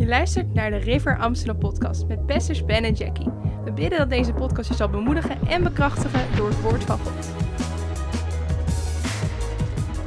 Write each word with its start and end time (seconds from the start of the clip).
Je 0.00 0.06
luistert 0.06 0.54
naar 0.54 0.70
de 0.70 0.76
River 0.76 1.18
Amsterdam 1.18 1.58
podcast 1.58 2.06
met 2.06 2.26
pastors 2.26 2.64
Ben 2.64 2.84
en 2.84 2.92
Jackie. 2.94 3.28
We 3.64 3.72
bidden 3.72 3.98
dat 3.98 4.10
deze 4.10 4.32
podcast 4.32 4.68
je 4.68 4.74
zal 4.74 4.88
bemoedigen 4.88 5.38
en 5.48 5.62
bekrachtigen 5.62 6.36
door 6.36 6.48
het 6.48 6.60
woord 6.60 6.84
van 6.84 6.98
God. 6.98 7.28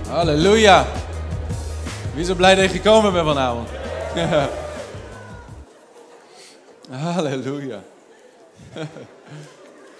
Halleluja. 0.08 0.86
Wie 2.14 2.22
is 2.22 2.28
er 2.28 2.36
blij 2.36 2.56
dat 2.56 2.64
je 2.64 2.70
gekomen 2.70 3.14
bent 3.14 3.26
vanavond? 3.26 3.70
Halleluja. 7.14 7.84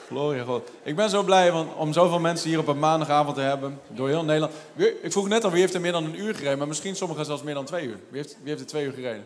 Gloria 0.08 0.44
God. 0.44 0.70
Ik 0.84 0.96
ben 0.96 1.10
zo 1.10 1.24
blij 1.24 1.52
om 1.78 1.94
zoveel 1.94 2.20
mensen 2.20 2.50
hier 2.50 2.60
op 2.60 2.68
een 2.68 2.80
maandagavond 2.80 3.36
te 3.36 3.42
hebben. 3.42 3.80
Door 3.88 4.08
heel 4.08 4.24
Nederland. 4.24 4.54
Ik 4.76 5.12
vroeg 5.12 5.28
net 5.28 5.44
al, 5.44 5.52
wie 5.52 5.62
heeft 5.62 5.74
er 5.74 5.82
meer 5.82 5.92
dan 5.92 6.04
een 6.04 6.20
uur 6.20 6.36
gereden? 6.36 6.58
Maar 6.58 6.68
misschien 6.68 6.96
sommigen 6.96 7.26
zelfs 7.26 7.44
meer 7.44 7.54
dan 7.54 7.66
twee 7.66 7.86
uur. 7.86 8.00
Wie 8.10 8.22
heeft, 8.22 8.38
wie 8.42 8.50
heeft 8.50 8.62
er 8.62 8.68
twee 8.68 8.86
uur 8.86 8.94
gereden? 8.94 9.24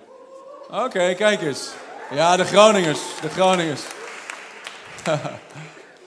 Oké, 0.72 1.14
kijk 1.14 1.42
eens. 1.42 1.70
Ja, 2.12 2.38
de 2.38 2.46
Groningers. 2.46 3.00
De 3.22 3.30
Groningers. 3.30 3.82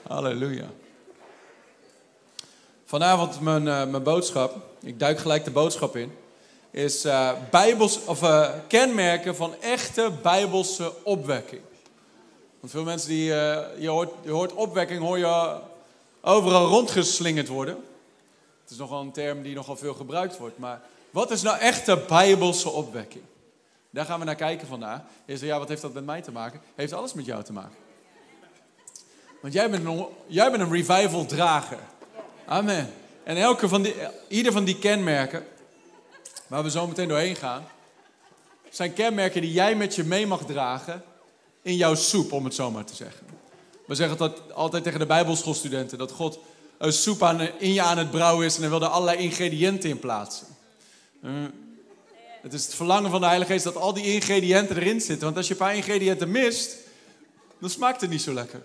Halleluja. 0.07 0.65
Vanavond 2.85 3.39
mijn, 3.39 3.67
eh, 3.67 3.85
mijn 3.85 4.03
boodschap. 4.03 4.55
Ik 4.81 4.99
duik 4.99 5.19
gelijk 5.19 5.43
de 5.43 5.51
boodschap 5.51 5.95
in. 5.95 6.17
Is 6.71 7.05
eh, 7.05 7.31
bijbels, 7.49 7.99
of, 8.05 8.23
eh, 8.23 8.49
kenmerken 8.67 9.35
van 9.35 9.55
echte 9.61 10.11
bijbelse 10.21 10.93
opwekking. 11.03 11.61
Want 12.59 12.71
veel 12.71 12.83
mensen 12.83 13.09
die, 13.09 13.25
je, 13.25 13.87
hoort, 13.87 14.11
je 14.23 14.31
hoort 14.31 14.53
opwekking, 14.53 15.01
hoor 15.01 15.17
je 15.17 15.59
overal 16.21 16.67
rondgeslingerd 16.67 17.47
worden. 17.47 17.75
Het 18.61 18.71
is 18.71 18.77
nogal 18.77 19.01
een 19.01 19.11
term 19.11 19.41
die 19.41 19.55
nogal 19.55 19.75
veel 19.75 19.93
gebruikt 19.93 20.37
wordt. 20.37 20.57
Maar 20.57 20.81
wat 21.11 21.31
is 21.31 21.41
nou 21.41 21.57
echte 21.57 22.03
bijbelse 22.07 22.69
opwekking? 22.69 23.23
Daar 23.91 24.05
gaan 24.05 24.19
we 24.19 24.25
naar 24.25 24.35
kijken 24.35 24.67
vandaag. 24.67 25.01
Je 25.25 25.37
zegt, 25.37 25.51
ja, 25.51 25.59
wat 25.59 25.67
heeft 25.67 25.81
dat 25.81 25.93
met 25.93 26.05
mij 26.05 26.21
te 26.21 26.31
maken? 26.31 26.61
Heeft 26.75 26.93
alles 26.93 27.13
met 27.13 27.25
jou 27.25 27.43
te 27.43 27.53
maken. 27.53 27.75
Want 29.41 29.53
jij 29.53 29.69
bent 29.69 29.85
een, 29.85 30.05
jij 30.27 30.51
bent 30.51 30.63
een 30.63 30.71
revival 30.71 31.25
drager. 31.25 31.79
Amen. 32.45 32.93
En 33.23 33.37
elke 33.37 33.67
van 33.69 33.81
die, 33.81 33.95
ieder 34.27 34.51
van 34.51 34.63
die 34.63 34.77
kenmerken, 34.77 35.45
waar 36.47 36.63
we 36.63 36.69
zo 36.69 36.87
meteen 36.87 37.07
doorheen 37.07 37.35
gaan, 37.35 37.63
zijn 38.69 38.93
kenmerken 38.93 39.41
die 39.41 39.51
jij 39.51 39.75
met 39.75 39.95
je 39.95 40.03
mee 40.03 40.27
mag 40.27 40.45
dragen 40.45 41.03
in 41.61 41.75
jouw 41.75 41.95
soep, 41.95 42.31
om 42.31 42.43
het 42.43 42.55
zo 42.55 42.71
maar 42.71 42.85
te 42.85 42.95
zeggen. 42.95 43.25
We 43.87 43.95
zeggen 43.95 44.17
dat 44.17 44.53
altijd 44.53 44.83
tegen 44.83 44.99
de 44.99 45.05
Bijbelschoolstudenten, 45.05 45.97
dat 45.97 46.11
God 46.11 46.39
een 46.77 46.93
soep 46.93 47.23
aan, 47.23 47.41
in 47.41 47.73
je 47.73 47.81
aan 47.81 47.97
het 47.97 48.11
brouwen 48.11 48.45
is 48.45 48.55
en 48.55 48.61
hij 48.61 48.69
wil 48.69 48.81
er 48.81 48.87
allerlei 48.87 49.17
ingrediënten 49.17 49.89
in 49.89 49.99
plaatsen. 49.99 50.47
Het 52.41 52.53
is 52.53 52.65
het 52.65 52.75
verlangen 52.75 53.11
van 53.11 53.19
de 53.19 53.25
Heilige 53.25 53.51
Geest 53.51 53.63
dat 53.63 53.75
al 53.75 53.93
die 53.93 54.13
ingrediënten 54.13 54.77
erin 54.77 55.01
zitten. 55.01 55.25
Want 55.25 55.37
als 55.37 55.47
je 55.47 55.53
een 55.53 55.59
paar 55.59 55.75
ingrediënten 55.75 56.31
mist, 56.31 56.75
dan 57.59 57.69
smaakt 57.69 58.01
het 58.01 58.09
niet 58.09 58.21
zo 58.21 58.33
lekker. 58.33 58.61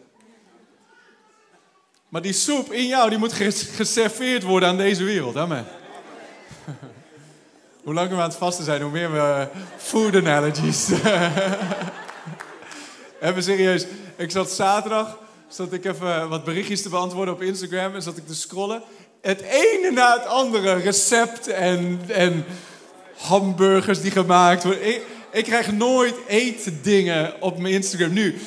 Maar 2.08 2.22
die 2.22 2.32
soep 2.32 2.72
in 2.72 2.86
jou, 2.86 3.08
die 3.08 3.18
moet 3.18 3.32
ges- 3.32 3.62
geserveerd 3.62 4.42
worden 4.42 4.68
aan 4.68 4.76
deze 4.76 5.04
wereld. 5.04 5.36
Amen. 5.36 5.66
hoe 7.84 7.94
langer 7.94 8.16
we 8.16 8.22
aan 8.22 8.28
het 8.28 8.38
vasten 8.38 8.64
zijn, 8.64 8.82
hoe 8.82 8.90
meer 8.90 9.12
we 9.12 9.48
food 9.76 10.14
analogies. 10.14 10.88
even 13.20 13.42
serieus. 13.42 13.86
Ik 14.16 14.30
zat 14.30 14.50
zaterdag, 14.50 15.18
zat 15.48 15.72
ik 15.72 15.84
even 15.84 16.28
wat 16.28 16.44
berichtjes 16.44 16.82
te 16.82 16.88
beantwoorden 16.88 17.34
op 17.34 17.42
Instagram 17.42 17.94
en 17.94 18.02
zat 18.02 18.16
ik 18.16 18.26
te 18.26 18.34
scrollen. 18.34 18.82
Het 19.20 19.40
ene 19.40 19.90
na 19.90 20.18
het 20.18 20.26
andere 20.26 20.74
recept 20.74 21.48
en, 21.48 22.00
en 22.08 22.44
hamburgers 23.16 24.00
die 24.00 24.10
gemaakt 24.10 24.64
worden. 24.64 24.94
Ik, 25.30 25.44
krijg 25.44 25.72
nooit 25.72 26.14
etendingen 26.26 27.42
op 27.42 27.58
mijn 27.58 27.74
Instagram 27.74 28.12
nu. 28.12 28.40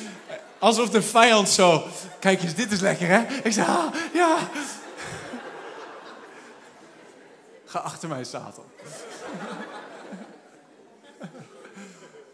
Alsof 0.58 0.90
de 0.90 1.02
vijand 1.02 1.48
zo... 1.48 1.82
Kijk 2.18 2.42
eens, 2.42 2.54
dit 2.54 2.72
is 2.72 2.80
lekker, 2.80 3.06
hè? 3.08 3.20
Ik 3.42 3.52
zeg, 3.52 3.68
ah, 3.68 3.94
ja. 4.12 4.38
Ga 7.64 7.78
achter 7.78 8.08
mij, 8.08 8.24
Satan. 8.24 8.64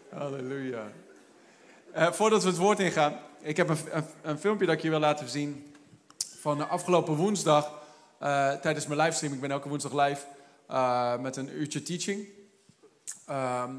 Halleluja. 0.17 0.91
Eh, 1.91 2.11
voordat 2.11 2.43
we 2.43 2.49
het 2.49 2.57
woord 2.57 2.79
ingaan, 2.79 3.19
ik 3.41 3.57
heb 3.57 3.69
een, 3.69 3.77
een, 3.91 4.05
een 4.21 4.39
filmpje 4.39 4.65
dat 4.65 4.75
ik 4.75 4.81
je 4.81 4.89
wil 4.89 4.99
laten 4.99 5.29
zien 5.29 5.73
van 6.39 6.57
de 6.57 6.65
afgelopen 6.65 7.15
woensdag 7.15 7.71
eh, 8.19 8.51
tijdens 8.51 8.87
mijn 8.87 8.99
livestream. 8.99 9.33
Ik 9.33 9.41
ben 9.41 9.51
elke 9.51 9.69
woensdag 9.69 9.93
live 9.93 10.21
eh, 10.67 11.17
met 11.17 11.35
een 11.35 11.59
uurtje 11.59 11.81
teaching. 11.81 12.27
Ehm, 13.25 13.71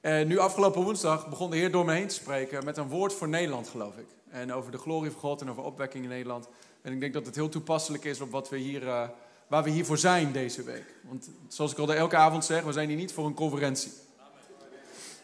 en 0.00 0.26
nu 0.26 0.38
afgelopen 0.38 0.82
woensdag 0.82 1.28
begon 1.28 1.50
de 1.50 1.56
Heer 1.56 1.70
door 1.70 1.84
me 1.84 1.92
heen 1.92 2.08
te 2.08 2.14
spreken 2.14 2.64
met 2.64 2.76
een 2.76 2.88
woord 2.88 3.12
voor 3.12 3.28
Nederland, 3.28 3.68
geloof 3.68 3.96
ik. 3.96 4.06
En 4.30 4.52
over 4.52 4.72
de 4.72 4.78
glorie 4.78 5.10
van 5.10 5.20
God 5.20 5.40
en 5.40 5.50
over 5.50 5.62
opwekking 5.62 6.04
in 6.04 6.10
Nederland. 6.10 6.48
En 6.82 6.92
ik 6.92 7.00
denk 7.00 7.12
dat 7.12 7.26
het 7.26 7.34
heel 7.34 7.48
toepasselijk 7.48 8.04
is 8.04 8.20
op 8.20 8.30
wat 8.30 8.48
we 8.48 8.56
hier, 8.56 8.88
eh, 8.88 9.08
waar 9.46 9.62
we 9.62 9.70
hier 9.70 9.84
voor 9.84 9.98
zijn 9.98 10.32
deze 10.32 10.62
week. 10.62 10.94
Want 11.02 11.30
zoals 11.48 11.72
ik 11.72 11.78
al 11.78 11.94
elke 11.94 12.16
avond 12.16 12.44
zeg, 12.44 12.62
we 12.62 12.72
zijn 12.72 12.88
hier 12.88 12.96
niet 12.96 13.12
voor 13.12 13.26
een 13.26 13.34
conferentie. 13.34 13.92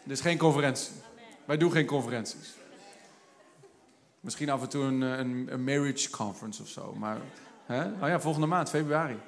Er 0.05 0.11
is 0.11 0.21
geen 0.21 0.39
conferentie. 0.39 0.93
Wij 1.45 1.57
doen 1.57 1.73
geen 1.73 1.87
conferenties. 1.87 2.55
Misschien 4.21 4.51
af 4.51 4.63
en 4.63 4.69
toe 4.69 4.85
een, 4.85 5.03
eh, 5.03 5.19
een, 5.19 5.65
marriage 5.65 6.11
conference 6.11 6.63
of 6.63 6.69
zo. 6.69 6.95
Maar, 6.95 7.21
hè? 7.67 7.85
Oh 7.85 8.09
ja, 8.09 8.21
volgende 8.21 8.47
maand, 8.47 8.71
februari. 8.71 9.19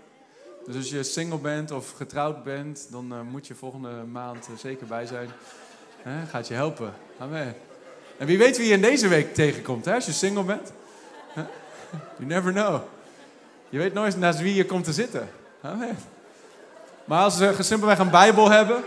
Dus 0.66 0.76
als 0.76 0.90
je 0.90 1.02
single 1.02 1.38
bent 1.38 1.70
of 1.70 1.90
getrouwd 1.90 2.42
bent, 2.42 2.86
dan 2.90 3.12
eh, 3.12 3.20
moet 3.20 3.46
je 3.46 3.54
volgende 3.54 3.88
maand 4.12 4.46
er 4.46 4.58
zeker 4.58 4.86
bij 4.86 5.06
zijn. 5.06 5.28
Gaat 6.28 6.48
je 6.48 6.54
helpen. 6.54 6.94
Amen. 7.18 7.56
En 8.18 8.26
wie 8.26 8.38
weet 8.38 8.56
wie 8.56 8.66
je 8.66 8.72
in 8.72 8.80
deze 8.80 9.08
week 9.08 9.34
tegenkomt, 9.34 9.84
hè? 9.84 9.94
als 9.94 10.06
je 10.06 10.12
single 10.12 10.42
bent. 10.42 10.72
You 12.16 12.28
never 12.28 12.52
know. 12.52 12.80
Je 13.68 13.78
weet 13.78 13.94
nooit 13.94 14.16
naast 14.16 14.40
wie 14.40 14.54
je 14.54 14.66
komt 14.66 14.84
te 14.84 14.92
zitten. 14.92 15.28
Amen. 15.60 15.96
Maar 17.04 17.22
als 17.22 17.36
ze 17.36 17.54
simpelweg 17.58 17.98
een 17.98 18.10
Bijbel 18.10 18.50
hebben, 18.50 18.84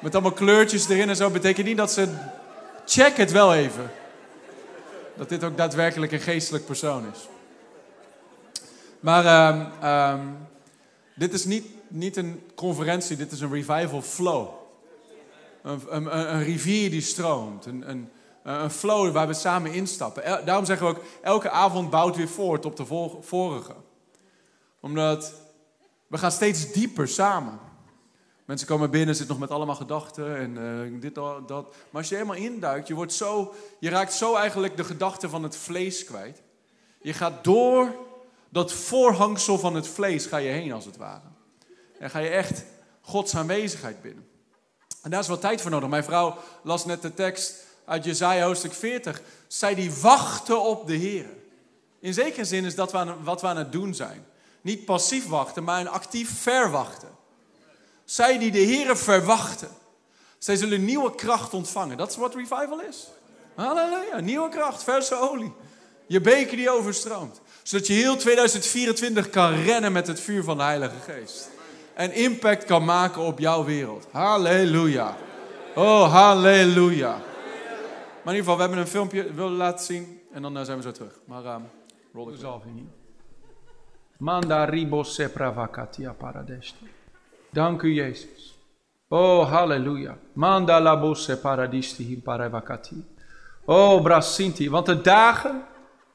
met 0.00 0.14
allemaal 0.14 0.32
kleurtjes 0.32 0.88
erin 0.88 1.08
en 1.08 1.16
zo, 1.16 1.30
betekent 1.30 1.66
niet 1.66 1.76
dat 1.76 1.92
ze. 1.92 2.08
Check 2.86 3.16
het 3.16 3.32
wel 3.32 3.54
even. 3.54 3.90
Dat 5.16 5.28
dit 5.28 5.44
ook 5.44 5.56
daadwerkelijk 5.56 6.12
een 6.12 6.20
geestelijk 6.20 6.66
persoon 6.66 7.04
is. 7.14 7.28
Maar 9.00 9.24
ehm, 9.24 9.66
ehm, 9.80 10.26
dit 11.16 11.32
is 11.32 11.44
niet, 11.44 11.66
niet 11.88 12.16
een 12.16 12.42
conferentie, 12.54 13.16
dit 13.16 13.32
is 13.32 13.40
een 13.40 13.52
revival 13.52 14.02
flow. 14.02 14.48
Een, 15.62 15.80
een, 15.88 16.18
een- 16.18 16.42
rivier 16.42 16.90
die 16.90 17.00
stroomt. 17.00 17.66
Een, 17.66 17.90
een, 17.90 18.08
een 18.42 18.70
flow 18.70 19.12
waar 19.12 19.26
we 19.26 19.34
samen 19.34 19.72
instappen. 19.72 20.44
Daarom 20.44 20.64
zeggen 20.64 20.86
we 20.86 20.92
ook, 20.92 21.04
elke 21.22 21.50
avond 21.50 21.90
bouwt 21.90 22.16
weer 22.16 22.28
voort 22.28 22.64
op 22.64 22.76
de 22.76 22.84
vorige. 23.20 23.74
Omdat 24.80 25.32
we 26.06 26.18
gaan 26.18 26.32
steeds 26.32 26.72
dieper 26.72 27.08
samen. 27.08 27.58
Mensen 28.44 28.66
komen 28.66 28.90
binnen, 28.90 29.14
zitten 29.14 29.38
nog 29.38 29.48
met 29.48 29.56
allemaal 29.56 29.74
gedachten 29.74 30.36
en 30.36 30.56
eh, 30.58 31.00
dit, 31.00 31.14
dat, 31.14 31.48
dat. 31.48 31.68
Maar 31.90 32.00
als 32.00 32.08
je 32.08 32.14
helemaal 32.14 32.36
induikt, 32.36 32.88
je, 32.88 32.94
wordt 32.94 33.12
zo, 33.12 33.54
je 33.80 33.88
raakt 33.88 34.12
zo 34.12 34.34
eigenlijk 34.34 34.76
de 34.76 34.84
gedachten 34.84 35.30
van 35.30 35.42
het 35.42 35.56
vlees 35.56 36.04
kwijt. 36.04 36.42
Je 37.00 37.12
gaat 37.12 37.44
door 37.44 37.94
dat 38.48 38.72
voorhangsel 38.72 39.58
van 39.58 39.74
het 39.74 39.88
vlees 39.88 40.26
ga 40.26 40.36
je 40.36 40.50
heen, 40.50 40.72
als 40.72 40.84
het 40.84 40.96
ware. 40.96 41.24
En 41.98 42.10
ga 42.10 42.18
je 42.18 42.28
echt 42.28 42.64
Gods 43.00 43.36
aanwezigheid 43.36 44.02
binnen. 44.02 44.28
En 45.02 45.10
daar 45.10 45.20
is 45.20 45.26
wel 45.28 45.38
tijd 45.38 45.60
voor 45.60 45.70
nodig. 45.70 45.88
Mijn 45.88 46.04
vrouw 46.04 46.36
las 46.62 46.84
net 46.84 47.02
de 47.02 47.14
tekst 47.14 47.64
uit 47.84 48.04
Jezaja 48.04 48.44
hoofdstuk 48.44 48.72
40. 48.72 49.22
Zij 49.46 49.74
die 49.74 49.92
wachten 49.92 50.62
op 50.62 50.86
de 50.86 50.94
Heer. 50.94 51.26
In 52.00 52.14
zekere 52.14 52.44
zin 52.44 52.64
is 52.64 52.74
dat 52.74 52.92
wat 52.92 53.04
we 53.04 53.10
aan- 53.10 53.24
wat 53.24 53.40
we 53.40 53.46
aan 53.46 53.56
het 53.56 53.72
doen 53.72 53.94
zijn. 53.94 54.26
Niet 54.60 54.84
passief 54.84 55.28
wachten, 55.28 55.64
maar 55.64 55.80
een 55.80 55.88
actief 55.88 56.40
verwachten. 56.40 57.08
Zij 58.04 58.38
die 58.38 58.50
de 58.50 58.58
Heer 58.58 58.96
verwachten. 58.96 59.68
Zij 60.38 60.56
zullen 60.56 60.84
nieuwe 60.84 61.14
kracht 61.14 61.54
ontvangen. 61.54 61.96
Dat 61.96 62.10
is 62.10 62.16
wat 62.16 62.34
revival 62.34 62.80
is. 62.80 63.08
Halleluja, 63.54 64.20
nieuwe 64.20 64.48
kracht, 64.48 64.82
verse 64.82 65.14
olie. 65.14 65.52
Je 66.06 66.20
beker 66.20 66.56
die 66.56 66.70
overstroomt. 66.70 67.40
Zodat 67.62 67.86
je 67.86 67.92
heel 67.92 68.16
2024 68.16 69.30
kan 69.30 69.54
rennen 69.54 69.92
met 69.92 70.06
het 70.06 70.20
vuur 70.20 70.44
van 70.44 70.56
de 70.56 70.62
Heilige 70.62 71.12
Geest. 71.12 71.50
En 71.94 72.12
impact 72.12 72.64
kan 72.64 72.84
maken 72.84 73.22
op 73.22 73.38
jouw 73.38 73.64
wereld. 73.64 74.06
Halleluja. 74.10 75.16
Oh, 75.74 76.12
halleluja. 76.12 77.10
Maar 77.10 78.34
in 78.34 78.40
ieder 78.40 78.52
geval, 78.52 78.54
we 78.54 78.60
hebben 78.60 78.78
een 78.78 78.86
filmpje 78.86 79.32
willen 79.34 79.56
laten 79.56 79.84
zien. 79.84 80.20
En 80.32 80.42
dan 80.42 80.58
eh, 80.58 80.64
zijn 80.64 80.76
we 80.76 80.82
zo 80.82 80.92
terug. 80.92 81.12
Maar 81.24 81.44
ehm 81.44 81.62
rol 82.16 82.32
Zalving. 82.34 82.88
Manda 84.18 84.64
ribos 84.64 85.14
sepravakatia 85.14 86.12
paradesti. 86.12 86.88
Dank 87.50 87.82
u, 87.82 87.92
Jezus. 87.92 88.58
Oh, 89.08 89.50
halleluja. 89.50 90.18
Manda 90.32 90.80
labose 90.80 91.38
paradisti 91.38 92.04
him 92.04 92.22
paravakati. 92.22 93.04
Oh, 93.64 94.02
brasinti. 94.02 94.70
Want 94.70 94.86
de 94.86 95.00
dagen 95.00 95.64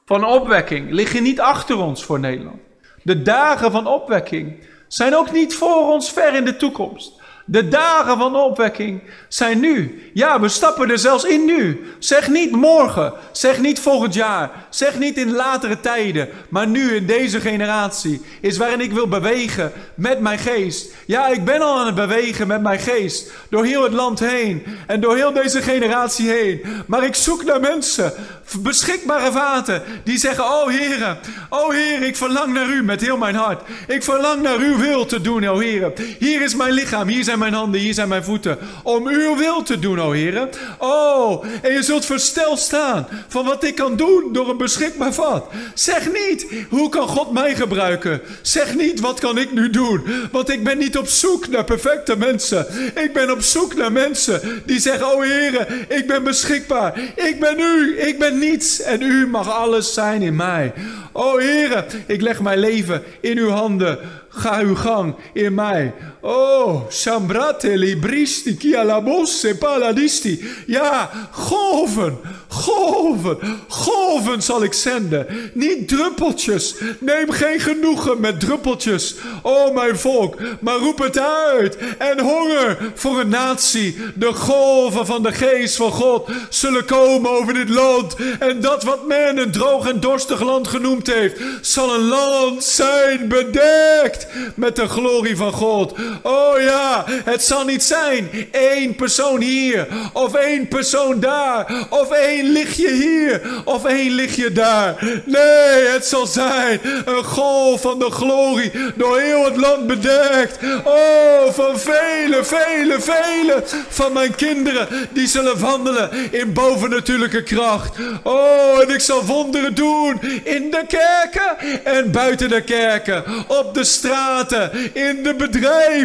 van 0.05 0.25
opwekking 0.25 0.91
liggen 0.91 1.23
niet 1.23 1.39
achter 1.39 1.77
ons 1.77 2.03
voor 2.03 2.19
Nederland. 2.19 2.59
De 3.03 3.21
dagen 3.21 3.71
van 3.71 3.87
opwekking 3.87 4.67
zijn 4.87 5.15
ook 5.15 5.31
niet 5.31 5.55
voor 5.55 5.91
ons 5.91 6.11
ver 6.11 6.35
in 6.35 6.45
de 6.45 6.55
toekomst. 6.55 7.20
De 7.45 7.67
dagen 7.67 8.17
van 8.17 8.31
de 8.31 8.37
opwekking 8.37 9.01
zijn 9.27 9.59
nu. 9.59 10.01
Ja, 10.13 10.39
we 10.39 10.49
stappen 10.49 10.89
er 10.89 10.99
zelfs 10.99 11.23
in 11.23 11.45
nu. 11.45 11.81
Zeg 11.99 12.29
niet 12.29 12.51
morgen. 12.51 13.13
Zeg 13.31 13.59
niet 13.59 13.79
volgend 13.79 14.13
jaar. 14.13 14.51
Zeg 14.69 14.99
niet 14.99 15.17
in 15.17 15.31
latere 15.31 15.79
tijden. 15.79 16.29
Maar 16.49 16.67
nu 16.67 16.95
in 16.95 17.05
deze 17.05 17.41
generatie 17.41 18.21
is 18.41 18.57
waarin 18.57 18.81
ik 18.81 18.91
wil 18.91 19.07
bewegen 19.07 19.71
met 19.95 20.19
mijn 20.19 20.39
geest. 20.39 20.93
Ja, 21.05 21.27
ik 21.27 21.45
ben 21.45 21.61
al 21.61 21.79
aan 21.79 21.85
het 21.85 21.95
bewegen 21.95 22.47
met 22.47 22.61
mijn 22.61 22.79
geest. 22.79 23.31
Door 23.49 23.65
heel 23.65 23.83
het 23.83 23.93
land 23.93 24.19
heen. 24.19 24.63
En 24.87 25.01
door 25.01 25.15
heel 25.15 25.33
deze 25.33 25.61
generatie 25.61 26.29
heen. 26.29 26.61
Maar 26.87 27.03
ik 27.03 27.15
zoek 27.15 27.43
naar 27.43 27.59
mensen. 27.59 28.13
Beschikbare 28.59 29.31
vaten. 29.31 29.83
Die 30.03 30.17
zeggen, 30.17 30.43
oh 30.43 30.67
heren. 30.67 31.17
Oh 31.49 31.69
Heer, 31.71 32.01
ik 32.01 32.15
verlang 32.15 32.53
naar 32.53 32.69
u 32.69 32.83
met 32.83 33.01
heel 33.01 33.17
mijn 33.17 33.35
hart. 33.35 33.61
Ik 33.87 34.03
verlang 34.03 34.41
naar 34.41 34.57
uw 34.57 34.77
wil 34.77 35.05
te 35.05 35.21
doen, 35.21 35.49
oh 35.49 35.59
heren. 35.59 35.93
Hier 36.19 36.41
is 36.41 36.55
mijn 36.55 36.73
lichaam. 36.73 37.07
Hier 37.07 37.23
zijn 37.23 37.30
mijn 37.39 37.53
handen, 37.53 37.79
hier 37.79 37.93
zijn 37.93 38.07
mijn 38.07 38.23
voeten. 38.23 38.57
Om 38.83 39.07
uw 39.07 39.37
wil 39.37 39.63
te 39.63 39.79
doen, 39.79 40.01
o 40.01 40.11
Heer. 40.11 40.49
Oh, 40.77 41.45
en 41.61 41.73
je 41.73 41.83
zult 41.83 42.05
versteld 42.05 42.59
staan 42.59 43.07
van 43.27 43.45
wat 43.45 43.63
ik 43.63 43.75
kan 43.75 43.95
doen 43.95 44.29
door 44.31 44.49
een 44.49 44.57
beschikbaar 44.57 45.13
vat. 45.13 45.45
Zeg 45.73 46.07
niet, 46.11 46.47
hoe 46.69 46.89
kan 46.89 47.07
God 47.07 47.31
mij 47.31 47.55
gebruiken? 47.55 48.21
Zeg 48.41 48.75
niet, 48.75 48.99
wat 48.99 49.19
kan 49.19 49.37
ik 49.37 49.53
nu 49.53 49.69
doen? 49.69 50.03
Want 50.31 50.49
ik 50.49 50.63
ben 50.63 50.77
niet 50.77 50.97
op 50.97 51.07
zoek 51.07 51.47
naar 51.47 51.63
perfecte 51.63 52.17
mensen. 52.17 52.65
Ik 52.95 53.13
ben 53.13 53.31
op 53.31 53.41
zoek 53.41 53.75
naar 53.75 53.91
mensen 53.91 54.61
die 54.65 54.79
zeggen, 54.79 55.13
oh 55.13 55.21
Heer, 55.21 55.85
ik 55.87 56.07
ben 56.07 56.23
beschikbaar. 56.23 56.99
Ik 57.15 57.39
ben 57.39 57.59
u, 57.59 57.99
ik 57.99 58.19
ben 58.19 58.39
niets. 58.39 58.81
En 58.81 59.01
u 59.01 59.27
mag 59.27 59.49
alles 59.49 59.93
zijn 59.93 60.21
in 60.21 60.35
mij. 60.35 60.73
O 61.11 61.37
Heer, 61.37 61.85
ik 62.05 62.21
leg 62.21 62.41
mijn 62.41 62.59
leven 62.59 63.03
in 63.21 63.37
uw 63.37 63.49
handen. 63.49 63.99
Ga 64.29 64.59
uw 64.59 64.75
gang 64.75 65.15
in 65.33 65.53
mij. 65.53 65.93
Oh, 66.23 66.81
Sambrate 66.89 67.77
libristi, 67.77 68.55
kia 68.57 68.83
la 68.85 69.01
bosse 69.01 69.55
paladisti. 69.57 70.43
Ja, 70.67 71.09
golven, 71.31 72.19
golven, 72.47 73.37
golven 73.67 74.41
zal 74.41 74.63
ik 74.63 74.73
zenden. 74.73 75.27
Niet 75.53 75.87
druppeltjes. 75.87 76.75
Neem 76.99 77.31
geen 77.31 77.59
genoegen 77.59 78.19
met 78.19 78.39
druppeltjes. 78.39 79.15
Oh, 79.41 79.75
mijn 79.75 79.97
volk, 79.97 80.35
maar 80.59 80.77
roep 80.77 80.99
het 80.99 81.19
uit. 81.19 81.77
En 81.97 82.19
honger 82.19 82.91
voor 82.95 83.19
een 83.19 83.29
natie. 83.29 83.97
De 84.15 84.33
golven 84.33 85.05
van 85.05 85.23
de 85.23 85.31
geest 85.31 85.75
van 85.75 85.91
God 85.91 86.29
zullen 86.49 86.85
komen 86.85 87.31
over 87.31 87.53
dit 87.53 87.69
land. 87.69 88.15
En 88.39 88.61
dat 88.61 88.83
wat 88.83 89.07
men 89.07 89.37
een 89.37 89.51
droog 89.51 89.89
en 89.89 89.99
dorstig 89.99 90.41
land 90.41 90.67
genoemd 90.67 91.07
heeft, 91.07 91.41
zal 91.61 91.93
een 91.93 92.07
land 92.07 92.63
zijn 92.63 93.27
bedekt 93.27 94.27
met 94.55 94.75
de 94.75 94.87
glorie 94.87 95.35
van 95.35 95.51
God. 95.51 95.93
Oh 96.21 96.61
ja, 96.61 97.05
het 97.23 97.43
zal 97.43 97.65
niet 97.65 97.83
zijn 97.83 98.29
één 98.51 98.95
persoon 98.95 99.41
hier 99.41 99.87
of 100.13 100.33
één 100.33 100.67
persoon 100.67 101.19
daar 101.19 101.85
of 101.89 102.11
één 102.11 102.51
lichtje 102.51 102.91
hier 102.91 103.41
of 103.65 103.85
één 103.85 104.11
lichtje 104.11 104.51
daar. 104.51 105.21
Nee, 105.25 105.87
het 105.87 106.05
zal 106.05 106.25
zijn 106.25 106.79
een 107.05 107.23
golf 107.23 107.81
van 107.81 107.99
de 107.99 108.11
glorie 108.11 108.71
door 108.95 109.19
heel 109.19 109.45
het 109.45 109.55
land 109.57 109.87
bedekt. 109.87 110.57
Oh, 110.83 111.53
van 111.53 111.79
vele, 111.79 112.43
vele, 112.43 112.95
vele 112.99 113.63
van 113.89 114.13
mijn 114.13 114.35
kinderen 114.35 114.87
die 115.11 115.27
zullen 115.27 115.59
wandelen 115.59 116.09
in 116.31 116.53
bovennatuurlijke 116.53 117.43
kracht. 117.43 117.97
Oh, 118.23 118.81
en 118.81 118.89
ik 118.89 118.99
zal 118.99 119.25
wonderen 119.25 119.75
doen 119.75 120.19
in 120.43 120.71
de 120.71 120.83
kerken 120.87 121.83
en 121.83 122.11
buiten 122.11 122.49
de 122.49 122.61
kerken, 122.61 123.23
op 123.47 123.73
de 123.73 123.83
straten, 123.83 124.71
in 124.93 125.23
de 125.23 125.33
bedrijven, 125.33 126.00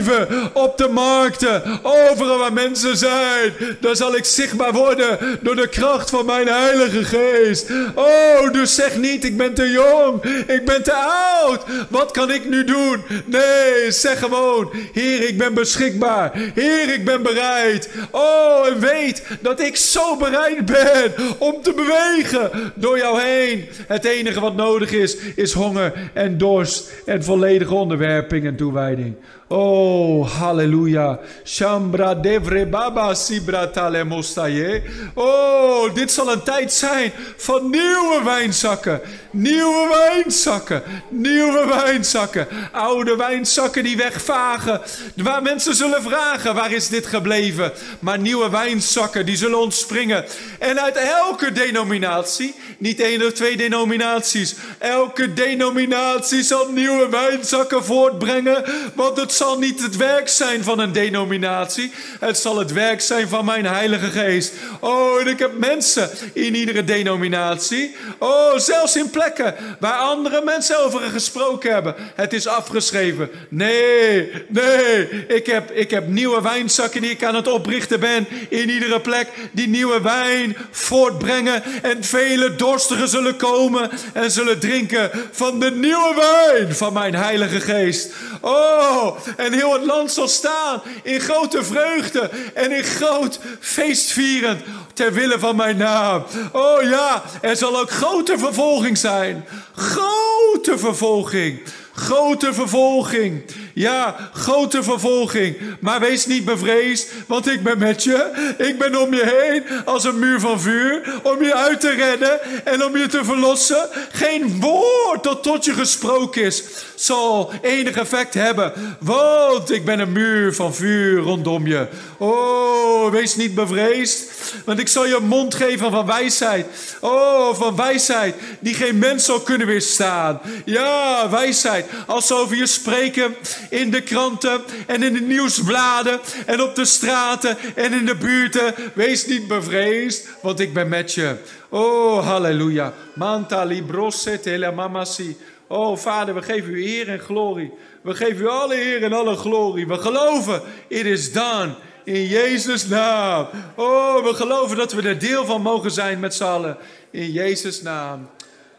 op 0.52 0.78
de 0.78 0.88
markten, 0.88 1.62
overal 1.82 2.38
waar 2.38 2.52
mensen 2.52 2.96
zijn. 2.96 3.52
Daar 3.80 3.96
zal 3.96 4.16
ik 4.16 4.24
zichtbaar 4.24 4.72
worden 4.72 5.38
door 5.40 5.56
de 5.56 5.68
kracht 5.68 6.10
van 6.10 6.26
mijn 6.26 6.48
Heilige 6.48 7.04
Geest. 7.04 7.70
Oh, 7.94 8.52
dus 8.52 8.74
zeg 8.74 8.96
niet, 8.96 9.24
ik 9.24 9.36
ben 9.36 9.54
te 9.54 9.70
jong, 9.70 10.24
ik 10.46 10.64
ben 10.64 10.82
te 10.82 10.94
oud. 11.42 11.64
Wat 11.88 12.10
kan 12.10 12.30
ik 12.30 12.48
nu 12.48 12.64
doen? 12.64 13.04
Nee, 13.24 13.90
zeg 13.90 14.18
gewoon, 14.18 14.70
Heer, 14.92 15.28
ik 15.28 15.38
ben 15.38 15.54
beschikbaar. 15.54 16.30
Heer, 16.54 16.94
ik 16.94 17.04
ben 17.04 17.22
bereid. 17.22 17.88
Oh, 18.10 18.66
en 18.66 18.80
weet 18.80 19.22
dat 19.40 19.60
ik 19.60 19.76
zo 19.76 20.16
bereid 20.16 20.64
ben 20.64 21.12
om 21.38 21.62
te 21.62 21.72
bewegen 21.72 22.72
door 22.74 22.98
jou 22.98 23.20
heen. 23.20 23.68
Het 23.86 24.04
enige 24.04 24.40
wat 24.40 24.56
nodig 24.56 24.92
is, 24.92 25.16
is 25.36 25.52
honger 25.52 25.92
en 26.14 26.38
dorst 26.38 26.92
en 27.04 27.24
volledige 27.24 27.74
onderwerping 27.74 28.46
en 28.46 28.56
toewijding. 28.56 29.14
Oh, 29.48 30.26
halleluja. 30.28 31.20
Shambra 31.44 32.14
devre 32.14 32.66
baba 32.66 33.14
sibra 33.14 33.70
tale 33.72 34.04
mostaye. 34.04 34.82
Oh, 35.14 35.94
dit 35.94 36.10
zal 36.12 36.32
een 36.32 36.42
tijd 36.42 36.72
zijn 36.72 37.12
van 37.36 37.70
nieuwe 37.70 38.20
wijnzakken. 38.24 39.00
Nieuwe 39.30 39.88
wijnzakken. 39.88 40.82
Nieuwe 41.08 41.66
wijnzakken. 41.66 42.48
Oude 42.72 43.16
wijnzakken 43.16 43.82
die 43.84 43.96
wegvagen. 43.96 44.80
Waar 45.16 45.42
mensen 45.42 45.74
zullen 45.74 46.02
vragen, 46.02 46.54
waar 46.54 46.72
is 46.72 46.88
dit 46.88 47.06
gebleven? 47.06 47.72
Maar 47.98 48.18
nieuwe 48.18 48.50
wijnzakken 48.50 49.26
die 49.26 49.36
zullen 49.36 49.58
ontspringen. 49.58 50.24
En 50.58 50.80
uit 50.82 50.96
elke 50.96 51.52
denominatie, 51.52 52.54
niet 52.78 53.00
één 53.00 53.26
of 53.26 53.32
twee 53.32 53.56
denominaties. 53.56 54.54
Elke 54.78 55.32
denominatie 55.32 56.42
zal 56.42 56.70
nieuwe 56.70 57.08
wijnzakken 57.08 57.84
voortbrengen. 57.84 58.64
Want 58.94 59.16
het 59.16 59.34
zal 59.36 59.58
niet 59.58 59.82
het 59.82 59.96
werk 59.96 60.28
zijn 60.28 60.64
van 60.64 60.78
een 60.78 60.92
denominatie. 60.92 61.92
Het 62.20 62.38
zal 62.38 62.58
het 62.58 62.72
werk 62.72 63.00
zijn 63.00 63.28
van 63.28 63.44
mijn 63.44 63.66
Heilige 63.66 64.10
Geest. 64.10 64.52
Oh, 64.80 65.20
en 65.20 65.26
ik 65.26 65.38
heb 65.38 65.58
mensen 65.58 66.10
in 66.32 66.54
iedere 66.54 66.84
denominatie. 66.84 67.96
Oh, 68.18 68.58
zelfs 68.58 68.96
in 68.96 69.10
plekken 69.10 69.54
waar 69.80 69.98
andere 69.98 70.42
mensen 70.44 70.84
over 70.84 71.00
gesproken 71.00 71.72
hebben. 71.72 71.94
Het 72.14 72.32
is 72.32 72.46
afgeschreven. 72.46 73.30
Nee, 73.48 74.32
nee. 74.48 75.08
Ik 75.28 75.46
heb, 75.46 75.70
ik 75.70 75.90
heb 75.90 76.08
nieuwe 76.08 76.42
wijnzakken 76.42 77.00
die 77.00 77.10
ik 77.10 77.24
aan 77.24 77.34
het 77.34 77.48
oprichten 77.48 78.00
ben. 78.00 78.26
In 78.48 78.70
iedere 78.70 79.00
plek 79.00 79.28
die 79.52 79.68
nieuwe 79.68 80.00
wijn 80.00 80.56
voortbrengen. 80.70 81.62
En 81.82 82.04
vele 82.04 82.54
dorstigen 82.56 83.08
zullen 83.08 83.36
komen 83.36 83.90
en 84.12 84.30
zullen 84.30 84.58
drinken 84.58 85.10
van 85.30 85.60
de 85.60 85.70
nieuwe 85.70 86.14
wijn 86.16 86.74
van 86.74 86.92
mijn 86.92 87.14
Heilige 87.14 87.60
Geest. 87.60 88.12
Oh, 88.40 89.16
en 89.36 89.52
heel 89.52 89.72
het 89.72 89.84
land 89.84 90.12
zal 90.12 90.28
staan 90.28 90.82
in 91.02 91.20
grote 91.20 91.64
vreugde 91.64 92.30
en 92.54 92.72
in 92.72 92.84
groot 92.84 93.38
feestvierend 93.60 94.60
ter 94.94 95.12
wille 95.12 95.38
van 95.38 95.56
mijn 95.56 95.76
naam. 95.76 96.24
Oh 96.52 96.82
ja, 96.82 97.22
er 97.40 97.56
zal 97.56 97.80
ook 97.80 97.90
grote 97.90 98.38
vervolging 98.38 98.98
zijn. 98.98 99.44
Grote 99.74 100.78
vervolging. 100.78 101.62
Grote 101.96 102.54
vervolging. 102.54 103.42
Ja, 103.74 104.30
grote 104.32 104.82
vervolging. 104.82 105.56
Maar 105.80 106.00
wees 106.00 106.26
niet 106.26 106.44
bevreesd, 106.44 107.08
want 107.26 107.48
ik 107.48 107.62
ben 107.62 107.78
met 107.78 108.02
je. 108.04 108.54
Ik 108.58 108.78
ben 108.78 109.00
om 109.00 109.14
je 109.14 109.48
heen 109.50 109.84
als 109.84 110.04
een 110.04 110.18
muur 110.18 110.40
van 110.40 110.60
vuur. 110.60 111.20
Om 111.22 111.42
je 111.42 111.54
uit 111.54 111.80
te 111.80 111.90
redden 111.90 112.64
en 112.64 112.84
om 112.84 112.96
je 112.96 113.06
te 113.06 113.24
verlossen. 113.24 113.88
Geen 114.12 114.60
woord 114.60 115.22
dat 115.22 115.42
tot 115.42 115.64
je 115.64 115.72
gesproken 115.72 116.42
is 116.42 116.62
zal 116.96 117.52
enig 117.62 117.96
effect 117.96 118.34
hebben. 118.34 118.96
Want 119.00 119.70
ik 119.70 119.84
ben 119.84 119.98
een 119.98 120.12
muur 120.12 120.54
van 120.54 120.74
vuur 120.74 121.20
rondom 121.20 121.66
je. 121.66 121.86
Oh, 122.18 123.10
wees 123.10 123.36
niet 123.36 123.54
bevreesd. 123.54 124.30
Want 124.64 124.78
ik 124.78 124.88
zal 124.88 125.06
je 125.06 125.18
mond 125.22 125.54
geven 125.54 125.90
van 125.90 126.06
wijsheid. 126.06 126.66
Oh, 127.00 127.54
van 127.54 127.76
wijsheid 127.76 128.34
die 128.60 128.74
geen 128.74 128.98
mens 128.98 129.24
zal 129.24 129.40
kunnen 129.40 129.66
weerstaan. 129.66 130.40
Ja, 130.64 131.30
wijsheid. 131.30 131.85
Als 132.06 132.26
ze 132.26 132.34
over 132.34 132.56
je 132.56 132.66
spreken 132.66 133.36
in 133.70 133.90
de 133.90 134.02
kranten 134.02 134.60
en 134.86 135.02
in 135.02 135.12
de 135.12 135.20
nieuwsbladen 135.20 136.20
en 136.46 136.62
op 136.62 136.74
de 136.74 136.84
straten 136.84 137.56
en 137.74 137.92
in 137.92 138.06
de 138.06 138.16
buurten. 138.16 138.74
Wees 138.94 139.26
niet 139.26 139.48
bevreesd, 139.48 140.28
want 140.42 140.60
ik 140.60 140.74
ben 140.74 140.88
met 140.88 141.12
je. 141.12 141.36
Oh, 141.68 142.26
halleluja. 142.26 142.92
Manta 143.14 143.64
librosse 143.64 144.40
telemamasi. 144.40 145.36
Oh, 145.66 145.96
Vader, 145.96 146.34
we 146.34 146.42
geven 146.42 146.70
u 146.70 146.86
eer 146.86 147.08
en 147.08 147.20
glorie. 147.20 147.72
We 148.02 148.14
geven 148.14 148.44
u 148.44 148.48
alle 148.48 148.84
eer 148.84 149.02
en 149.02 149.12
alle 149.12 149.36
glorie. 149.36 149.86
We 149.86 149.98
geloven, 149.98 150.62
it 150.88 151.06
is 151.06 151.32
done. 151.32 151.74
In 152.04 152.26
Jezus' 152.26 152.86
naam. 152.86 153.46
Oh, 153.74 154.24
we 154.24 154.34
geloven 154.34 154.76
dat 154.76 154.92
we 154.92 155.02
er 155.02 155.18
deel 155.18 155.44
van 155.44 155.62
mogen 155.62 155.90
zijn 155.90 156.20
met 156.20 156.34
z'n 156.34 156.44
allen. 156.44 156.76
In 157.10 157.32
Jezus' 157.32 157.82
naam. 157.82 158.28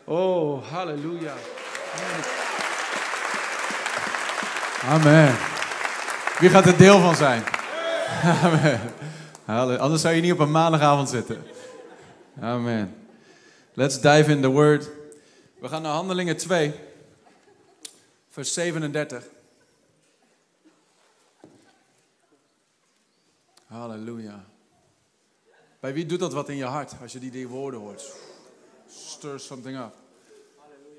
Oh, 0.04 0.72
halleluja. 0.72 1.34
Amen. 4.84 5.36
Wie 6.40 6.50
gaat 6.50 6.66
er 6.66 6.78
deel 6.78 7.00
van 7.00 7.16
zijn? 7.16 7.44
Amen. 9.46 9.80
Anders 9.80 10.02
zou 10.02 10.16
je 10.16 10.22
niet 10.22 10.32
op 10.32 10.40
een 10.40 10.52
maandagavond 10.52 11.10
zitten. 11.10 11.44
Amen. 12.42 13.08
Let's 13.74 14.02
dive 14.02 14.32
in 14.32 14.42
the 14.42 14.48
word. 14.48 14.90
We 15.60 15.68
gaan 15.68 15.82
naar 15.82 15.92
Handelingen 15.92 16.38
2, 16.38 16.74
vers 18.30 18.54
37. 18.54 19.24
Halleluja. 23.66 24.46
Bij 25.80 25.94
wie 25.94 26.06
doet 26.06 26.20
dat 26.20 26.34
wat 26.34 26.50
in 26.50 26.56
je 26.56 26.66
hart 26.66 26.94
als 27.02 27.12
je 27.12 27.20
die, 27.20 27.32
die 27.32 27.48
woorden 27.48 27.80
hoort? 27.80 28.12
Stir 28.90 29.40
something 29.40 29.78
up. 29.78 29.94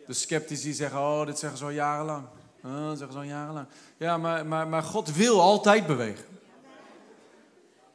De 0.07 0.13
sceptici 0.13 0.73
zeggen, 0.73 0.99
oh, 0.99 1.27
dit 1.27 1.39
zeggen 1.39 1.59
ze 1.59 1.65
al 1.65 1.71
jarenlang. 1.71 2.27
Dat 2.62 2.99
zeggen 2.99 3.12
ze 3.12 3.19
al 3.19 3.25
jarenlang. 3.25 3.67
Ja, 3.97 4.17
maar, 4.17 4.47
maar, 4.47 4.69
maar 4.69 4.83
God 4.83 5.12
wil 5.12 5.41
altijd 5.41 5.87
bewegen. 5.87 6.25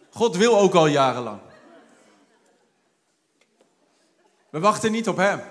God 0.09 0.35
wil 0.35 0.59
ook 0.59 0.73
al 0.73 0.87
jarenlang. 0.87 1.39
We 4.49 4.59
wachten 4.59 4.91
niet 4.91 5.07
op 5.07 5.17
Hem. 5.17 5.41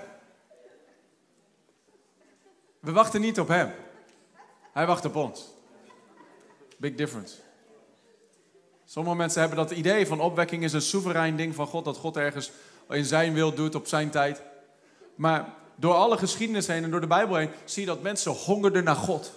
We 2.81 2.93
wachten 2.93 3.21
niet 3.21 3.41
op 3.41 3.49
Hem. 3.49 3.73
Hij 4.73 4.87
wacht 4.87 5.05
op 5.05 5.17
ons. 5.17 5.49
Big 6.77 6.95
difference. 6.95 7.37
Sommige 8.85 9.17
mensen 9.17 9.41
hebben 9.41 9.59
dat 9.59 9.71
idee 9.71 10.07
van 10.07 10.21
opwekking 10.21 10.63
is 10.63 10.73
een 10.73 10.83
soeverein 10.83 11.37
ding 11.37 11.55
van 11.55 11.67
God, 11.67 11.85
dat 11.85 11.97
God 11.97 12.17
ergens 12.17 12.51
in 12.89 13.05
zijn 13.05 13.33
wil 13.33 13.55
doet 13.55 13.75
op 13.75 13.87
zijn 13.87 14.11
tijd. 14.11 14.43
Maar 15.15 15.55
door 15.83 15.95
alle 15.95 16.19
geschiedenis 16.19 16.67
heen 16.67 16.85
en 16.85 16.91
door 16.91 17.01
de 17.01 17.07
Bijbel 17.07 17.37
heen 17.37 17.51
zie 17.65 17.83
je 17.83 17.89
dat 17.89 18.03
mensen 18.03 18.33
hongerden 18.33 18.85
naar 18.85 18.97
God. 18.97 19.33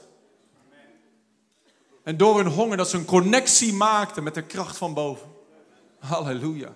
En 2.04 2.18
door 2.18 2.38
hun 2.38 2.48
honger 2.48 2.78
dat 2.78 2.90
ze 2.90 2.98
een 2.98 3.06
connectie 3.06 3.74
maakten 3.74 4.24
met 4.24 4.34
de 4.34 4.42
kracht 4.42 4.78
van 4.78 4.94
boven. 4.94 5.28
Halleluja. 6.00 6.74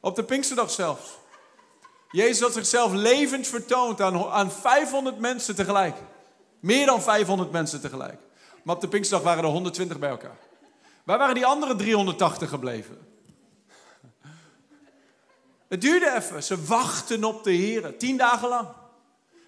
Op 0.00 0.16
de 0.16 0.24
Pinksterdag 0.24 0.70
zelfs. 0.70 1.18
Jezus 2.10 2.40
had 2.40 2.52
zichzelf 2.52 2.92
levend 2.92 3.46
vertoond 3.46 4.00
aan, 4.00 4.26
aan 4.26 4.52
500 4.52 5.18
mensen 5.18 5.54
tegelijk. 5.54 5.96
Meer 6.60 6.86
dan 6.86 7.02
500 7.02 7.50
mensen 7.50 7.80
tegelijk. 7.80 8.20
Maar 8.62 8.74
op 8.74 8.80
de 8.80 8.88
Pinksterdag 8.88 9.26
waren 9.26 9.44
er 9.44 9.50
120 9.50 9.98
bij 9.98 10.10
elkaar. 10.10 10.38
Waar 11.04 11.18
waren 11.18 11.34
die 11.34 11.46
andere 11.46 11.76
380 11.76 12.48
gebleven? 12.48 13.09
Het 15.70 15.80
duurde 15.80 16.14
even. 16.16 16.42
Ze 16.42 16.64
wachten 16.64 17.24
op 17.24 17.44
de 17.44 17.50
Heer. 17.52 17.96
Tien 17.96 18.16
dagen 18.16 18.48
lang. 18.48 18.68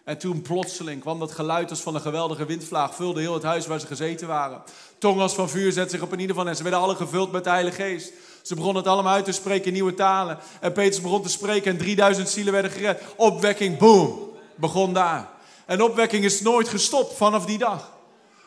En 0.05 0.19
toen 0.19 0.43
plotseling 0.43 1.01
kwam 1.01 1.19
dat 1.19 1.33
geluid 1.33 1.71
als 1.71 1.81
van 1.81 1.95
een 1.95 2.01
geweldige 2.01 2.45
windvlaag. 2.45 2.95
Vulde 2.95 3.21
heel 3.21 3.35
het 3.35 3.43
huis 3.43 3.67
waar 3.67 3.81
ze 3.81 3.87
gezeten 3.87 4.29
waren. 4.29 4.63
Tong 4.99 5.21
als 5.21 5.35
van 5.35 5.49
vuur 5.49 5.73
zette 5.73 5.91
zich 5.91 6.03
op 6.03 6.13
in 6.13 6.19
ieder 6.19 6.37
van 6.37 6.47
hen. 6.47 6.57
Ze 6.57 6.63
werden 6.63 6.81
alle 6.81 6.95
gevuld 6.95 7.33
met 7.33 7.45
de 7.45 7.51
Heilige 7.51 7.83
Geest. 7.83 8.13
Ze 8.43 8.55
begonnen 8.55 8.83
het 8.83 8.93
allemaal 8.93 9.13
uit 9.13 9.25
te 9.25 9.33
spreken 9.33 9.67
in 9.67 9.73
nieuwe 9.73 9.95
talen. 9.95 10.39
En 10.61 10.73
Petrus 10.73 11.01
begon 11.01 11.23
te 11.23 11.29
spreken 11.29 11.71
en 11.71 11.79
3000 11.79 12.29
zielen 12.29 12.53
werden 12.53 12.71
gered. 12.71 13.03
Opwekking, 13.17 13.79
boom, 13.79 14.31
begon 14.55 14.93
daar. 14.93 15.29
En 15.67 15.83
opwekking 15.83 16.25
is 16.25 16.41
nooit 16.41 16.69
gestopt 16.69 17.17
vanaf 17.17 17.47
die 17.47 17.59
dag. 17.59 17.93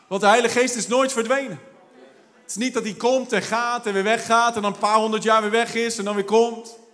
Want 0.06 0.20
de 0.20 0.26
Heilige 0.26 0.58
Geest 0.58 0.76
is 0.76 0.88
nooit 0.88 1.12
verdwenen. 1.12 1.60
Het 2.42 2.50
is 2.50 2.56
niet 2.56 2.74
dat 2.74 2.82
hij 2.82 2.94
komt 2.94 3.32
en 3.32 3.42
gaat 3.42 3.86
en 3.86 3.92
weer 3.92 4.02
weggaat 4.02 4.56
en 4.56 4.62
dan 4.62 4.72
een 4.72 4.78
paar 4.78 4.98
honderd 4.98 5.22
jaar 5.22 5.40
weer 5.40 5.50
weg 5.50 5.74
is 5.74 5.98
en 5.98 6.04
dan 6.04 6.14
weer 6.14 6.24
komt. 6.24 6.84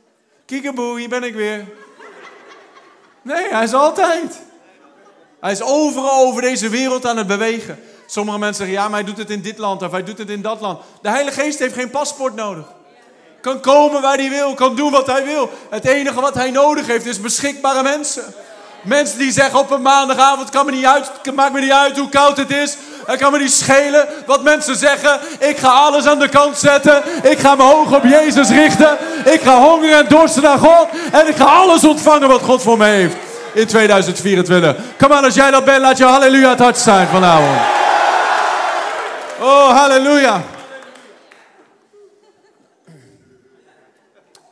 Kiekeboe, 0.46 0.98
hier 0.98 1.08
ben 1.08 1.22
ik 1.22 1.34
weer. 1.34 1.68
Nee, 3.22 3.48
hij 3.50 3.64
is 3.64 3.74
altijd. 3.74 4.40
Hij 5.40 5.52
is 5.52 5.62
overal 5.62 6.26
over 6.26 6.42
deze 6.42 6.68
wereld 6.68 7.06
aan 7.06 7.16
het 7.16 7.26
bewegen. 7.26 7.82
Sommige 8.06 8.38
mensen 8.38 8.66
zeggen, 8.66 8.82
ja, 8.82 8.88
maar 8.88 8.98
hij 9.00 9.08
doet 9.08 9.18
het 9.18 9.30
in 9.30 9.42
dit 9.42 9.58
land 9.58 9.82
of 9.82 9.90
hij 9.90 10.04
doet 10.04 10.18
het 10.18 10.30
in 10.30 10.42
dat 10.42 10.60
land. 10.60 10.80
De 11.02 11.08
Heilige 11.08 11.40
Geest 11.40 11.58
heeft 11.58 11.74
geen 11.74 11.90
paspoort 11.90 12.34
nodig. 12.34 12.64
Kan 13.40 13.60
komen 13.60 14.02
waar 14.02 14.16
hij 14.16 14.28
wil, 14.28 14.54
kan 14.54 14.76
doen 14.76 14.90
wat 14.90 15.06
hij 15.06 15.24
wil. 15.24 15.50
Het 15.70 15.84
enige 15.84 16.20
wat 16.20 16.34
hij 16.34 16.50
nodig 16.50 16.86
heeft 16.86 17.06
is 17.06 17.20
beschikbare 17.20 17.82
mensen. 17.82 18.34
Mensen 18.82 19.18
die 19.18 19.32
zeggen 19.32 19.58
op 19.58 19.70
een 19.70 19.82
maandagavond, 19.82 20.50
kan 20.50 20.66
me 20.66 20.72
niet 20.72 20.84
uit, 20.84 21.34
maakt 21.34 21.52
me 21.52 21.60
niet 21.60 21.70
uit 21.70 21.98
hoe 21.98 22.08
koud 22.08 22.36
het 22.36 22.50
is. 22.50 22.76
Het 23.06 23.20
kan 23.20 23.32
me 23.32 23.38
niet 23.38 23.52
schelen 23.52 24.08
wat 24.26 24.42
mensen 24.42 24.76
zeggen. 24.76 25.20
Ik 25.38 25.58
ga 25.58 25.68
alles 25.68 26.06
aan 26.06 26.18
de 26.18 26.28
kant 26.28 26.58
zetten. 26.58 27.02
Ik 27.22 27.38
ga 27.38 27.54
mijn 27.54 27.74
ogen 27.74 27.96
op 27.96 28.04
Jezus 28.04 28.48
richten. 28.48 28.98
Ik 29.24 29.40
ga 29.40 29.60
hongeren 29.60 29.98
en 29.98 30.08
dorsten 30.08 30.42
naar 30.42 30.58
God. 30.58 30.88
En 31.12 31.28
ik 31.28 31.36
ga 31.36 31.44
alles 31.44 31.84
ontvangen 31.84 32.28
wat 32.28 32.42
God 32.42 32.62
voor 32.62 32.78
me 32.78 32.84
heeft 32.84 33.16
in 33.54 33.66
2024. 33.66 34.76
Kom 34.98 35.12
aan, 35.12 35.24
als 35.24 35.34
jij 35.34 35.50
dat 35.50 35.64
bent, 35.64 35.80
laat 35.80 35.98
je 35.98 36.04
halleluja 36.04 36.50
het 36.50 36.58
hart 36.58 36.78
zijn 36.78 37.08
vanavond. 37.08 37.60
Oh, 39.40 39.70
halleluja. 39.70 40.42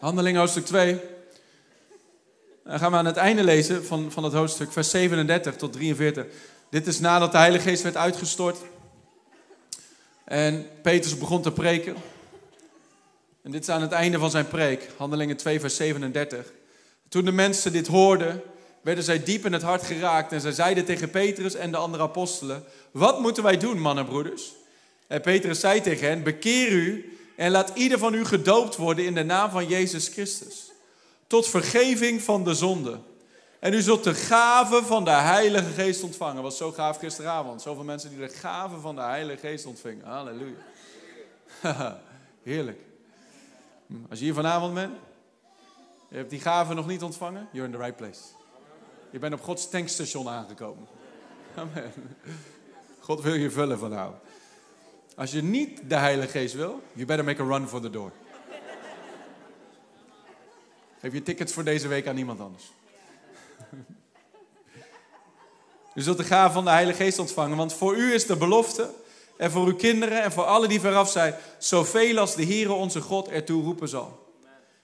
Handeling 0.00 0.36
hoofdstuk 0.36 0.66
2. 0.66 1.00
Dan 2.64 2.78
gaan 2.78 2.90
we 2.90 2.96
aan 2.96 3.06
het 3.06 3.16
einde 3.16 3.44
lezen 3.44 3.84
van, 3.84 4.06
van 4.12 4.24
het 4.24 4.32
hoofdstuk, 4.32 4.72
vers 4.72 4.90
37 4.90 5.56
tot 5.56 5.72
43. 5.72 6.24
Dit 6.70 6.86
is 6.86 7.00
nadat 7.00 7.32
de 7.32 7.38
Heilige 7.38 7.68
Geest 7.68 7.82
werd 7.82 7.96
uitgestort. 7.96 8.58
En 10.24 10.66
Petrus 10.82 11.18
begon 11.18 11.42
te 11.42 11.52
preken. 11.52 11.96
En 13.42 13.50
dit 13.50 13.62
is 13.62 13.68
aan 13.68 13.82
het 13.82 13.92
einde 13.92 14.18
van 14.18 14.30
zijn 14.30 14.48
preek, 14.48 14.88
Handelingen 14.96 15.36
2, 15.36 15.60
vers 15.60 15.76
37. 15.76 16.52
Toen 17.08 17.24
de 17.24 17.32
mensen 17.32 17.72
dit 17.72 17.86
hoorden, 17.86 18.42
werden 18.82 19.04
zij 19.04 19.22
diep 19.22 19.44
in 19.44 19.52
het 19.52 19.62
hart 19.62 19.82
geraakt. 19.82 20.32
En 20.32 20.40
zij 20.40 20.52
zeiden 20.52 20.84
tegen 20.84 21.10
Petrus 21.10 21.54
en 21.54 21.70
de 21.70 21.76
andere 21.76 22.02
apostelen: 22.02 22.64
Wat 22.90 23.20
moeten 23.20 23.42
wij 23.42 23.58
doen, 23.58 23.80
mannen 23.80 24.06
broeders? 24.06 24.52
En 25.06 25.20
Petrus 25.20 25.60
zei 25.60 25.80
tegen 25.80 26.08
hen: 26.08 26.22
Bekeer 26.22 26.70
u 26.70 27.18
en 27.36 27.50
laat 27.50 27.72
ieder 27.74 27.98
van 27.98 28.14
u 28.14 28.24
gedoopt 28.24 28.76
worden 28.76 29.04
in 29.04 29.14
de 29.14 29.24
naam 29.24 29.50
van 29.50 29.66
Jezus 29.66 30.08
Christus. 30.08 30.70
Tot 31.26 31.48
vergeving 31.48 32.22
van 32.22 32.44
de 32.44 32.54
zonde. 32.54 32.98
En 33.60 33.72
u 33.72 33.80
zult 33.80 34.04
de 34.04 34.14
gave 34.14 34.84
van 34.84 35.04
de 35.04 35.10
Heilige 35.10 35.70
Geest 35.70 36.02
ontvangen. 36.02 36.42
was 36.42 36.56
zo 36.56 36.72
gaaf 36.72 36.98
gisteravond. 36.98 37.62
Zoveel 37.62 37.84
mensen 37.84 38.10
die 38.10 38.18
de 38.18 38.28
gave 38.28 38.80
van 38.80 38.94
de 38.94 39.00
Heilige 39.00 39.46
Geest 39.46 39.66
ontvingen. 39.66 40.06
Halleluja. 40.06 40.56
Heerlijk. 42.42 42.80
Als 44.08 44.18
je 44.18 44.24
hier 44.24 44.34
vanavond 44.34 44.74
bent, 44.74 44.92
je 46.08 46.16
hebt 46.16 46.30
die 46.30 46.40
gave 46.40 46.74
nog 46.74 46.86
niet 46.86 47.02
ontvangen, 47.02 47.48
you're 47.52 47.68
in 47.68 47.72
the 47.72 47.78
right 47.78 47.96
place. 47.96 48.20
Je 49.10 49.18
bent 49.18 49.34
op 49.34 49.42
Gods 49.42 49.68
tankstation 49.68 50.28
aangekomen. 50.28 50.86
Amen. 51.54 51.92
God 53.00 53.22
wil 53.22 53.34
je 53.34 53.50
vullen 53.50 53.78
vanavond. 53.78 54.18
Als 55.16 55.30
je 55.30 55.42
niet 55.42 55.80
de 55.88 55.96
Heilige 55.96 56.30
Geest 56.30 56.54
wil, 56.54 56.82
you 56.92 57.06
better 57.06 57.24
make 57.24 57.42
a 57.42 57.44
run 57.44 57.68
for 57.68 57.80
the 57.80 57.90
door. 57.90 58.12
Geef 61.00 61.12
je 61.12 61.22
tickets 61.22 61.52
voor 61.52 61.64
deze 61.64 61.88
week 61.88 62.06
aan 62.06 62.16
iemand 62.16 62.40
anders. 62.40 62.72
U 66.00 66.02
zult 66.02 66.16
de 66.16 66.24
gave 66.24 66.52
van 66.52 66.64
de 66.64 66.70
Heilige 66.70 67.02
Geest 67.02 67.18
ontvangen, 67.18 67.56
want 67.56 67.72
voor 67.74 67.96
u 67.96 68.14
is 68.14 68.26
de 68.26 68.36
belofte, 68.36 68.90
en 69.36 69.50
voor 69.50 69.66
uw 69.66 69.76
kinderen 69.76 70.22
en 70.22 70.32
voor 70.32 70.44
alle 70.44 70.68
die 70.68 70.80
veraf 70.80 71.10
zijn, 71.10 71.34
zoveel 71.58 72.18
als 72.18 72.34
de 72.34 72.44
Heere 72.44 72.72
onze 72.72 73.00
God 73.00 73.28
ertoe 73.28 73.62
roepen 73.62 73.88
zal. 73.88 74.32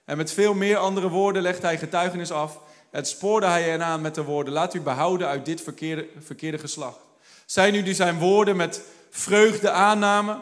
En 0.05 0.17
met 0.17 0.33
veel 0.33 0.55
meer 0.55 0.77
andere 0.77 1.09
woorden 1.09 1.43
legt 1.43 1.63
hij 1.63 1.79
getuigenis 1.79 2.31
af. 2.31 2.59
Het 2.91 3.09
spoorde 3.09 3.47
hij 3.47 3.63
hen 3.63 3.83
aan 3.83 4.01
met 4.01 4.15
de 4.15 4.23
woorden, 4.23 4.53
laat 4.53 4.75
u 4.75 4.81
behouden 4.81 5.29
uit 5.29 5.45
dit 5.45 5.61
verkeerde, 5.61 6.07
verkeerde 6.19 6.59
geslacht. 6.59 6.99
Zij 7.47 7.71
nu 7.71 7.83
die 7.83 7.95
zijn 7.95 8.19
woorden 8.19 8.57
met 8.57 8.83
vreugde 9.11 9.71
aannamen, 9.71 10.39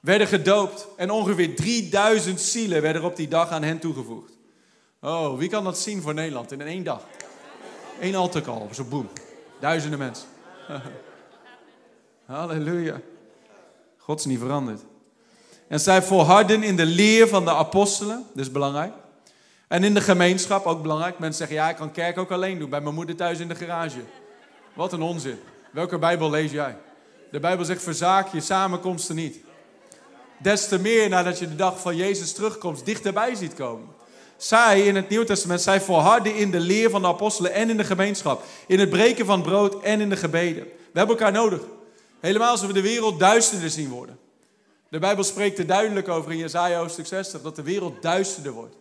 werden 0.00 0.26
gedoopt 0.26 0.86
en 0.96 1.10
ongeveer 1.10 1.56
3000 1.56 2.40
zielen 2.40 2.82
werden 2.82 3.02
op 3.02 3.16
die 3.16 3.28
dag 3.28 3.50
aan 3.50 3.62
hen 3.62 3.78
toegevoegd. 3.78 4.32
Oh, 5.00 5.38
wie 5.38 5.48
kan 5.48 5.64
dat 5.64 5.78
zien 5.78 6.02
voor 6.02 6.14
Nederland 6.14 6.52
in 6.52 6.60
één 6.60 6.84
dag? 6.84 7.02
Eén 8.00 8.14
altaar 8.14 8.74
zo 8.74 8.84
boem. 8.84 9.08
Duizenden 9.60 9.98
mensen. 9.98 10.28
Halleluja. 12.26 13.00
God 13.98 14.18
is 14.18 14.24
niet 14.24 14.38
veranderd. 14.38 14.80
En 15.68 15.80
zij 15.80 16.02
volharden 16.02 16.62
in 16.62 16.76
de 16.76 16.86
leer 16.86 17.28
van 17.28 17.44
de 17.44 17.54
apostelen, 17.54 18.24
dat 18.34 18.44
is 18.44 18.52
belangrijk. 18.52 18.92
En 19.68 19.84
in 19.84 19.94
de 19.94 20.00
gemeenschap, 20.00 20.66
ook 20.66 20.82
belangrijk. 20.82 21.18
Mensen 21.18 21.38
zeggen, 21.38 21.56
ja, 21.56 21.70
ik 21.70 21.76
kan 21.76 21.92
kerk 21.92 22.18
ook 22.18 22.30
alleen 22.30 22.58
doen, 22.58 22.70
bij 22.70 22.80
mijn 22.80 22.94
moeder 22.94 23.16
thuis 23.16 23.38
in 23.38 23.48
de 23.48 23.54
garage. 23.54 24.00
Wat 24.74 24.92
een 24.92 25.02
onzin. 25.02 25.38
Welke 25.72 25.98
Bijbel 25.98 26.30
lees 26.30 26.50
jij? 26.50 26.76
De 27.30 27.40
Bijbel 27.40 27.64
zegt, 27.64 27.82
verzaak 27.82 28.32
je 28.32 28.40
samenkomsten 28.40 29.16
niet. 29.16 29.38
Des 30.38 30.68
te 30.68 30.78
meer 30.78 31.08
nadat 31.08 31.38
je 31.38 31.48
de 31.48 31.56
dag 31.56 31.80
van 31.80 31.96
Jezus 31.96 32.32
terugkomt, 32.32 32.84
dichterbij 32.84 33.34
ziet 33.34 33.54
komen. 33.54 33.88
Zij 34.38 34.80
in 34.80 34.96
het 34.96 35.08
Nieuw 35.08 35.24
Testament, 35.24 35.60
zij 35.60 35.80
volharden 35.80 36.34
in 36.34 36.50
de 36.50 36.60
leer 36.60 36.90
van 36.90 37.02
de 37.02 37.08
apostelen 37.08 37.52
en 37.52 37.70
in 37.70 37.76
de 37.76 37.84
gemeenschap. 37.84 38.42
In 38.66 38.78
het 38.78 38.90
breken 38.90 39.26
van 39.26 39.42
brood 39.42 39.82
en 39.82 40.00
in 40.00 40.08
de 40.08 40.16
gebeden. 40.16 40.64
We 40.64 40.98
hebben 40.98 41.16
elkaar 41.16 41.32
nodig. 41.32 41.60
Helemaal 42.20 42.50
als 42.50 42.60
we 42.66 42.72
de 42.72 42.80
wereld 42.80 43.18
duisterder 43.18 43.70
zien 43.70 43.88
worden. 43.88 44.18
De 44.88 44.98
Bijbel 44.98 45.24
spreekt 45.24 45.58
er 45.58 45.66
duidelijk 45.66 46.08
over 46.08 46.32
in 46.32 46.38
Jezaja 46.38 46.78
hoofdstuk 46.78 47.06
60 47.06 47.42
dat 47.42 47.56
de 47.56 47.62
wereld 47.62 48.02
duisterder 48.02 48.52
wordt. 48.52 48.76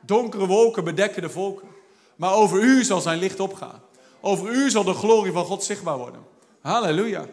Donkere 0.00 0.46
wolken 0.46 0.84
bedekken 0.84 1.22
de 1.22 1.30
volken. 1.30 1.68
Maar 2.16 2.34
over 2.34 2.62
u 2.62 2.84
zal 2.84 3.00
zijn 3.00 3.18
licht 3.18 3.40
opgaan. 3.40 3.82
Over 4.20 4.48
u 4.50 4.70
zal 4.70 4.84
de 4.84 4.94
glorie 4.94 5.32
van 5.32 5.44
God 5.44 5.64
zichtbaar 5.64 5.98
worden. 5.98 6.20
Halleluja. 6.60 7.26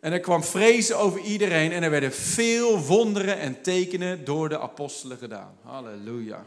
En 0.00 0.12
er 0.12 0.20
kwam 0.20 0.44
vrezen 0.44 0.98
over 0.98 1.20
iedereen 1.20 1.72
en 1.72 1.82
er 1.82 1.90
werden 1.90 2.12
veel 2.12 2.80
wonderen 2.80 3.38
en 3.38 3.62
tekenen 3.62 4.24
door 4.24 4.48
de 4.48 4.58
apostelen 4.58 5.18
gedaan. 5.18 5.56
Halleluja. 5.62 6.46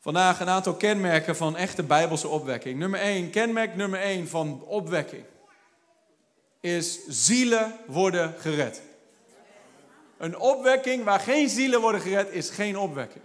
Vandaag 0.00 0.40
een 0.40 0.48
aantal 0.48 0.74
kenmerken 0.74 1.36
van 1.36 1.56
echte 1.56 1.82
bijbelse 1.82 2.28
opwekking. 2.28 2.78
Nummer 2.78 3.00
1, 3.00 3.30
kenmerk 3.30 3.76
nummer 3.76 4.00
1 4.00 4.28
van 4.28 4.62
opwekking 4.66 5.24
is 6.60 6.98
zielen 7.08 7.72
worden 7.86 8.34
gered. 8.38 8.82
Een 10.18 10.38
opwekking 10.38 11.04
waar 11.04 11.20
geen 11.20 11.48
zielen 11.48 11.80
worden 11.80 12.00
gered 12.00 12.30
is 12.30 12.50
geen 12.50 12.78
opwekking. 12.78 13.24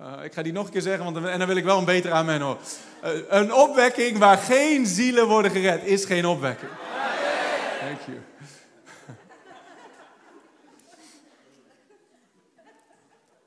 Uh, 0.00 0.24
ik 0.24 0.32
ga 0.32 0.42
die 0.42 0.52
nog 0.52 0.66
een 0.66 0.72
keer 0.72 0.80
zeggen, 0.80 1.04
want, 1.04 1.26
en 1.26 1.38
dan 1.38 1.48
wil 1.48 1.56
ik 1.56 1.64
wel 1.64 1.78
een 1.78 1.84
beter 1.84 2.12
amen 2.12 2.40
hoor. 2.40 2.58
Uh, 3.04 3.10
een 3.28 3.54
opwekking 3.54 4.18
waar 4.18 4.38
geen 4.38 4.86
zielen 4.86 5.26
worden 5.26 5.50
gered 5.50 5.84
is 5.84 6.04
geen 6.04 6.26
opwekking. 6.26 6.70
Thank 7.80 8.00
you. 8.06 8.18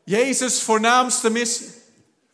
Jezus' 0.17 0.61
voornaamste 0.61 1.29
missie. 1.29 1.67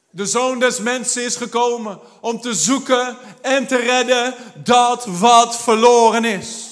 De 0.09 0.25
zoon 0.25 0.59
des 0.59 0.79
mensen 0.79 1.23
is 1.23 1.35
gekomen 1.35 1.99
om 2.21 2.41
te 2.41 2.53
zoeken 2.53 3.17
en 3.41 3.67
te 3.67 3.77
redden 3.77 4.33
dat 4.63 5.05
wat 5.05 5.61
verloren 5.61 6.25
is. 6.25 6.69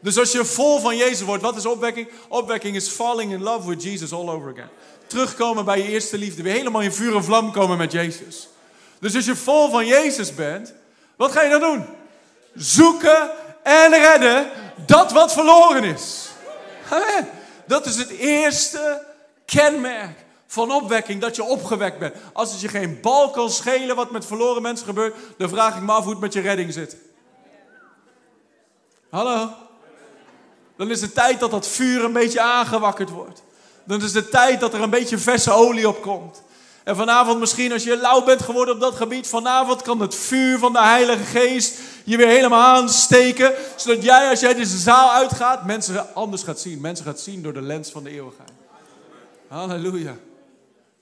Dus 0.00 0.18
als 0.18 0.32
je 0.32 0.44
vol 0.44 0.80
van 0.80 0.96
Jezus 0.96 1.22
wordt, 1.22 1.42
wat 1.42 1.56
is 1.56 1.66
opwekking? 1.66 2.08
Opwekking 2.28 2.76
is 2.76 2.88
falling 2.88 3.32
in 3.32 3.42
love 3.42 3.68
with 3.68 3.82
Jesus 3.82 4.12
all 4.12 4.28
over 4.28 4.50
again. 4.50 4.70
Terugkomen 5.10 5.64
bij 5.64 5.78
je 5.78 5.88
eerste 5.88 6.18
liefde. 6.18 6.42
Weer 6.42 6.52
helemaal 6.52 6.80
in 6.80 6.92
vuur 6.92 7.16
en 7.16 7.24
vlam 7.24 7.52
komen 7.52 7.78
met 7.78 7.92
Jezus. 7.92 8.48
Dus 9.00 9.14
als 9.14 9.24
je 9.24 9.36
vol 9.36 9.70
van 9.70 9.86
Jezus 9.86 10.34
bent, 10.34 10.74
wat 11.16 11.32
ga 11.32 11.42
je 11.42 11.50
dan 11.50 11.60
doen? 11.60 11.86
Zoeken 12.54 13.30
en 13.62 13.90
redden 13.90 14.50
dat 14.86 15.12
wat 15.12 15.32
verloren 15.32 15.84
is. 15.84 16.28
Dat 17.66 17.86
is 17.86 17.96
het 17.96 18.10
eerste 18.10 19.06
kenmerk 19.44 20.24
van 20.46 20.72
opwekking, 20.72 21.20
dat 21.20 21.36
je 21.36 21.44
opgewekt 21.44 21.98
bent. 21.98 22.14
Als 22.32 22.52
het 22.52 22.60
je 22.60 22.68
geen 22.68 23.00
bal 23.00 23.30
kan 23.30 23.50
schelen 23.50 23.96
wat 23.96 24.10
met 24.10 24.26
verloren 24.26 24.62
mensen 24.62 24.86
gebeurt, 24.86 25.14
dan 25.38 25.48
vraag 25.48 25.76
ik 25.76 25.82
me 25.82 25.92
af 25.92 26.02
hoe 26.02 26.12
het 26.12 26.20
met 26.20 26.32
je 26.32 26.40
redding 26.40 26.72
zit. 26.72 26.96
Hallo? 29.10 29.50
Dan 30.76 30.90
is 30.90 31.00
het 31.00 31.14
tijd 31.14 31.40
dat 31.40 31.50
dat 31.50 31.68
vuur 31.68 32.04
een 32.04 32.12
beetje 32.12 32.40
aangewakkerd 32.40 33.10
wordt. 33.10 33.42
Dan 33.84 34.02
is 34.02 34.14
het 34.14 34.30
tijd 34.30 34.60
dat 34.60 34.74
er 34.74 34.80
een 34.80 34.90
beetje 34.90 35.18
verse 35.18 35.52
olie 35.52 35.88
op 35.88 36.02
komt. 36.02 36.42
En 36.84 36.96
vanavond 36.96 37.38
misschien, 37.38 37.72
als 37.72 37.84
je 37.84 37.96
lauw 37.96 38.24
bent 38.24 38.42
geworden 38.42 38.74
op 38.74 38.80
dat 38.80 38.94
gebied, 38.94 39.26
vanavond 39.26 39.82
kan 39.82 40.00
het 40.00 40.14
vuur 40.14 40.58
van 40.58 40.72
de 40.72 40.82
Heilige 40.82 41.24
Geest 41.24 41.78
je 42.04 42.16
weer 42.16 42.28
helemaal 42.28 42.76
aansteken. 42.76 43.52
Zodat 43.76 44.02
jij, 44.02 44.28
als 44.28 44.40
jij 44.40 44.54
deze 44.54 44.78
zaal 44.78 45.10
uitgaat, 45.10 45.66
mensen 45.66 46.14
anders 46.14 46.42
gaat 46.42 46.60
zien. 46.60 46.80
Mensen 46.80 47.04
gaat 47.04 47.20
zien 47.20 47.42
door 47.42 47.52
de 47.52 47.62
lens 47.62 47.90
van 47.90 48.04
de 48.04 48.10
eeuwigheid. 48.10 48.50
Halleluja. 49.48 50.16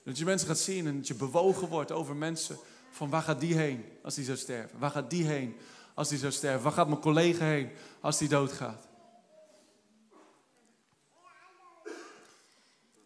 Dat 0.05 0.17
je 0.17 0.25
mensen 0.25 0.47
gaat 0.47 0.57
zien 0.57 0.87
en 0.87 0.97
dat 0.97 1.07
je 1.07 1.15
bewogen 1.15 1.67
wordt 1.67 1.91
over 1.91 2.15
mensen. 2.15 2.57
Van 2.91 3.09
waar 3.09 3.21
gaat 3.21 3.39
die 3.39 3.55
heen 3.55 3.85
als 4.03 4.15
die 4.15 4.25
zou 4.25 4.37
sterven? 4.37 4.79
Waar 4.79 4.91
gaat 4.91 5.09
die 5.09 5.25
heen 5.25 5.55
als 5.93 6.09
die 6.09 6.17
zou 6.17 6.31
sterven? 6.31 6.61
Waar 6.61 6.71
gaat 6.71 6.87
mijn 6.87 7.01
collega 7.01 7.45
heen 7.45 7.69
als 8.01 8.17
die 8.17 8.27
doodgaat? 8.27 8.87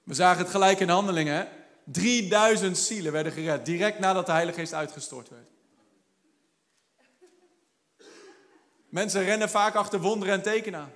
We 0.03 0.13
zagen 0.13 0.41
het 0.41 0.51
gelijk 0.51 0.79
in 0.79 0.89
handelingen. 0.89 1.47
3000 1.83 2.77
zielen 2.77 3.11
werden 3.11 3.31
gered, 3.31 3.65
direct 3.65 3.99
nadat 3.99 4.25
de 4.25 4.31
Heilige 4.31 4.59
Geest 4.59 4.73
uitgestort 4.73 5.29
werd. 5.29 5.47
Mensen 8.89 9.23
rennen 9.23 9.49
vaak 9.49 9.75
achter 9.75 9.99
wonderen 9.99 10.33
en 10.33 10.41
tekenen 10.41 10.93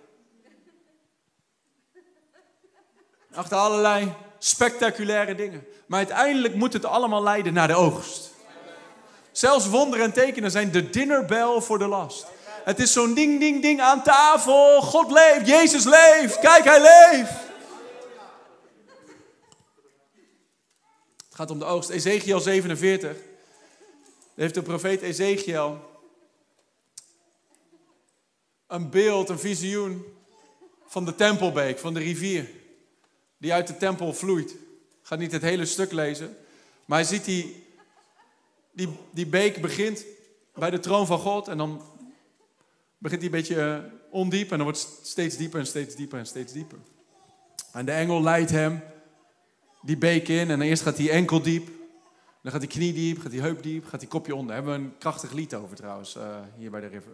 Achter 3.33 3.57
allerlei 3.57 4.13
spectaculaire 4.37 5.35
dingen. 5.35 5.67
Maar 5.85 5.97
uiteindelijk 5.97 6.55
moet 6.55 6.73
het 6.73 6.85
allemaal 6.85 7.23
leiden 7.23 7.53
naar 7.53 7.67
de 7.67 7.75
oogst. 7.75 8.31
Zelfs 9.31 9.69
wonderen 9.69 10.05
en 10.05 10.13
tekenen 10.13 10.51
zijn 10.51 10.71
de 10.71 10.89
dinnerbel 10.89 11.61
voor 11.61 11.79
de 11.79 11.87
last. 11.87 12.25
Het 12.63 12.79
is 12.79 12.93
zo'n 12.93 13.13
ding, 13.13 13.39
ding, 13.39 13.61
ding 13.61 13.81
aan 13.81 14.03
tafel. 14.03 14.81
God 14.81 15.11
leeft, 15.11 15.47
Jezus 15.47 15.83
leeft. 15.83 16.39
Kijk, 16.39 16.63
hij 16.63 16.81
leeft. 16.81 17.46
Gaat 21.37 21.51
om 21.51 21.59
de 21.59 21.65
oogst. 21.65 21.89
Ezekiel 21.89 22.39
47. 22.39 23.11
Daar 23.11 23.21
heeft 24.35 24.53
de 24.53 24.61
profeet 24.61 25.01
Ezekiel 25.01 25.79
een 28.67 28.89
beeld, 28.89 29.29
een 29.29 29.39
visioen 29.39 30.05
van 30.85 31.05
de 31.05 31.15
tempelbeek, 31.15 31.79
van 31.79 31.93
de 31.93 31.99
rivier 31.99 32.49
die 33.37 33.53
uit 33.53 33.67
de 33.67 33.77
tempel 33.77 34.13
vloeit. 34.13 34.51
Ik 34.51 34.57
ga 35.01 35.15
niet 35.15 35.31
het 35.31 35.41
hele 35.41 35.65
stuk 35.65 35.91
lezen. 35.91 36.37
Maar 36.85 36.97
hij 36.97 37.07
ziet 37.07 37.25
die, 37.25 37.65
die, 38.71 38.89
die 39.11 39.27
beek 39.27 39.61
begint 39.61 40.05
bij 40.53 40.69
de 40.69 40.79
troon 40.79 41.05
van 41.05 41.19
God. 41.19 41.47
En 41.47 41.57
dan 41.57 41.81
begint 42.97 43.21
hij 43.21 43.31
een 43.31 43.37
beetje 43.37 43.61
eh, 43.61 43.77
ondiep. 44.11 44.51
En 44.51 44.57
dan 44.57 44.65
wordt 44.65 44.81
het 44.81 45.07
steeds 45.07 45.37
dieper 45.37 45.59
en 45.59 45.67
steeds 45.67 45.95
dieper 45.95 46.19
en 46.19 46.25
steeds 46.25 46.53
dieper. 46.53 46.77
En 47.71 47.85
de 47.85 47.91
engel 47.91 48.21
leidt 48.21 48.51
hem 48.51 48.81
die 49.87 49.97
beek 49.97 50.27
in. 50.27 50.49
En 50.49 50.61
eerst 50.61 50.83
gaat 50.83 50.97
hij 50.97 51.09
enkel 51.09 51.41
diep. 51.41 51.67
Dan 52.41 52.51
gaat 52.51 52.61
hij 52.61 52.71
knie 52.71 52.93
diep, 52.93 53.19
gaat 53.19 53.31
hij 53.31 53.41
heup 53.41 53.63
diep, 53.63 53.85
gaat 53.85 53.99
hij 54.01 54.09
kopje 54.09 54.35
onder. 54.35 54.55
Hebben 54.55 54.73
we 54.73 54.79
een 54.79 54.97
krachtig 54.97 55.31
lied 55.31 55.55
over 55.55 55.75
trouwens, 55.75 56.15
uh, 56.15 56.37
hier 56.57 56.71
bij 56.71 56.81
de 56.81 56.87
River. 56.87 57.11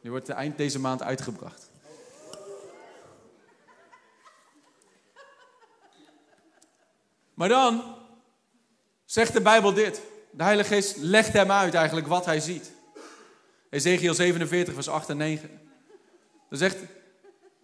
Die 0.00 0.10
wordt 0.10 0.28
eind 0.28 0.56
deze 0.56 0.78
maand 0.78 1.02
uitgebracht. 1.02 1.70
Maar 7.34 7.48
dan 7.48 7.96
zegt 9.04 9.32
de 9.32 9.40
Bijbel 9.40 9.72
dit. 9.72 10.02
De 10.30 10.42
Heilige 10.42 10.74
Geest 10.74 10.96
legt 10.96 11.32
hem 11.32 11.50
uit 11.50 11.74
eigenlijk 11.74 12.06
wat 12.06 12.24
hij 12.24 12.40
ziet. 12.40 12.72
Ezekiel 13.70 14.14
47, 14.14 14.74
vers 14.74 14.88
8 14.88 15.08
en 15.08 15.16
9. 15.16 15.60
Dan 16.48 16.58
zegt, 16.58 16.76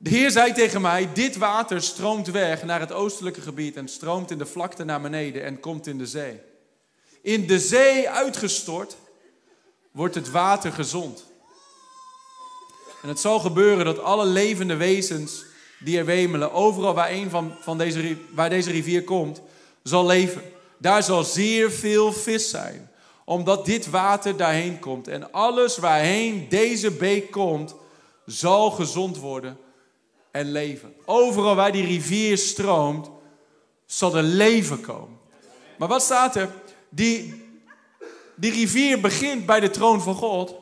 de 0.02 0.10
Heer 0.10 0.30
zei 0.30 0.52
tegen 0.52 0.80
mij, 0.80 1.08
dit 1.12 1.36
water 1.36 1.82
stroomt 1.82 2.26
weg 2.26 2.62
naar 2.64 2.80
het 2.80 2.92
oostelijke 2.92 3.40
gebied 3.40 3.76
en 3.76 3.88
stroomt 3.88 4.30
in 4.30 4.38
de 4.38 4.46
vlakte 4.46 4.84
naar 4.84 5.00
beneden 5.00 5.44
en 5.44 5.60
komt 5.60 5.86
in 5.86 5.98
de 5.98 6.06
zee. 6.06 6.40
In 7.20 7.46
de 7.46 7.58
zee 7.58 8.08
uitgestort 8.08 8.96
wordt 9.92 10.14
het 10.14 10.30
water 10.30 10.72
gezond. 10.72 11.24
En 13.02 13.08
het 13.08 13.20
zal 13.20 13.38
gebeuren 13.38 13.84
dat 13.84 13.98
alle 13.98 14.26
levende 14.26 14.76
wezens 14.76 15.44
die 15.78 15.98
er 15.98 16.04
wemelen, 16.04 16.52
overal 16.52 16.94
waar, 16.94 17.10
een 17.10 17.30
van, 17.30 17.54
van 17.60 17.78
deze, 17.78 18.16
waar 18.34 18.50
deze 18.50 18.70
rivier 18.70 19.04
komt, 19.04 19.40
zal 19.82 20.06
leven. 20.06 20.42
Daar 20.78 21.02
zal 21.02 21.24
zeer 21.24 21.70
veel 21.70 22.12
vis 22.12 22.50
zijn, 22.50 22.90
omdat 23.24 23.66
dit 23.66 23.90
water 23.90 24.36
daarheen 24.36 24.78
komt. 24.78 25.08
En 25.08 25.32
alles 25.32 25.76
waarheen 25.76 26.46
deze 26.48 26.90
beek 26.90 27.30
komt, 27.30 27.74
zal 28.26 28.70
gezond 28.70 29.18
worden 29.18 29.58
en 30.32 30.50
leven. 30.50 30.94
Overal 31.04 31.54
waar 31.54 31.72
die 31.72 31.86
rivier 31.86 32.38
stroomt, 32.38 33.10
zal 33.86 34.16
er 34.16 34.22
leven 34.22 34.80
komen. 34.80 35.18
Maar 35.78 35.88
wat 35.88 36.02
staat 36.02 36.36
er? 36.36 36.48
Die, 36.88 37.44
die 38.34 38.52
rivier 38.52 39.00
begint 39.00 39.46
bij 39.46 39.60
de 39.60 39.70
troon 39.70 40.02
van 40.02 40.14
God, 40.14 40.54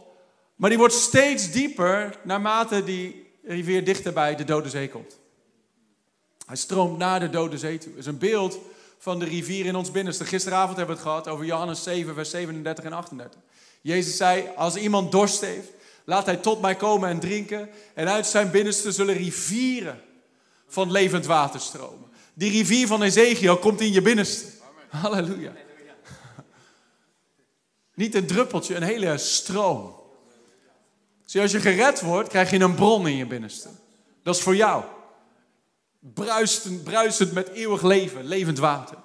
maar 0.56 0.70
die 0.70 0.78
wordt 0.78 0.94
steeds 0.94 1.50
dieper 1.50 2.18
naarmate 2.22 2.84
die 2.84 3.26
rivier 3.42 3.84
dichterbij 3.84 4.36
de 4.36 4.44
Dode 4.44 4.68
Zee 4.68 4.88
komt. 4.88 5.18
Hij 6.46 6.56
stroomt 6.56 6.98
naar 6.98 7.20
de 7.20 7.30
Dode 7.30 7.58
Zee 7.58 7.78
toe. 7.78 7.90
Het 7.90 8.00
is 8.00 8.06
een 8.06 8.18
beeld 8.18 8.58
van 8.98 9.18
de 9.18 9.24
rivier 9.24 9.66
in 9.66 9.76
ons 9.76 9.90
binnenste. 9.90 10.24
Gisteravond 10.24 10.76
hebben 10.76 10.96
we 10.96 11.02
het 11.02 11.10
gehad 11.10 11.28
over 11.28 11.44
Johannes 11.44 11.82
7, 11.82 12.14
vers 12.14 12.30
37 12.30 12.84
en 12.84 12.92
38. 12.92 13.40
Jezus 13.80 14.16
zei, 14.16 14.48
als 14.56 14.76
iemand 14.76 15.12
dorst 15.12 15.40
heeft, 15.40 15.70
laat 16.10 16.26
hij 16.26 16.36
tot 16.36 16.60
mij 16.60 16.74
komen 16.74 17.08
en 17.08 17.20
drinken. 17.20 17.68
En 17.94 18.08
uit 18.08 18.26
zijn 18.26 18.50
binnenste 18.50 18.92
zullen 18.92 19.14
rivieren 19.14 20.00
van 20.66 20.90
levend 20.90 21.26
water 21.26 21.60
stromen. 21.60 22.08
Die 22.34 22.50
rivier 22.50 22.86
van 22.86 23.02
Ezekiel 23.02 23.58
komt 23.58 23.80
in 23.80 23.92
je 23.92 24.02
binnenste. 24.02 24.46
Halleluja. 24.88 25.52
Niet 27.94 28.14
een 28.14 28.26
druppeltje, 28.26 28.74
een 28.74 28.82
hele 28.82 29.18
stroom. 29.18 29.94
Zie, 31.24 31.40
als 31.40 31.50
je 31.50 31.60
gered 31.60 32.00
wordt, 32.00 32.28
krijg 32.28 32.50
je 32.50 32.58
een 32.58 32.74
bron 32.74 33.06
in 33.06 33.16
je 33.16 33.26
binnenste. 33.26 33.68
Dat 34.22 34.36
is 34.36 34.42
voor 34.42 34.56
jou 34.56 34.84
bruisend, 36.00 36.84
bruisend 36.84 37.32
met 37.32 37.48
eeuwig 37.48 37.82
leven, 37.82 38.24
levend 38.24 38.58
water. 38.58 38.96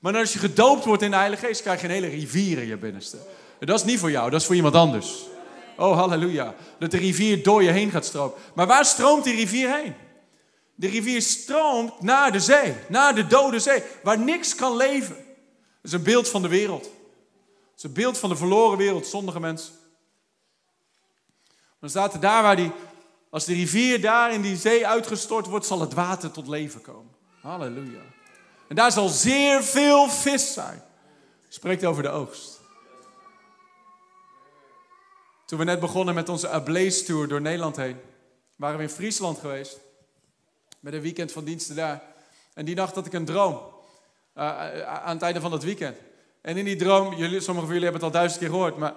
Maar 0.00 0.16
als 0.16 0.32
je 0.32 0.38
gedoopt 0.38 0.84
wordt 0.84 1.02
in 1.02 1.10
de 1.10 1.16
Heilige 1.16 1.46
Geest, 1.46 1.62
krijg 1.62 1.80
je 1.80 1.86
een 1.86 1.92
hele 1.92 2.06
rivier 2.06 2.58
in 2.58 2.66
je 2.66 2.76
binnenste. 2.76 3.16
En 3.58 3.66
dat 3.66 3.78
is 3.78 3.84
niet 3.84 3.98
voor 3.98 4.10
jou, 4.10 4.30
dat 4.30 4.40
is 4.40 4.46
voor 4.46 4.54
iemand 4.54 4.74
anders. 4.74 5.34
Oh, 5.76 5.96
halleluja. 5.96 6.54
Dat 6.78 6.90
de 6.90 6.96
rivier 6.96 7.42
door 7.42 7.62
je 7.62 7.70
heen 7.70 7.90
gaat 7.90 8.04
stromen. 8.04 8.36
Maar 8.54 8.66
waar 8.66 8.84
stroomt 8.84 9.24
die 9.24 9.34
rivier 9.34 9.76
heen? 9.76 9.94
De 10.74 10.88
rivier 10.88 11.22
stroomt 11.22 12.00
naar 12.00 12.32
de 12.32 12.40
zee, 12.40 12.74
naar 12.88 13.14
de 13.14 13.26
dode 13.26 13.58
zee, 13.58 13.82
waar 14.02 14.18
niks 14.18 14.54
kan 14.54 14.76
leven. 14.76 15.16
Dat 15.16 15.24
is 15.82 15.92
een 15.92 16.02
beeld 16.02 16.28
van 16.28 16.42
de 16.42 16.48
wereld. 16.48 16.84
Het 16.84 17.76
is 17.76 17.82
een 17.82 17.92
beeld 17.92 18.18
van 18.18 18.28
de 18.28 18.36
verloren 18.36 18.78
wereld, 18.78 19.06
zondige 19.06 19.40
mensen. 19.40 19.74
Dan 21.80 21.90
staat 21.90 22.14
er 22.14 22.20
daar 22.20 22.42
waar 22.42 22.56
die 22.56 22.72
als 23.30 23.44
de 23.44 23.54
rivier 23.54 24.00
daar 24.00 24.32
in 24.32 24.42
die 24.42 24.56
zee 24.56 24.86
uitgestort 24.86 25.46
wordt, 25.46 25.66
zal 25.66 25.80
het 25.80 25.92
water 25.92 26.30
tot 26.30 26.48
leven 26.48 26.80
komen. 26.80 27.14
Halleluja. 27.40 28.00
En 28.68 28.76
daar 28.76 28.92
zal 28.92 29.08
zeer 29.08 29.62
veel 29.62 30.08
vis 30.08 30.52
zijn. 30.52 30.82
Spreekt 31.48 31.84
over 31.84 32.02
de 32.02 32.08
oogst. 32.08 32.55
Toen 35.46 35.58
we 35.58 35.64
net 35.64 35.80
begonnen 35.80 36.14
met 36.14 36.28
onze 36.28 36.48
Ablaze 36.48 37.04
Tour 37.04 37.28
door 37.28 37.40
Nederland 37.40 37.76
heen, 37.76 37.96
waren 38.56 38.76
we 38.76 38.82
in 38.82 38.88
Friesland 38.88 39.38
geweest. 39.38 39.78
Met 40.80 40.92
een 40.92 41.00
weekend 41.00 41.32
van 41.32 41.44
diensten 41.44 41.76
daar. 41.76 42.02
En 42.54 42.64
die 42.64 42.74
nacht 42.74 42.94
had 42.94 43.06
ik 43.06 43.12
een 43.12 43.24
droom. 43.24 43.60
Uh, 44.36 44.82
aan 44.82 45.14
het 45.14 45.22
einde 45.22 45.40
van 45.40 45.50
dat 45.50 45.62
weekend. 45.62 45.96
En 46.40 46.56
in 46.56 46.64
die 46.64 46.76
droom, 46.76 47.14
jullie, 47.14 47.40
sommigen 47.40 47.68
van 47.68 47.74
jullie 47.74 47.82
hebben 47.82 47.92
het 47.92 48.02
al 48.02 48.10
duizend 48.10 48.40
keer 48.40 48.50
gehoord, 48.50 48.76
maar 48.76 48.94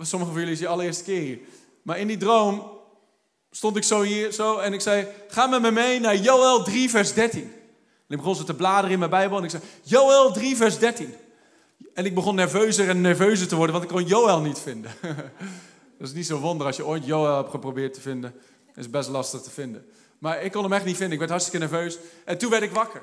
sommigen 0.00 0.32
van 0.32 0.42
jullie 0.42 0.52
is 0.52 0.58
de 0.60 0.68
allereerste 0.68 1.04
keer 1.04 1.20
hier. 1.20 1.38
Maar 1.82 1.98
in 1.98 2.06
die 2.06 2.16
droom 2.16 2.70
stond 3.50 3.76
ik 3.76 3.82
zo 3.82 4.02
hier 4.02 4.32
zo 4.32 4.58
en 4.58 4.72
ik 4.72 4.80
zei: 4.80 5.06
Ga 5.28 5.46
met 5.46 5.62
me 5.62 5.70
mee 5.70 6.00
naar 6.00 6.16
Joel 6.16 6.62
3, 6.62 6.90
vers 6.90 7.12
13. 7.12 7.42
En 7.42 7.48
ik 8.08 8.16
begon 8.16 8.36
ze 8.36 8.44
te 8.44 8.54
bladeren 8.54 8.90
in 8.90 8.98
mijn 8.98 9.10
Bijbel 9.10 9.38
en 9.38 9.44
ik 9.44 9.50
zei: 9.50 9.62
Joel 9.82 10.32
3, 10.32 10.56
vers 10.56 10.78
13. 10.78 11.14
En 11.94 12.04
ik 12.04 12.14
begon 12.14 12.34
nerveuzer 12.34 12.88
en 12.88 13.00
nerveuzer 13.00 13.48
te 13.48 13.56
worden, 13.56 13.74
want 13.74 13.90
ik 13.90 13.96
kon 13.96 14.06
Joel 14.06 14.40
niet 14.40 14.58
vinden. 14.58 14.90
Dat 16.02 16.10
is 16.10 16.16
niet 16.16 16.26
zo 16.26 16.38
wonder 16.38 16.66
als 16.66 16.76
je 16.76 16.86
ooit 16.86 17.06
Joel 17.06 17.36
hebt 17.36 17.50
geprobeerd 17.50 17.94
te 17.94 18.00
vinden. 18.00 18.34
is 18.74 18.90
best 18.90 19.08
lastig 19.08 19.40
te 19.40 19.50
vinden. 19.50 19.86
Maar 20.18 20.42
ik 20.42 20.52
kon 20.52 20.62
hem 20.62 20.72
echt 20.72 20.84
niet 20.84 20.96
vinden. 20.96 21.12
Ik 21.12 21.18
werd 21.18 21.30
hartstikke 21.30 21.58
nerveus. 21.58 21.98
En 22.24 22.38
toen 22.38 22.50
werd 22.50 22.62
ik 22.62 22.70
wakker. 22.70 23.02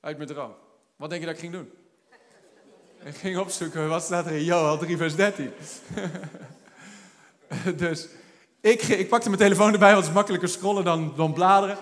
Uit 0.00 0.16
mijn 0.16 0.28
droom. 0.28 0.54
Wat 0.96 1.10
denk 1.10 1.20
je 1.20 1.26
dat 1.26 1.36
ik 1.36 1.40
ging 1.40 1.52
doen? 1.52 1.70
Ik 3.04 3.14
ging 3.14 3.38
opzoeken, 3.38 3.88
wat 3.88 4.02
staat 4.02 4.26
er 4.26 4.32
in 4.32 4.44
Joel 4.44 4.78
3 4.78 4.96
vers 4.96 5.14
13? 5.14 5.52
dus 7.76 8.08
ik, 8.60 8.82
ik 8.82 9.08
pakte 9.08 9.28
mijn 9.28 9.40
telefoon 9.40 9.72
erbij, 9.72 9.90
want 9.90 10.00
het 10.00 10.08
is 10.08 10.14
makkelijker 10.14 10.48
scrollen 10.48 10.84
dan, 10.84 11.12
dan 11.16 11.32
bladeren. 11.32 11.78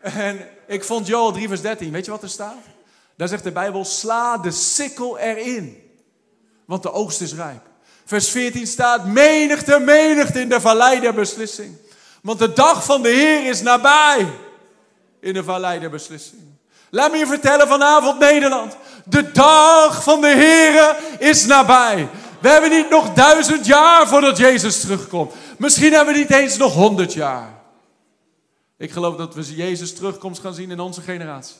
En 0.00 0.48
ik 0.66 0.84
vond 0.84 1.06
Joel 1.06 1.32
3 1.32 1.48
vers 1.48 1.60
13. 1.60 1.92
Weet 1.92 2.04
je 2.04 2.10
wat 2.10 2.22
er 2.22 2.28
staat? 2.28 2.62
Daar 3.16 3.28
zegt 3.28 3.44
de 3.44 3.52
Bijbel, 3.52 3.84
sla 3.84 4.38
de 4.38 4.50
sikkel 4.50 5.18
erin. 5.18 5.82
Want 6.64 6.82
de 6.82 6.92
oogst 6.92 7.20
is 7.20 7.34
rijp. 7.34 7.72
Vers 8.04 8.28
14 8.28 8.66
staat, 8.66 9.06
menigte, 9.06 9.78
menigte 9.78 10.40
in 10.40 10.48
de 10.48 10.60
vallei 10.60 11.00
der 11.00 11.14
beslissing. 11.14 11.76
Want 12.22 12.38
de 12.38 12.52
dag 12.52 12.84
van 12.84 13.02
de 13.02 13.08
Heer 13.08 13.46
is 13.46 13.62
nabij 13.62 14.26
in 15.20 15.32
de 15.32 15.44
vallei 15.44 15.80
der 15.80 15.90
beslissing. 15.90 16.42
Laat 16.90 17.10
me 17.10 17.16
je 17.16 17.26
vertellen 17.26 17.68
vanavond 17.68 18.18
Nederland. 18.18 18.76
De 19.04 19.32
dag 19.32 20.02
van 20.02 20.20
de 20.20 20.34
Heer 20.34 20.96
is 21.18 21.46
nabij. 21.46 22.08
We 22.40 22.48
hebben 22.48 22.70
niet 22.70 22.90
nog 22.90 23.12
duizend 23.12 23.66
jaar 23.66 24.08
voordat 24.08 24.36
Jezus 24.36 24.80
terugkomt. 24.80 25.32
Misschien 25.58 25.92
hebben 25.92 26.14
we 26.14 26.20
niet 26.20 26.30
eens 26.30 26.56
nog 26.56 26.72
honderd 26.72 27.12
jaar. 27.12 27.62
Ik 28.78 28.90
geloof 28.90 29.16
dat 29.16 29.34
we 29.34 29.54
Jezus 29.54 29.94
terugkomst 29.94 30.40
gaan 30.40 30.54
zien 30.54 30.70
in 30.70 30.80
onze 30.80 31.00
generatie. 31.00 31.56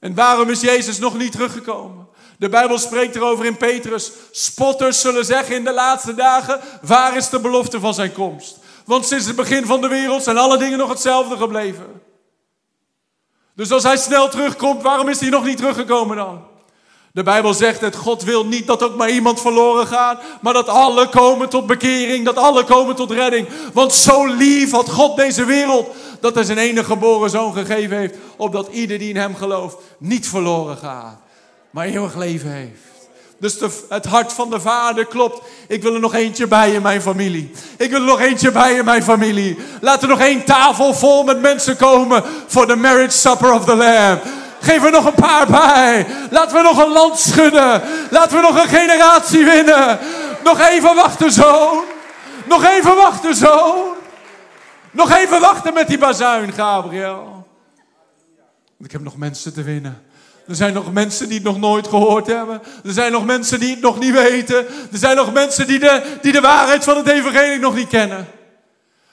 En 0.00 0.14
waarom 0.14 0.50
is 0.50 0.60
Jezus 0.60 0.98
nog 0.98 1.18
niet 1.18 1.32
teruggekomen? 1.32 2.01
De 2.42 2.48
Bijbel 2.48 2.78
spreekt 2.78 3.16
erover 3.16 3.44
in 3.44 3.56
Petrus. 3.56 4.12
Spotters 4.30 5.00
zullen 5.00 5.24
zeggen 5.24 5.54
in 5.54 5.64
de 5.64 5.72
laatste 5.72 6.14
dagen: 6.14 6.60
waar 6.82 7.16
is 7.16 7.28
de 7.28 7.40
belofte 7.40 7.80
van 7.80 7.94
zijn 7.94 8.12
komst? 8.12 8.58
Want 8.84 9.06
sinds 9.06 9.26
het 9.26 9.36
begin 9.36 9.66
van 9.66 9.80
de 9.80 9.88
wereld 9.88 10.22
zijn 10.22 10.38
alle 10.38 10.58
dingen 10.58 10.78
nog 10.78 10.88
hetzelfde 10.88 11.36
gebleven. 11.36 12.02
Dus 13.54 13.70
als 13.70 13.82
hij 13.82 13.96
snel 13.96 14.28
terugkomt, 14.28 14.82
waarom 14.82 15.08
is 15.08 15.20
hij 15.20 15.28
nog 15.28 15.44
niet 15.44 15.56
teruggekomen 15.56 16.16
dan? 16.16 16.42
De 17.12 17.22
Bijbel 17.22 17.54
zegt 17.54 17.80
het, 17.80 17.96
God 17.96 18.22
wil 18.22 18.46
niet 18.46 18.66
dat 18.66 18.82
ook 18.82 18.96
maar 18.96 19.10
iemand 19.10 19.40
verloren 19.40 19.86
gaat, 19.86 20.22
maar 20.40 20.52
dat 20.52 20.68
alle 20.68 21.08
komen 21.08 21.48
tot 21.48 21.66
bekering, 21.66 22.24
dat 22.24 22.36
alle 22.36 22.64
komen 22.64 22.94
tot 22.94 23.10
redding. 23.10 23.48
Want 23.72 23.92
zo 23.92 24.26
lief 24.26 24.70
had 24.70 24.90
God 24.90 25.16
deze 25.16 25.44
wereld, 25.44 25.88
dat 26.20 26.34
hij 26.34 26.44
zijn 26.44 26.58
enige 26.58 26.84
geboren 26.84 27.30
zoon 27.30 27.52
gegeven 27.52 27.96
heeft, 27.96 28.16
opdat 28.36 28.68
ieder 28.68 28.98
die 28.98 29.08
in 29.08 29.16
hem 29.16 29.34
gelooft 29.34 29.76
niet 29.98 30.28
verloren 30.28 30.76
gaat, 30.76 31.20
maar 31.72 31.86
eeuwig 31.86 32.14
leven 32.14 32.50
heeft. 32.50 32.80
Dus 33.38 33.58
de, 33.58 33.86
het 33.88 34.04
hart 34.04 34.32
van 34.32 34.50
de 34.50 34.60
vader 34.60 35.06
klopt. 35.06 35.42
Ik 35.68 35.82
wil 35.82 35.94
er 35.94 36.00
nog 36.00 36.14
eentje 36.14 36.46
bij 36.46 36.72
in 36.72 36.82
mijn 36.82 37.02
familie. 37.02 37.50
Ik 37.76 37.90
wil 37.90 38.00
er 38.00 38.06
nog 38.06 38.20
eentje 38.20 38.50
bij 38.50 38.74
in 38.74 38.84
mijn 38.84 39.02
familie. 39.02 39.58
Laat 39.80 40.02
er 40.02 40.08
nog 40.08 40.20
één 40.20 40.44
tafel 40.44 40.94
vol 40.94 41.24
met 41.24 41.40
mensen 41.40 41.76
komen 41.76 42.24
voor 42.46 42.66
de 42.66 42.76
marriage 42.76 43.18
supper 43.18 43.52
of 43.52 43.64
the 43.64 43.74
Lamb. 43.74 44.22
Geef 44.60 44.84
er 44.84 44.90
nog 44.90 45.06
een 45.06 45.14
paar 45.14 45.46
bij. 45.46 46.06
Laten 46.30 46.56
we 46.56 46.62
nog 46.62 46.84
een 46.84 46.92
land 46.92 47.18
schudden. 47.18 47.82
Laten 48.10 48.36
we 48.36 48.42
nog 48.42 48.62
een 48.62 48.68
generatie 48.68 49.44
winnen. 49.44 49.98
Nog 50.44 50.60
even 50.60 50.94
wachten, 50.94 51.32
zoon. 51.32 51.84
Nog 52.46 52.64
even 52.64 52.96
wachten, 52.96 53.34
zoon. 53.34 53.94
Nog 54.90 55.10
even 55.10 55.40
wachten 55.40 55.74
met 55.74 55.88
die 55.88 55.98
bazuin, 55.98 56.52
Gabriel. 56.52 57.46
Ik 58.78 58.92
heb 58.92 59.00
nog 59.00 59.16
mensen 59.16 59.54
te 59.54 59.62
winnen. 59.62 60.02
Er 60.46 60.54
zijn 60.54 60.74
nog 60.74 60.92
mensen 60.92 61.28
die 61.28 61.36
het 61.36 61.46
nog 61.46 61.58
nooit 61.58 61.88
gehoord 61.88 62.26
hebben. 62.26 62.62
Er 62.84 62.92
zijn 62.92 63.12
nog 63.12 63.24
mensen 63.24 63.60
die 63.60 63.70
het 63.70 63.80
nog 63.80 63.98
niet 63.98 64.12
weten. 64.12 64.66
Er 64.66 64.98
zijn 64.98 65.16
nog 65.16 65.32
mensen 65.32 65.66
die 65.66 65.78
de, 65.78 66.18
die 66.22 66.32
de 66.32 66.40
waarheid 66.40 66.84
van 66.84 66.96
het 66.96 67.08
evangelie 67.08 67.58
nog 67.58 67.74
niet 67.74 67.88
kennen. 67.88 68.26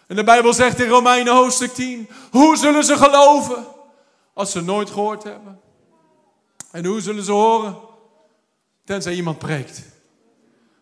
En 0.08 0.16
de 0.16 0.24
Bijbel 0.24 0.54
zegt 0.54 0.80
in 0.80 0.90
Romeinen 0.90 1.34
hoofdstuk 1.34 1.74
10. 1.74 2.10
Hoe 2.32 2.58
zullen 2.58 2.84
ze 2.84 2.98
geloven 2.98 3.66
als 4.34 4.52
ze 4.52 4.62
nooit 4.62 4.90
gehoord 4.90 5.24
hebben? 5.24 5.60
En 6.72 6.86
hoe 6.86 7.02
zullen 7.02 7.24
ze 7.24 7.32
horen? 7.32 7.78
Tenzij 8.86 9.14
iemand 9.14 9.40
preekt. 9.40 9.82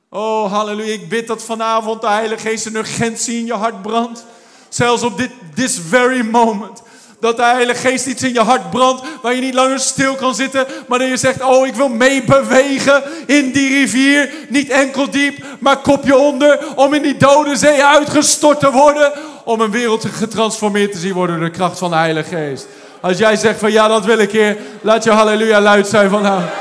Oh, 0.09 0.51
halleluja. 0.51 0.93
Ik 0.93 1.09
bid 1.09 1.27
dat 1.27 1.43
vanavond 1.43 2.01
de 2.01 2.07
Heilige 2.07 2.47
Geest 2.47 2.65
een 2.65 2.75
urgentie 2.75 3.39
in 3.39 3.45
je 3.45 3.53
hart 3.53 3.81
brandt. 3.81 4.25
Zelfs 4.69 5.03
op 5.03 5.17
dit 5.17 5.31
this 5.55 5.79
very 5.79 6.25
moment. 6.25 6.81
Dat 7.19 7.37
de 7.37 7.43
Heilige 7.43 7.87
Geest 7.87 8.05
iets 8.05 8.23
in 8.23 8.33
je 8.33 8.39
hart 8.39 8.69
brandt 8.69 9.03
waar 9.21 9.33
je 9.33 9.41
niet 9.41 9.53
langer 9.53 9.79
stil 9.79 10.15
kan 10.15 10.35
zitten, 10.35 10.65
maar 10.87 10.99
dat 10.99 11.07
je 11.07 11.17
zegt: 11.17 11.41
Oh, 11.41 11.67
ik 11.67 11.75
wil 11.75 11.89
meebewegen 11.89 13.03
in 13.25 13.51
die 13.51 13.69
rivier. 13.69 14.33
Niet 14.49 14.69
enkel 14.69 15.09
diep, 15.09 15.45
maar 15.59 15.77
kopje 15.77 16.17
onder. 16.17 16.59
Om 16.75 16.93
in 16.93 17.01
die 17.01 17.17
dode 17.17 17.55
zee 17.55 17.83
uitgestort 17.83 18.59
te 18.59 18.71
worden. 18.71 19.11
Om 19.43 19.61
een 19.61 19.71
wereld 19.71 20.05
getransformeerd 20.05 20.91
te 20.91 20.97
zien 20.97 21.13
worden 21.13 21.39
door 21.39 21.45
de 21.45 21.51
kracht 21.51 21.77
van 21.77 21.89
de 21.89 21.95
Heilige 21.95 22.35
Geest. 22.35 22.67
Als 23.01 23.17
jij 23.17 23.35
zegt 23.35 23.59
van 23.59 23.71
ja, 23.71 23.87
dat 23.87 24.05
wil 24.05 24.17
ik 24.17 24.31
Heer, 24.31 24.57
laat 24.81 25.03
je 25.03 25.11
halleluja 25.11 25.61
luid 25.61 25.87
zijn 25.87 26.09
vanavond. 26.09 26.51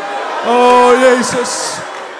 Oh 0.46 0.90
Jezus. 1.00 1.58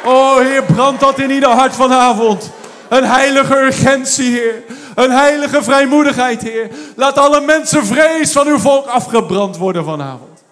Oh 0.05 0.39
Heer, 0.39 0.63
brandt 0.63 1.01
dat 1.01 1.19
in 1.19 1.31
ieder 1.31 1.49
hart 1.49 1.75
vanavond. 1.75 2.51
Een 2.89 3.05
heilige 3.05 3.59
urgentie, 3.59 4.31
Heer. 4.31 4.63
Een 4.97 5.11
heilige 5.11 5.63
vrijmoedigheid, 5.63 6.43
Heer. 6.43 6.71
Laat 6.97 7.19
alle 7.19 7.41
mensen 7.41 7.87
vrees 7.87 8.33
van 8.33 8.47
uw 8.47 8.59
volk 8.59 8.87
afgebrand 8.87 9.57
worden 9.57 9.85
vanavond. 9.85 10.45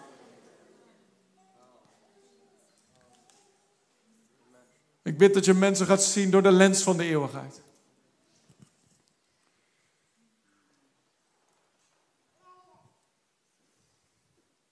Ik 5.03 5.19
bid 5.19 5.35
dat 5.35 5.45
je 5.45 5.55
mensen 5.55 5.87
gaat 5.87 6.03
zien 6.03 6.31
door 6.31 6.43
de 6.43 6.53
lens 6.53 6.83
van 6.83 6.97
de 6.97 7.05
eeuwigheid. 7.05 7.63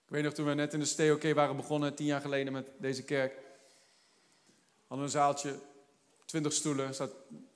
Ik 0.05 0.19
weet 0.19 0.23
nog 0.23 0.33
toen 0.33 0.47
we 0.47 0.55
net 0.55 0.73
in 0.73 0.81
de 0.81 0.87
STOK 0.87 1.33
waren 1.35 1.57
begonnen, 1.57 1.95
tien 1.95 2.07
jaar 2.07 2.21
geleden 2.21 2.53
met 2.53 2.67
deze 2.79 3.03
kerk. 3.03 3.33
Hadden 4.87 4.99
we 4.99 5.03
een 5.05 5.21
zaaltje, 5.21 5.59
twintig 6.25 6.53
stoelen. 6.53 6.95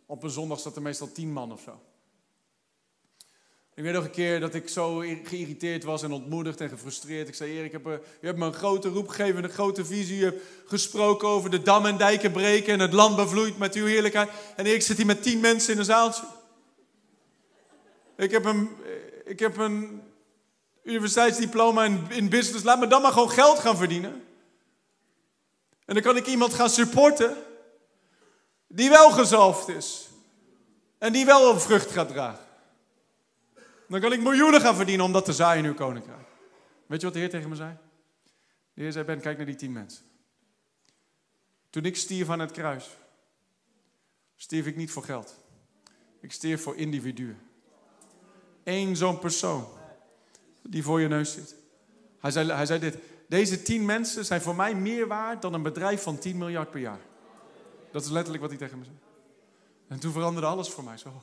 op 0.07 0.23
een 0.23 0.31
zondag 0.31 0.61
zat 0.61 0.77
er 0.77 0.83
meestal 0.83 1.13
tien 1.13 1.33
man 1.33 1.53
of 1.53 1.61
zo. 1.61 1.81
Ik 3.77 3.83
weet 3.83 3.93
nog 3.93 4.05
een 4.05 4.11
keer 4.11 4.41
dat 4.41 4.55
ik 4.55 4.69
zo 4.69 4.97
geïrriteerd 5.25 5.85
was 5.85 6.03
en 6.03 6.13
ontmoedigd 6.13 6.61
en 6.61 6.69
gefrustreerd. 6.69 7.29
Ik 7.29 7.35
zei, 7.35 7.59
Erik, 7.59 7.73
heb, 7.73 7.87
u 7.87 8.27
hebt 8.27 8.39
me 8.39 8.47
een 8.47 8.53
grote 8.53 8.89
roep 8.89 9.09
gegeven, 9.09 9.45
een 9.45 9.51
grote 9.51 9.85
visie. 9.85 10.21
U 10.21 10.25
hebt 10.25 10.43
gesproken 10.67 11.29
over 11.29 11.51
de 11.51 11.63
dam 11.63 11.87
en 11.87 11.97
dijken 11.97 12.33
breken 12.33 12.73
en 12.73 12.81
het 12.81 12.93
land 12.93 13.17
bevloeit 13.17 13.59
met 13.59 13.75
uw 13.75 13.87
heerlijkheid. 13.87 14.31
En 14.57 14.67
ik 14.67 14.83
zit 14.83 14.97
hier 14.97 15.07
met 15.07 15.23
tien 15.23 15.41
mensen 15.41 15.73
in 15.73 15.79
een 15.79 15.85
zaaltje. 15.85 16.25
Ik 18.17 18.31
heb 18.31 18.45
een, 18.45 18.71
ik 19.25 19.39
heb 19.39 19.57
een 19.57 20.03
universiteitsdiploma 20.83 21.85
in, 21.85 22.07
in 22.11 22.29
business. 22.29 22.65
Laat 22.65 22.79
me 22.79 22.87
dan 22.87 23.03
maar 23.03 23.13
gewoon 23.13 23.31
geld 23.31 23.59
gaan 23.59 23.77
verdienen. 23.77 24.25
En 25.85 25.95
dan 25.95 26.03
kan 26.03 26.17
ik 26.17 26.27
iemand 26.27 26.55
gaan 26.55 26.71
supporten 26.71 27.37
die 28.67 28.89
wel 28.89 29.11
gezalfd 29.11 29.69
is. 29.69 30.09
En 30.99 31.13
die 31.13 31.25
wel 31.25 31.61
vrucht 31.61 31.91
gaat 31.91 32.09
dragen. 32.09 32.46
Dan 33.89 34.01
kan 34.01 34.13
ik 34.13 34.21
miljoenen 34.21 34.61
gaan 34.61 34.75
verdienen 34.75 35.05
om 35.05 35.13
dat 35.13 35.25
te 35.25 35.33
zaaien 35.33 35.65
in 35.65 35.71
uw 35.71 35.77
koninkrijk. 35.77 36.29
Weet 36.87 37.01
je 37.01 37.07
wat 37.07 37.15
de 37.15 37.21
Heer 37.21 37.31
tegen 37.31 37.49
me 37.49 37.55
zei? 37.55 37.77
De 38.75 38.83
Heer 38.83 38.93
zei, 38.93 39.05
Ben, 39.05 39.21
kijk 39.21 39.37
naar 39.37 39.47
die 39.47 39.55
tien 39.55 39.73
mensen. 39.73 40.05
Toen 41.71 41.85
ik 41.85 41.97
stierf 41.97 42.31
aan 42.31 42.39
het 42.39 42.51
kruis, 42.51 42.97
stierf 44.37 44.67
ik 44.67 44.77
niet 44.77 44.91
voor 44.91 45.05
geld. 45.05 45.35
Ik 46.21 46.33
stierf 46.33 46.63
voor 46.63 46.77
individuen. 46.77 47.39
Eén 48.65 48.97
zo'n 48.97 49.19
persoon 49.19 49.69
die 50.63 50.83
voor 50.83 51.01
je 51.01 51.09
neus 51.09 51.33
zit. 51.33 51.55
Hij 52.21 52.31
zei, 52.31 52.53
hij 52.53 52.67
zei 52.67 52.81
dit, 52.81 52.99
deze 53.29 53.63
tien 53.63 53.85
mensen 53.85 54.25
zijn 54.25 54.41
voor 54.41 54.57
mij 54.57 54.75
meer 54.75 55.07
waard 55.07 55.43
dan 55.43 55.55
een 55.55 55.63
bedrijf 55.63 56.03
van 56.03 56.19
10 56.19 56.39
miljard 56.39 56.71
per 56.71 56.81
jaar. 56.81 57.01
Dat 57.93 58.05
is 58.05 58.11
letterlijk 58.11 58.43
wat 58.43 58.51
hij 58.51 58.61
tegen 58.61 58.79
me 58.79 58.85
zei. 58.85 58.97
En 59.89 59.99
toen 59.99 60.13
veranderde 60.13 60.49
alles 60.49 60.71
voor 60.71 60.85
mij. 60.85 60.97
Zo, 60.97 61.23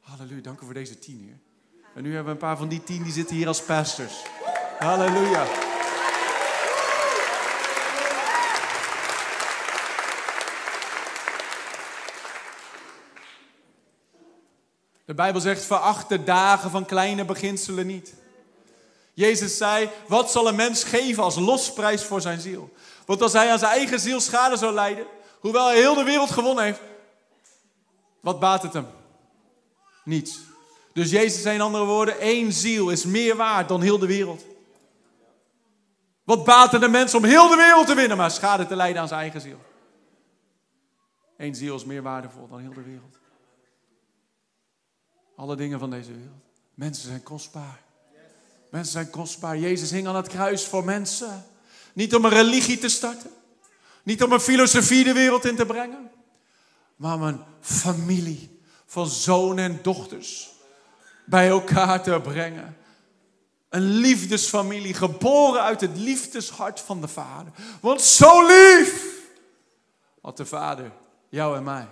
halleluja, 0.00 0.40
dank 0.40 0.60
u 0.60 0.64
voor 0.64 0.74
deze 0.74 0.98
tien, 0.98 1.20
Heer. 1.20 1.38
En 1.94 2.02
nu 2.02 2.14
hebben 2.14 2.24
we 2.24 2.30
een 2.30 2.46
paar 2.46 2.56
van 2.56 2.68
die 2.68 2.82
tien 2.82 3.02
die 3.02 3.12
zitten 3.12 3.36
hier 3.36 3.46
als 3.46 3.62
pastors. 3.62 4.22
Halleluja. 4.78 5.44
De 15.04 15.14
Bijbel 15.14 15.40
zegt: 15.40 15.64
veracht 15.64 16.26
dagen 16.26 16.70
van 16.70 16.84
kleine 16.84 17.24
beginselen 17.24 17.86
niet. 17.86 18.14
Jezus 19.14 19.56
zei: 19.56 19.90
Wat 20.08 20.30
zal 20.30 20.48
een 20.48 20.56
mens 20.56 20.84
geven 20.84 21.22
als 21.22 21.36
losprijs 21.36 22.04
voor 22.04 22.20
zijn 22.20 22.40
ziel? 22.40 22.72
Want 23.06 23.22
als 23.22 23.32
hij 23.32 23.50
aan 23.50 23.58
zijn 23.58 23.72
eigen 23.72 24.00
ziel 24.00 24.20
schade 24.20 24.56
zou 24.56 24.74
lijden, 24.74 25.06
hoewel 25.40 25.66
hij 25.66 25.76
heel 25.76 25.94
de 25.94 26.04
wereld 26.04 26.30
gewonnen 26.30 26.64
heeft, 26.64 26.80
wat 28.20 28.40
baat 28.40 28.62
het 28.62 28.72
hem? 28.72 28.86
Niets. 30.04 30.38
Dus 30.92 31.10
Jezus 31.10 31.42
zei 31.42 31.54
in 31.54 31.60
andere 31.60 31.84
woorden, 31.84 32.18
één 32.20 32.52
ziel 32.52 32.90
is 32.90 33.04
meer 33.04 33.36
waard 33.36 33.68
dan 33.68 33.80
heel 33.80 33.98
de 33.98 34.06
wereld. 34.06 34.44
Wat 36.24 36.44
baat 36.44 36.72
het 36.72 36.82
een 36.82 36.90
mens 36.90 37.14
om 37.14 37.24
heel 37.24 37.48
de 37.48 37.56
wereld 37.56 37.86
te 37.86 37.94
winnen, 37.94 38.16
maar 38.16 38.30
schade 38.30 38.66
te 38.66 38.76
lijden 38.76 39.02
aan 39.02 39.08
zijn 39.08 39.20
eigen 39.20 39.40
ziel? 39.40 39.60
Eén 41.36 41.54
ziel 41.54 41.74
is 41.74 41.84
meer 41.84 42.02
waardevol 42.02 42.48
dan 42.48 42.60
heel 42.60 42.72
de 42.72 42.82
wereld. 42.82 43.18
Alle 45.36 45.56
dingen 45.56 45.78
van 45.78 45.90
deze 45.90 46.12
wereld. 46.12 46.42
Mensen 46.74 47.08
zijn 47.08 47.22
kostbaar. 47.22 47.80
Mensen 48.70 48.92
zijn 48.92 49.10
kostbaar. 49.10 49.58
Jezus 49.58 49.90
hing 49.90 50.06
aan 50.06 50.16
het 50.16 50.28
kruis 50.28 50.66
voor 50.66 50.84
mensen. 50.84 51.44
Niet 51.92 52.14
om 52.14 52.24
een 52.24 52.30
religie 52.30 52.78
te 52.78 52.88
starten. 52.88 53.30
Niet 54.02 54.22
om 54.22 54.32
een 54.32 54.40
filosofie 54.40 55.04
de 55.04 55.12
wereld 55.12 55.44
in 55.44 55.56
te 55.56 55.66
brengen. 55.66 56.10
Maar 56.96 57.14
om 57.14 57.22
een 57.22 57.40
familie 57.60 58.60
van 58.86 59.06
zonen 59.06 59.64
en 59.64 59.78
dochters 59.82 60.51
bij 61.24 61.48
elkaar 61.48 62.02
te 62.02 62.20
brengen. 62.22 62.76
Een 63.68 63.90
liefdesfamilie, 63.90 64.94
geboren 64.94 65.62
uit 65.62 65.80
het 65.80 65.96
liefdeshart 65.96 66.80
van 66.80 67.00
de 67.00 67.08
Vader. 67.08 67.52
Want 67.80 68.02
zo 68.02 68.46
lief 68.46 69.04
had 70.22 70.36
de 70.36 70.46
Vader 70.46 70.90
jou 71.28 71.56
en 71.56 71.64
mij. 71.64 71.86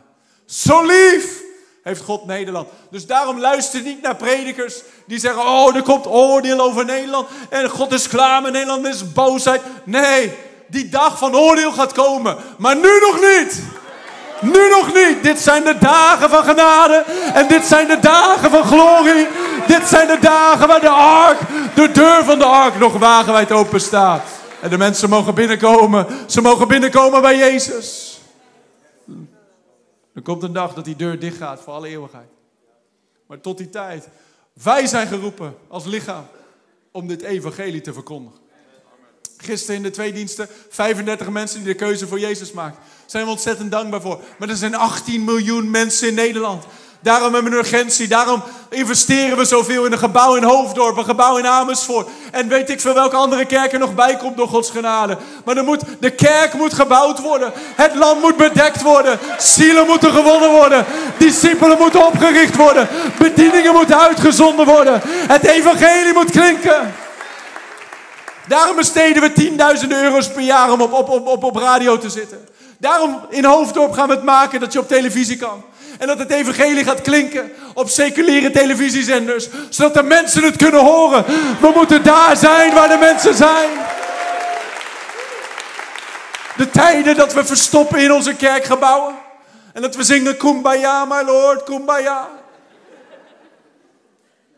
Zo 0.45 0.87
lief 0.87 1.43
heeft 1.83 2.03
God 2.03 2.27
Nederland. 2.27 2.69
Dus 2.90 3.07
daarom 3.07 3.38
luister 3.40 3.83
niet 3.83 4.03
naar 4.03 4.16
predikers 4.16 4.83
die 5.07 5.19
zeggen: 5.19 5.43
Oh, 5.43 5.77
er 5.77 5.83
komt 5.83 6.07
oordeel 6.07 6.61
over 6.61 6.85
Nederland. 6.85 7.29
En 7.51 7.71
God 7.71 7.93
is 7.93 8.09
klaar 8.09 8.43
met 8.43 8.53
Nederland, 8.53 8.85
er 8.85 8.90
is 8.90 9.12
boosheid. 9.12 9.62
Nee, 9.85 10.33
die 10.69 10.88
dag 10.88 11.19
van 11.19 11.37
oordeel 11.37 11.73
gaat 11.73 11.93
komen. 11.93 12.37
Maar 12.59 12.77
nu 12.77 13.01
nog 13.01 13.21
niet. 13.21 13.62
Nu 14.40 14.68
nog 14.68 14.94
niet. 14.94 15.22
Dit 15.22 15.40
zijn 15.40 15.64
de 15.64 15.79
dagen 15.79 16.31
van 16.31 16.44
genade. 16.44 17.05
En 17.35 17.48
dit 17.48 17.64
zijn 17.64 17.88
de 17.88 17.98
dagen 18.00 18.50
van 18.50 18.64
glorie. 18.64 19.29
Dit 19.66 19.88
zijn 19.88 20.07
de 20.07 20.18
dagen 20.20 20.68
waar 20.68 20.81
de 20.81 20.88
ark, 20.88 21.38
de 21.74 21.90
deur 21.92 22.24
van 22.24 22.38
de 22.38 22.44
ark 22.44 22.79
nog 22.79 22.98
wagenwijd 22.98 23.53
open 23.53 23.81
staat. 23.81 24.22
En 24.61 24.70
de 24.70 24.79
mensen 24.79 25.09
mogen 25.09 25.35
binnenkomen. 25.35 26.07
Ze 26.26 26.40
mogen 26.40 26.68
binnenkomen 26.68 27.22
bij 27.22 27.37
Jezus. 27.37 28.18
Er 30.14 30.22
komt 30.22 30.42
een 30.42 30.53
dag 30.53 30.74
dat 30.74 30.85
die 30.85 30.96
deur 30.96 31.18
dicht 31.18 31.37
gaat 31.37 31.61
voor 31.61 31.72
alle 31.72 31.88
eeuwigheid. 31.88 32.29
Maar 33.26 33.40
tot 33.40 33.59
die 33.59 33.68
tijd, 33.68 34.09
wij 34.53 34.87
zijn 34.87 35.07
geroepen 35.07 35.57
als 35.68 35.85
lichaam 35.85 36.26
om 36.92 37.07
dit 37.07 37.22
evangelie 37.22 37.81
te 37.81 37.92
verkondigen. 37.92 38.38
Gisteren 39.37 39.76
in 39.76 39.83
de 39.83 39.90
twee 39.90 40.12
diensten, 40.12 40.48
35 40.68 41.29
mensen 41.29 41.59
die 41.59 41.68
de 41.68 41.74
keuze 41.74 42.07
voor 42.07 42.18
Jezus 42.18 42.53
maken. 42.53 42.79
Zijn 43.11 43.25
we 43.25 43.31
ontzettend 43.31 43.70
dankbaar 43.70 44.01
voor. 44.01 44.20
Maar 44.38 44.49
er 44.49 44.57
zijn 44.57 44.75
18 44.75 45.25
miljoen 45.25 45.70
mensen 45.70 46.09
in 46.09 46.14
Nederland 46.14 46.64
Daarom 47.03 47.35
hebben 47.35 47.53
we 47.53 47.59
een 47.59 47.64
urgentie. 47.64 48.09
Daarom 48.09 48.42
investeren 48.68 49.37
we 49.37 49.44
zoveel 49.44 49.85
in 49.85 49.92
een 49.92 49.99
gebouw 49.99 50.35
in 50.35 50.42
Hoofddorp, 50.42 50.96
een 50.96 51.05
gebouw 51.05 51.37
in 51.37 51.46
Amersfoort. 51.46 52.09
En 52.31 52.49
weet 52.49 52.70
ik 52.70 52.81
veel 52.81 52.94
welke 52.94 53.16
andere 53.16 53.44
kerk 53.44 53.73
er 53.73 53.79
nog 53.79 53.94
bij 53.94 54.16
komt 54.16 54.37
door 54.37 54.49
Gods 54.49 54.70
genade. 54.70 55.16
Maar 55.44 55.57
er 55.57 55.64
moet, 55.64 55.83
de 56.01 56.11
kerk 56.11 56.55
moet 56.55 56.75
gebouwd 56.75 57.20
worden. 57.20 57.53
Het 57.57 57.94
land 57.94 58.20
moet 58.20 58.37
bedekt 58.37 58.83
worden. 58.83 59.18
Zielen 59.38 59.87
moeten 59.87 60.12
gewonnen 60.12 60.51
worden. 60.51 60.85
Discipelen 61.18 61.79
moeten 61.79 62.07
opgericht 62.07 62.57
worden. 62.57 62.88
Bedieningen 63.18 63.75
moeten 63.75 64.01
uitgezonden 64.01 64.66
worden. 64.66 65.01
Het 65.05 65.44
evangelie 65.44 66.12
moet 66.12 66.31
klinken. 66.31 66.94
Daarom 68.49 68.77
besteden 68.77 69.23
we 69.23 69.33
tienduizenden 69.33 70.03
euro's 70.03 70.33
per 70.33 70.42
jaar 70.42 70.73
om 70.73 70.81
op, 70.81 70.92
op, 70.92 71.27
op, 71.27 71.44
op 71.44 71.57
radio 71.57 71.99
te 71.99 72.11
zitten. 72.11 72.49
Daarom 72.81 73.27
in 73.29 73.45
Hoofddorp 73.45 73.93
gaan 73.93 74.09
we 74.09 74.14
het 74.14 74.23
maken 74.23 74.61
dat 74.61 74.73
je 74.73 74.79
op 74.79 74.88
televisie 74.88 75.37
kan. 75.37 75.64
En 75.99 76.07
dat 76.07 76.19
het 76.19 76.31
evangelie 76.31 76.85
gaat 76.85 77.01
klinken 77.01 77.53
op 77.75 77.88
seculiere 77.88 78.51
televisiezenders. 78.51 79.49
Zodat 79.69 79.95
de 79.95 80.03
mensen 80.03 80.43
het 80.43 80.57
kunnen 80.57 80.81
horen. 80.81 81.25
We 81.61 81.73
moeten 81.75 82.03
daar 82.03 82.37
zijn 82.37 82.75
waar 82.75 82.88
de 82.88 82.97
mensen 82.97 83.35
zijn. 83.35 83.71
De 86.57 86.71
tijden 86.71 87.16
dat 87.16 87.33
we 87.33 87.45
verstoppen 87.45 87.99
in 87.99 88.12
onze 88.12 88.35
kerkgebouwen. 88.35 89.14
En 89.73 89.83
dat 89.83 89.97
we 89.97 90.03
zingen 90.03 90.37
Kumbaya, 90.37 91.05
my 91.05 91.23
Lord, 91.23 91.64
Kumbaya. 91.64 92.29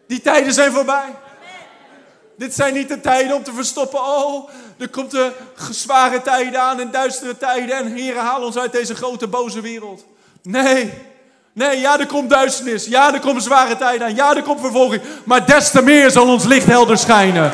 Die 0.07 0.21
tijden 0.21 0.53
zijn 0.53 0.73
voorbij. 0.73 1.15
Dit 2.37 2.55
zijn 2.55 2.75
niet 2.75 2.89
de 2.89 3.01
tijden 3.01 3.37
om 3.37 3.43
te 3.43 3.53
verstoppen. 3.53 4.01
Oh, 4.01 4.49
er 4.83 4.89
komt 4.89 5.17
zware 5.71 6.23
tijden 6.23 6.61
aan 6.61 6.81
en 6.81 6.91
duistere 6.91 7.37
tijden. 7.37 7.77
En 7.77 7.93
heren, 7.93 8.23
haal 8.23 8.43
ons 8.43 8.59
uit 8.59 8.73
deze 8.73 8.95
grote 8.95 9.27
boze 9.27 9.61
wereld. 9.61 10.05
Nee, 10.43 10.93
Nee, 11.55 11.81
ja, 11.81 11.99
er 11.99 12.07
komt 12.07 12.31
duisternis. 12.31 12.87
Ja, 12.87 13.15
er 13.15 13.21
komt 13.21 13.43
zware 13.43 13.77
tijden 13.77 14.07
aan. 14.07 14.15
Ja, 14.15 14.37
er 14.37 14.43
komt 14.43 14.61
vervolging. 14.61 15.03
Maar 15.25 15.47
des 15.47 15.71
te 15.71 15.83
meer 15.83 16.11
zal 16.11 16.29
ons 16.29 16.45
licht 16.45 16.67
helder 16.67 16.99
schijnen. 16.99 17.53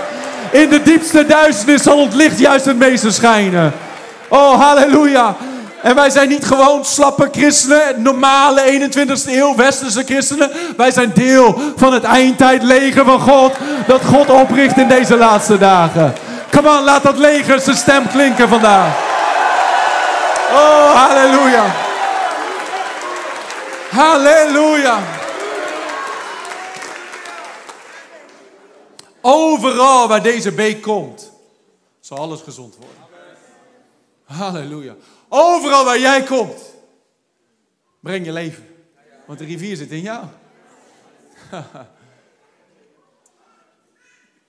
In 0.52 0.68
de 0.68 0.82
diepste 0.82 1.26
duisternis 1.26 1.82
zal 1.82 1.98
ons 1.98 2.14
licht 2.14 2.38
juist 2.38 2.64
het 2.64 2.78
meeste 2.78 3.10
schijnen. 3.10 3.72
Oh, 4.28 4.60
halleluja. 4.60 5.36
En 5.82 5.94
wij 5.94 6.10
zijn 6.10 6.28
niet 6.28 6.44
gewoon 6.44 6.84
slappe 6.84 7.28
christenen, 7.32 8.02
normale 8.02 8.90
21ste 8.90 9.30
eeuw 9.30 9.56
westerse 9.56 10.02
christenen. 10.04 10.50
Wij 10.76 10.90
zijn 10.90 11.10
deel 11.14 11.60
van 11.76 11.92
het 11.92 12.04
eindtijdleger 12.04 13.04
van 13.04 13.20
God. 13.20 13.52
Dat 13.86 14.04
God 14.04 14.30
opricht 14.30 14.76
in 14.76 14.88
deze 14.88 15.16
laatste 15.16 15.58
dagen. 15.58 16.14
Come 16.50 16.68
on, 16.68 16.84
laat 16.84 17.02
dat 17.02 17.18
leger 17.18 17.60
zijn 17.60 17.76
stem 17.76 18.08
klinken 18.08 18.48
vandaag. 18.48 19.06
Oh, 20.50 20.94
halleluja. 20.94 21.74
Halleluja. 23.90 25.02
Overal 29.20 30.08
waar 30.08 30.22
deze 30.22 30.52
beek 30.52 30.82
komt, 30.82 31.32
zal 32.00 32.18
alles 32.18 32.40
gezond 32.40 32.76
worden. 32.76 32.96
Halleluja. 34.24 34.94
Overal 35.28 35.84
waar 35.84 35.98
jij 35.98 36.22
komt, 36.22 36.74
breng 38.00 38.24
je 38.24 38.32
leven. 38.32 38.68
Want 39.26 39.38
de 39.38 39.44
rivier 39.44 39.76
zit 39.76 39.90
in 39.90 40.00
jou. 40.00 40.24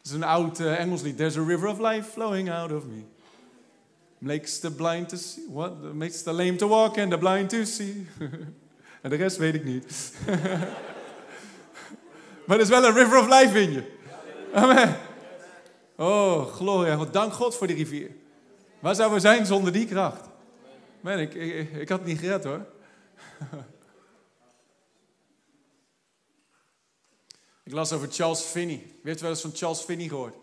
Is 0.09 0.15
een 0.15 0.23
oud 0.23 0.59
uh, 0.59 0.79
Engels 0.79 1.01
lied. 1.01 1.17
There's 1.17 1.37
a 1.37 1.43
river 1.43 1.67
of 1.67 1.79
life 1.79 2.11
flowing 2.11 2.51
out 2.51 2.71
of 2.71 2.85
me. 2.85 3.03
Makes 4.17 4.59
the 4.59 4.71
blind 4.71 5.09
to 5.09 5.17
see. 5.17 5.41
What? 5.49 5.93
Makes 5.93 6.23
the 6.23 6.33
lame 6.33 6.55
to 6.55 6.67
walk 6.67 6.97
and 6.97 7.11
the 7.11 7.17
blind 7.17 7.49
to 7.49 7.63
see. 7.63 8.07
En 9.01 9.09
de 9.09 9.15
rest 9.15 9.37
weet 9.37 9.53
ik 9.53 9.63
niet. 9.63 10.13
maar 12.45 12.57
er 12.57 12.59
is 12.59 12.69
wel 12.69 12.85
een 12.85 12.93
river 12.93 13.19
of 13.19 13.27
life 13.27 13.61
in 13.61 13.71
je. 13.71 13.83
Amen. 14.53 14.97
Oh, 15.95 16.45
gloria. 16.45 17.05
Dank 17.11 17.33
God 17.33 17.55
voor 17.55 17.67
die 17.67 17.75
rivier. 17.75 18.11
Waar 18.79 18.95
zouden 18.95 19.17
we 19.17 19.23
zijn 19.23 19.45
zonder 19.45 19.71
die 19.71 19.85
kracht? 19.85 20.29
Man, 21.01 21.19
ik, 21.19 21.33
ik, 21.73 21.89
had 21.89 22.05
niet 22.05 22.19
gered 22.19 22.43
hoor. 22.43 22.65
ik 27.69 27.75
las 27.75 27.91
over 27.91 28.11
Charles 28.11 28.41
Finney. 28.41 28.77
Wie 28.77 28.99
heeft 29.03 29.21
wel 29.21 29.29
eens 29.29 29.41
van 29.41 29.51
Charles 29.53 29.79
Finney 29.79 30.07
gehoord? 30.07 30.35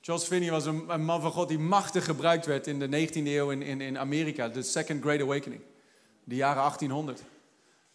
Charles 0.00 0.24
Finney 0.24 0.50
was 0.50 0.66
een, 0.66 0.84
een, 0.88 1.04
man 1.04 1.20
van 1.20 1.30
God 1.30 1.48
die 1.48 1.58
machtig 1.58 2.04
gebruikt 2.04 2.46
werd 2.46 2.66
in 2.66 2.78
de 2.78 3.08
19e 3.08 3.12
eeuw 3.14 3.50
in, 3.50 3.62
in, 3.62 3.80
in 3.80 3.98
Amerika. 3.98 4.48
De 4.48 4.62
Second 4.62 5.02
Great 5.02 5.20
Awakening. 5.20 5.60
De 6.24 6.34
jaren 6.34 6.62
1800. 6.62 7.22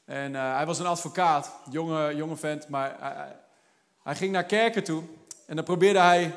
En 0.05 0.33
uh, 0.33 0.55
hij 0.55 0.65
was 0.65 0.79
een 0.79 0.85
advocaat, 0.85 1.51
jonge, 1.69 2.15
jonge 2.15 2.35
vent, 2.35 2.69
maar 2.69 2.95
hij, 2.99 3.35
hij 4.03 4.15
ging 4.15 4.31
naar 4.31 4.45
kerken 4.45 4.83
toe 4.83 5.03
en 5.45 5.55
dan 5.55 5.65
probeerde 5.65 5.99
hij 5.99 6.35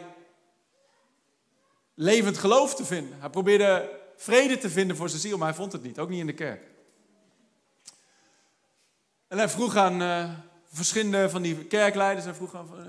levend 1.94 2.38
geloof 2.38 2.74
te 2.74 2.84
vinden. 2.84 3.20
Hij 3.20 3.30
probeerde 3.30 4.00
vrede 4.16 4.58
te 4.58 4.70
vinden 4.70 4.96
voor 4.96 5.08
zijn 5.08 5.20
ziel, 5.20 5.38
maar 5.38 5.48
hij 5.48 5.56
vond 5.56 5.72
het 5.72 5.82
niet, 5.82 5.98
ook 5.98 6.08
niet 6.08 6.20
in 6.20 6.26
de 6.26 6.32
kerk. 6.32 6.62
En 9.28 9.38
hij 9.38 9.48
vroeg 9.48 9.76
aan 9.76 10.00
verschillende 10.76 11.30
van 11.30 11.42
die 11.42 11.64
kerkleiders, 11.64 12.24
hij 12.24 12.34
vroeg 12.34 12.54
aan, 12.54 12.68
uh, 12.74 12.86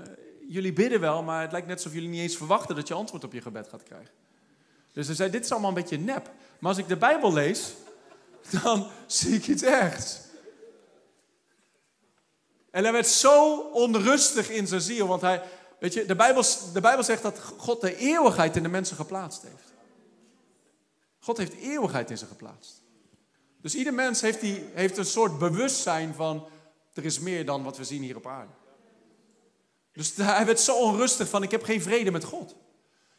jullie 0.48 0.72
bidden 0.72 1.00
wel, 1.00 1.22
maar 1.22 1.42
het 1.42 1.52
lijkt 1.52 1.66
net 1.66 1.76
alsof 1.76 1.92
jullie 1.92 2.08
niet 2.08 2.20
eens 2.20 2.36
verwachten 2.36 2.76
dat 2.76 2.88
je 2.88 2.94
antwoord 2.94 3.24
op 3.24 3.32
je 3.32 3.40
gebed 3.40 3.68
gaat 3.68 3.82
krijgen. 3.82 4.14
Dus 4.92 5.06
hij 5.06 5.14
zei, 5.14 5.30
dit 5.30 5.44
is 5.44 5.50
allemaal 5.50 5.68
een 5.68 5.74
beetje 5.74 5.98
nep. 5.98 6.30
Maar 6.58 6.70
als 6.70 6.78
ik 6.78 6.88
de 6.88 6.96
Bijbel 6.96 7.32
lees, 7.32 7.74
dan 8.62 8.90
zie 9.06 9.34
ik 9.34 9.46
iets 9.46 9.62
ergs. 9.62 10.20
En 12.70 12.82
hij 12.82 12.92
werd 12.92 13.06
zo 13.06 13.58
onrustig 13.58 14.50
in 14.50 14.66
zijn 14.66 14.80
ziel, 14.80 15.06
want 15.06 15.20
hij, 15.20 15.42
weet 15.80 15.92
je, 15.92 16.04
de 16.04 16.16
Bijbel, 16.16 16.44
de 16.72 16.80
Bijbel 16.80 17.04
zegt 17.04 17.22
dat 17.22 17.38
God 17.38 17.80
de 17.80 17.96
eeuwigheid 17.96 18.56
in 18.56 18.62
de 18.62 18.68
mensen 18.68 18.96
geplaatst 18.96 19.42
heeft. 19.42 19.72
God 21.18 21.36
heeft 21.36 21.54
eeuwigheid 21.54 22.10
in 22.10 22.18
ze 22.18 22.26
geplaatst. 22.26 22.82
Dus 23.60 23.74
ieder 23.74 23.94
mens 23.94 24.20
heeft, 24.20 24.40
die, 24.40 24.64
heeft 24.72 24.96
een 24.96 25.04
soort 25.04 25.38
bewustzijn 25.38 26.14
van 26.14 26.46
er 26.94 27.04
is 27.04 27.18
meer 27.18 27.44
dan 27.46 27.62
wat 27.62 27.76
we 27.76 27.84
zien 27.84 28.02
hier 28.02 28.16
op 28.16 28.26
aarde. 28.26 28.52
Dus 29.92 30.12
hij 30.16 30.46
werd 30.46 30.60
zo 30.60 30.74
onrustig 30.74 31.28
van, 31.28 31.42
ik 31.42 31.50
heb 31.50 31.64
geen 31.64 31.82
vrede 31.82 32.10
met 32.10 32.24
God. 32.24 32.54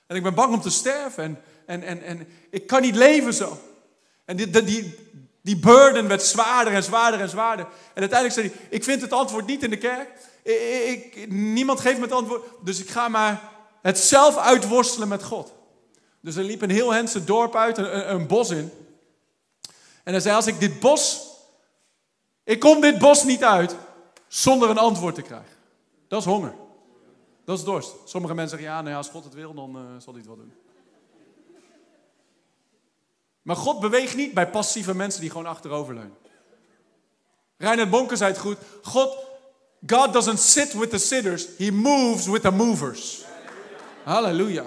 En 0.07 0.15
ik 0.15 0.23
ben 0.23 0.33
bang 0.33 0.53
om 0.53 0.61
te 0.61 0.69
sterven 0.69 1.23
en, 1.23 1.37
en, 1.65 1.83
en, 1.83 2.03
en 2.03 2.27
ik 2.49 2.67
kan 2.67 2.81
niet 2.81 2.95
leven 2.95 3.33
zo. 3.33 3.57
En 4.25 4.35
die, 4.35 4.63
die, 4.63 4.95
die 5.41 5.57
burden 5.57 6.07
werd 6.07 6.23
zwaarder 6.23 6.73
en 6.73 6.83
zwaarder 6.83 7.19
en 7.19 7.29
zwaarder. 7.29 7.65
En 7.65 8.01
uiteindelijk 8.01 8.39
zei 8.39 8.47
hij, 8.47 8.67
ik 8.69 8.83
vind 8.83 9.01
het 9.01 9.13
antwoord 9.13 9.45
niet 9.45 9.63
in 9.63 9.69
de 9.69 9.77
kerk. 9.77 10.09
Ik, 10.87 11.29
niemand 11.29 11.79
geeft 11.79 11.97
me 11.97 12.03
het 12.03 12.13
antwoord, 12.13 12.43
dus 12.63 12.79
ik 12.79 12.89
ga 12.89 13.07
maar 13.07 13.51
het 13.81 13.97
zelf 13.97 14.37
uitworstelen 14.37 15.07
met 15.07 15.23
God. 15.23 15.53
Dus 16.19 16.35
er 16.35 16.43
liep 16.43 16.61
een 16.61 16.69
heel 16.69 16.93
Hense 16.93 17.23
dorp 17.23 17.55
uit, 17.55 17.77
een, 17.77 18.13
een 18.13 18.27
bos 18.27 18.49
in. 18.49 18.71
En 20.03 20.11
hij 20.11 20.19
zei, 20.19 20.35
als 20.35 20.47
ik 20.47 20.59
dit 20.59 20.79
bos, 20.79 21.32
ik 22.43 22.59
kom 22.59 22.81
dit 22.81 22.97
bos 22.97 23.23
niet 23.23 23.43
uit 23.43 23.75
zonder 24.27 24.69
een 24.69 24.77
antwoord 24.77 25.15
te 25.15 25.21
krijgen. 25.21 25.57
Dat 26.07 26.19
is 26.19 26.27
honger. 26.27 26.55
Dat 27.45 27.57
is 27.57 27.63
dorst. 27.63 27.95
Sommige 28.05 28.33
mensen 28.33 28.57
zeggen, 28.57 28.75
ja, 28.75 28.81
nou 28.81 28.91
ja, 28.91 28.97
als 28.97 29.09
God 29.09 29.23
het 29.23 29.33
wil, 29.33 29.53
dan 29.53 29.69
uh, 29.69 29.81
zal 29.97 30.13
hij 30.13 30.21
het 30.21 30.25
wel 30.25 30.35
doen. 30.35 30.53
Maar 33.41 33.55
God 33.55 33.79
beweegt 33.79 34.15
niet 34.15 34.33
bij 34.33 34.49
passieve 34.49 34.95
mensen 34.95 35.21
die 35.21 35.29
gewoon 35.29 35.45
achteroverleunen. 35.45 36.17
Reinhard 37.57 37.89
Bonke 37.89 38.15
zei 38.15 38.31
het 38.31 38.41
goed. 38.41 38.57
God, 38.81 39.17
God 39.87 40.13
doesn't 40.13 40.39
sit 40.39 40.73
with 40.73 40.89
the 40.89 40.97
sitters, 40.97 41.47
he 41.57 41.71
moves 41.71 42.25
with 42.25 42.41
the 42.41 42.51
movers. 42.51 43.23
Halleluja. 44.03 44.65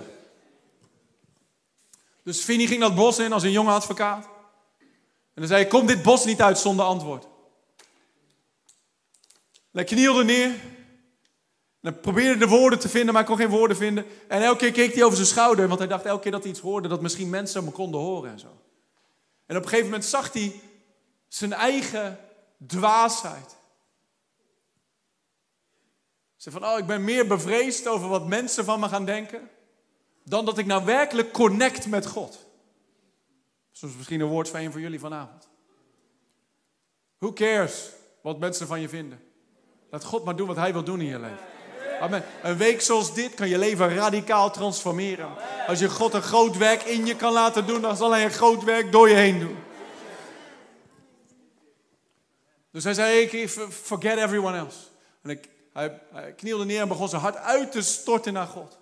Dus 2.23 2.45
Vinnie 2.45 2.67
ging 2.67 2.81
dat 2.81 2.95
bos 2.95 3.19
in 3.19 3.33
als 3.33 3.43
een 3.43 3.51
jonge 3.51 3.71
advocaat. 3.71 4.25
En 5.35 5.43
dan 5.43 5.47
zei 5.47 5.61
hij, 5.61 5.71
kom 5.71 5.87
dit 5.87 6.03
bos 6.03 6.25
niet 6.25 6.43
uit 6.43 6.59
zonder 6.59 6.85
antwoord. 6.85 7.27
Hij 9.77 9.85
knielde 9.85 10.25
neer. 10.25 10.55
En 11.81 12.01
probeerde 12.01 12.39
de 12.39 12.49
woorden 12.49 12.79
te 12.79 12.89
vinden, 12.89 13.15
maar 13.15 13.23
hij 13.25 13.33
kon 13.33 13.41
geen 13.41 13.57
woorden 13.57 13.77
vinden. 13.77 14.07
En 14.29 14.43
elke 14.43 14.59
keer 14.59 14.73
keek 14.73 14.95
hij 14.95 15.03
over 15.03 15.17
zijn 15.17 15.29
schouder, 15.29 15.69
want 15.69 15.79
hij 15.79 15.89
dacht 15.89 16.05
elke 16.05 16.23
keer 16.23 16.31
dat 16.31 16.43
hij 16.43 16.51
iets 16.51 16.61
hoorde, 16.61 16.89
dat 16.89 17.03
misschien 17.03 17.31
mensen 17.31 17.65
me 17.65 17.71
konden 17.71 18.01
horen 18.01 18.31
en 18.31 18.39
zo. 18.39 18.63
En 19.47 19.57
op 19.57 19.63
een 19.63 19.69
gegeven 19.69 19.85
moment 19.85 20.05
zag 20.05 20.33
hij 20.33 20.61
zijn 21.29 21.53
eigen 21.53 22.19
dwaasheid. 22.67 23.57
Ze 26.37 26.51
van, 26.51 26.65
oh, 26.65 26.79
ik 26.79 26.87
ben 26.87 27.05
meer 27.05 27.27
bevreesd 27.27 27.87
over 27.87 28.09
wat 28.09 28.27
mensen 28.27 28.65
van 28.65 28.81
me 28.81 28.89
gaan 28.89 29.05
denken, 29.05 29.51
dan 30.25 30.45
dat 30.45 30.59
ik 30.59 30.67
nou 30.67 30.85
werkelijk 30.85 31.33
connect 31.33 31.87
met 31.87 32.07
God. 32.07 32.47
Dat 33.81 33.91
is 33.91 33.97
misschien 33.97 34.21
een 34.21 34.29
woord 34.29 34.49
van 34.49 34.61
een 34.61 34.73
van 34.73 34.81
jullie 34.81 35.01
vanavond. 35.01 35.49
Who 37.19 37.33
cares 37.33 37.91
wat 38.23 38.39
mensen 38.39 38.67
van 38.67 38.81
je 38.81 38.89
vinden? 38.89 39.26
Laat 39.91 40.05
God 40.05 40.25
maar 40.25 40.37
doen 40.37 40.47
wat 40.47 40.57
Hij 40.57 40.73
wil 40.73 40.85
doen 40.85 41.01
in 41.01 41.07
je 41.07 41.19
leven. 41.19 41.39
Amen. 42.01 42.25
Een 42.43 42.57
week 42.57 42.81
zoals 42.81 43.15
dit 43.15 43.35
kan 43.35 43.49
je 43.49 43.59
leven 43.59 43.95
radicaal 43.95 44.51
transformeren. 44.51 45.29
Als 45.67 45.79
je 45.79 45.91
God 45.91 46.15
een 46.15 46.23
groot 46.23 46.57
werk 46.57 46.83
in 46.83 47.07
je 47.07 47.17
kan 47.17 47.33
laten 47.33 47.67
doen, 47.67 47.81
dan 47.81 47.97
zal 47.97 48.11
Hij 48.11 48.25
een 48.25 48.31
groot 48.31 48.65
werk 48.65 48.93
door 48.93 49.09
je 49.09 49.15
heen 49.15 49.39
doen. 49.39 49.57
Dus 52.77 52.85
hij 52.85 52.95
zei, 52.95 53.21
ik 53.21 53.49
forget 53.71 54.19
everyone 54.19 54.57
else. 54.57 54.79
En 55.23 55.31
ik, 55.31 55.49
hij, 55.73 56.01
hij 56.13 56.33
knielde 56.33 56.65
neer 56.65 56.81
en 56.81 56.89
begon 56.89 57.09
zijn 57.09 57.23
hart 57.23 57.37
uit 57.37 57.73
te 57.73 57.83
storten 57.83 58.33
naar 58.33 58.47
God. 58.47 58.79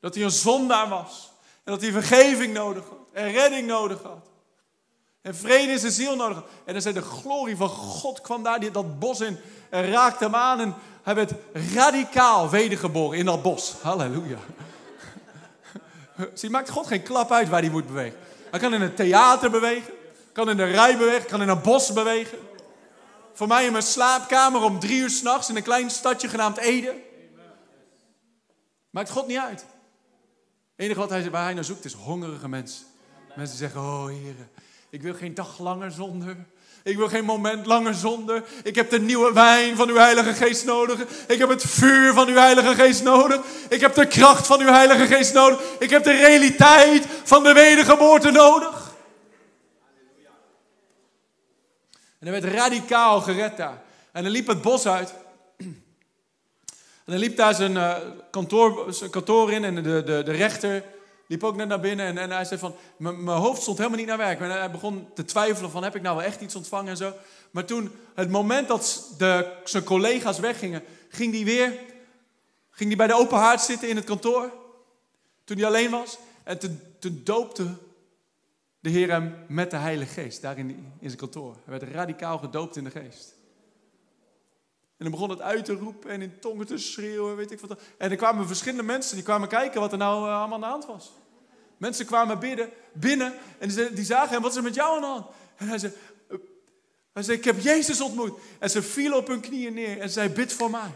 Dat 0.00 0.14
hij 0.14 0.24
een 0.24 0.30
zondaar 0.30 0.88
was. 0.88 1.32
En 1.64 1.72
dat 1.72 1.80
hij 1.80 1.90
vergeving 1.90 2.52
nodig 2.52 2.84
had. 2.88 2.98
En 3.12 3.32
redding 3.32 3.66
nodig 3.66 4.02
had. 4.02 4.26
En 5.22 5.34
vrede 5.34 5.72
in 5.72 5.78
zijn 5.78 5.92
ziel 5.92 6.16
nodig. 6.16 6.42
En 6.64 6.72
dan 6.72 6.82
zei 6.82 6.94
de 6.94 7.02
glorie 7.02 7.56
van 7.56 7.68
God 7.68 8.20
kwam 8.20 8.42
daar 8.42 8.72
dat 8.72 8.98
bos 8.98 9.20
in. 9.20 9.38
En 9.70 9.90
raakte 9.90 10.24
hem 10.24 10.34
aan. 10.34 10.60
En 10.60 10.74
hij 11.02 11.14
werd 11.14 11.32
radicaal 11.74 12.50
wedergeboren 12.50 13.18
in 13.18 13.24
dat 13.24 13.42
bos. 13.42 13.74
Halleluja. 13.82 14.38
Zie, 16.34 16.50
maakt 16.50 16.70
God 16.70 16.86
geen 16.86 17.02
klap 17.02 17.32
uit 17.32 17.48
waar 17.48 17.60
hij 17.60 17.70
moet 17.70 17.86
bewegen. 17.86 18.18
Hij 18.50 18.60
kan 18.60 18.74
in 18.74 18.80
een 18.80 18.94
theater 18.94 19.50
bewegen. 19.50 19.92
Kan 20.32 20.50
in 20.50 20.58
een 20.58 20.70
rij 20.70 20.96
bewegen. 20.96 21.26
Kan 21.26 21.42
in 21.42 21.48
een 21.48 21.62
bos 21.62 21.92
bewegen. 21.92 22.38
Voor 23.32 23.46
mij 23.46 23.64
in 23.64 23.72
mijn 23.72 23.84
slaapkamer 23.84 24.62
om 24.62 24.80
drie 24.80 25.00
uur 25.00 25.10
s'nachts 25.10 25.48
in 25.48 25.56
een 25.56 25.62
klein 25.62 25.90
stadje 25.90 26.28
genaamd 26.28 26.56
Ede. 26.56 26.94
Maakt 28.90 29.10
God 29.10 29.26
niet 29.26 29.38
uit. 29.38 29.60
Het 29.60 30.84
enige 30.84 31.00
wat 31.00 31.10
hij, 31.10 31.30
waar 31.30 31.44
hij 31.44 31.54
naar 31.54 31.64
zoekt 31.64 31.84
is 31.84 31.92
hongerige 31.92 32.48
mensen. 32.48 32.86
Mensen 33.36 33.58
zeggen, 33.58 33.80
oh 33.80 34.06
heren, 34.06 34.50
ik 34.92 35.02
wil 35.02 35.14
geen 35.14 35.34
dag 35.34 35.58
langer 35.58 35.90
zonder. 35.90 36.36
Ik 36.82 36.96
wil 36.96 37.08
geen 37.08 37.24
moment 37.24 37.66
langer 37.66 37.94
zonder. 37.94 38.44
Ik 38.62 38.74
heb 38.74 38.90
de 38.90 39.00
nieuwe 39.00 39.32
wijn 39.32 39.76
van 39.76 39.88
uw 39.88 39.96
Heilige 39.96 40.32
Geest 40.32 40.64
nodig. 40.64 41.00
Ik 41.28 41.38
heb 41.38 41.48
het 41.48 41.62
vuur 41.62 42.12
van 42.12 42.28
uw 42.28 42.34
Heilige 42.34 42.74
Geest 42.74 43.02
nodig. 43.02 43.40
Ik 43.68 43.80
heb 43.80 43.94
de 43.94 44.06
kracht 44.06 44.46
van 44.46 44.60
uw 44.60 44.66
Heilige 44.66 45.06
Geest 45.06 45.34
nodig. 45.34 45.60
Ik 45.78 45.90
heb 45.90 46.04
de 46.04 46.16
realiteit 46.16 47.06
van 47.22 47.42
de 47.42 47.52
wedergeboorte 47.52 48.30
nodig. 48.30 48.94
En 52.18 52.28
hij 52.28 52.40
werd 52.40 52.54
radicaal 52.54 53.20
gered 53.20 53.56
daar. 53.56 53.82
En 54.12 54.22
dan 54.22 54.32
liep 54.32 54.46
het 54.46 54.62
bos 54.62 54.86
uit. 54.86 55.14
En 55.58 57.12
dan 57.12 57.18
liep 57.18 57.36
daar 57.36 57.54
zijn, 57.54 57.72
uh, 57.72 57.96
kantoor, 58.30 58.94
kantoor 59.10 59.52
in 59.52 59.64
en 59.64 59.74
de, 59.74 59.82
de, 59.82 60.22
de 60.24 60.32
rechter 60.32 60.84
liep 61.32 61.44
ook 61.44 61.56
net 61.56 61.68
naar 61.68 61.80
binnen. 61.80 62.06
En, 62.06 62.18
en 62.18 62.30
hij 62.30 62.44
zei 62.44 62.60
van, 62.60 62.74
mijn 62.96 63.26
hoofd 63.26 63.62
stond 63.62 63.78
helemaal 63.78 63.98
niet 63.98 64.08
naar 64.08 64.16
werk. 64.16 64.40
En 64.40 64.50
hij 64.50 64.70
begon 64.70 65.08
te 65.14 65.24
twijfelen 65.24 65.70
van, 65.70 65.82
heb 65.82 65.96
ik 65.96 66.02
nou 66.02 66.16
wel 66.16 66.24
echt 66.24 66.40
iets 66.40 66.54
ontvangen 66.54 66.90
en 66.90 66.96
zo. 66.96 67.12
Maar 67.50 67.64
toen, 67.64 67.90
het 68.14 68.30
moment 68.30 68.68
dat 68.68 69.14
de, 69.18 69.52
zijn 69.64 69.84
collega's 69.84 70.38
weggingen, 70.38 70.82
ging 71.08 71.34
hij 71.34 71.44
weer 71.44 71.90
ging 72.72 72.88
die 72.88 72.96
bij 72.96 73.06
de 73.06 73.14
open 73.14 73.38
haard 73.38 73.60
zitten 73.60 73.88
in 73.88 73.96
het 73.96 74.04
kantoor. 74.04 74.52
Toen 75.44 75.56
hij 75.56 75.66
alleen 75.66 75.90
was. 75.90 76.18
En 76.42 76.58
toen, 76.58 76.80
toen 76.98 77.20
doopte 77.24 77.76
de 78.80 78.90
Heer 78.90 79.10
hem 79.10 79.34
met 79.48 79.70
de 79.70 79.76
Heilige 79.76 80.20
Geest, 80.20 80.42
daar 80.42 80.58
in, 80.58 80.68
in 81.00 81.08
zijn 81.08 81.16
kantoor. 81.16 81.56
Hij 81.64 81.78
werd 81.78 81.92
radicaal 81.92 82.38
gedoopt 82.38 82.76
in 82.76 82.84
de 82.84 82.90
geest. 82.90 83.34
En 84.96 85.10
dan 85.10 85.10
begon 85.10 85.30
het 85.30 85.40
uit 85.40 85.64
te 85.64 85.74
roepen 85.74 86.10
en 86.10 86.22
in 86.22 86.38
tongen 86.38 86.66
te 86.66 86.78
schreeuwen, 86.78 87.36
weet 87.36 87.50
ik 87.50 87.60
wat. 87.60 87.80
En 87.98 88.10
er 88.10 88.16
kwamen 88.16 88.46
verschillende 88.46 88.82
mensen, 88.82 89.14
die 89.14 89.24
kwamen 89.24 89.48
kijken 89.48 89.80
wat 89.80 89.92
er 89.92 89.98
nou 89.98 90.28
uh, 90.28 90.38
allemaal 90.38 90.54
aan 90.54 90.60
de 90.60 90.66
hand 90.66 90.86
was. 90.86 91.12
Mensen 91.82 92.06
kwamen 92.06 92.38
bidden, 92.38 92.70
binnen 92.92 93.34
en 93.58 93.68
die, 93.94 94.04
zagen 94.04 94.28
hem, 94.28 94.42
wat 94.42 94.50
is 94.50 94.56
er 94.56 94.62
met 94.62 94.74
jou 94.74 94.94
aan 94.94 95.00
de 95.00 95.06
hand? 95.06 95.26
En 95.56 95.68
hij 95.68 95.78
zei, 95.78 95.92
hij 97.12 97.22
zei, 97.22 97.38
ik 97.38 97.44
heb 97.44 97.60
Jezus 97.60 98.00
ontmoet. 98.00 98.38
En 98.58 98.70
ze 98.70 98.82
vielen 98.82 99.18
op 99.18 99.26
hun 99.26 99.40
knieën 99.40 99.74
neer 99.74 100.00
en 100.00 100.10
zei, 100.10 100.28
bid 100.28 100.52
voor 100.52 100.70
mij. 100.70 100.90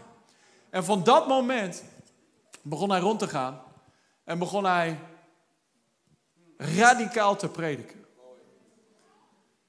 En 0.69 0.83
van 0.83 1.03
dat 1.03 1.27
moment 1.27 1.83
begon 2.61 2.89
hij 2.89 2.99
rond 2.99 3.19
te 3.19 3.27
gaan 3.27 3.61
en 4.23 4.39
begon 4.39 4.65
hij 4.65 4.99
radicaal 6.57 7.35
te 7.35 7.49
prediken. 7.49 8.05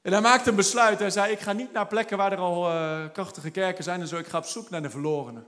En 0.02 0.12
hij 0.12 0.20
maakte 0.20 0.50
een 0.50 0.56
besluit. 0.56 0.98
Hij 0.98 1.10
zei: 1.10 1.32
Ik 1.32 1.40
ga 1.40 1.52
niet 1.52 1.72
naar 1.72 1.86
plekken 1.86 2.16
waar 2.16 2.32
er 2.32 2.38
al 2.38 2.70
uh, 2.70 3.04
krachtige 3.12 3.50
kerken 3.50 3.84
zijn 3.84 4.00
en 4.00 4.08
zo. 4.08 4.16
Ik 4.16 4.26
ga 4.26 4.38
op 4.38 4.44
zoek 4.44 4.70
naar 4.70 4.82
de 4.82 4.90
verlorenen. 4.90 5.46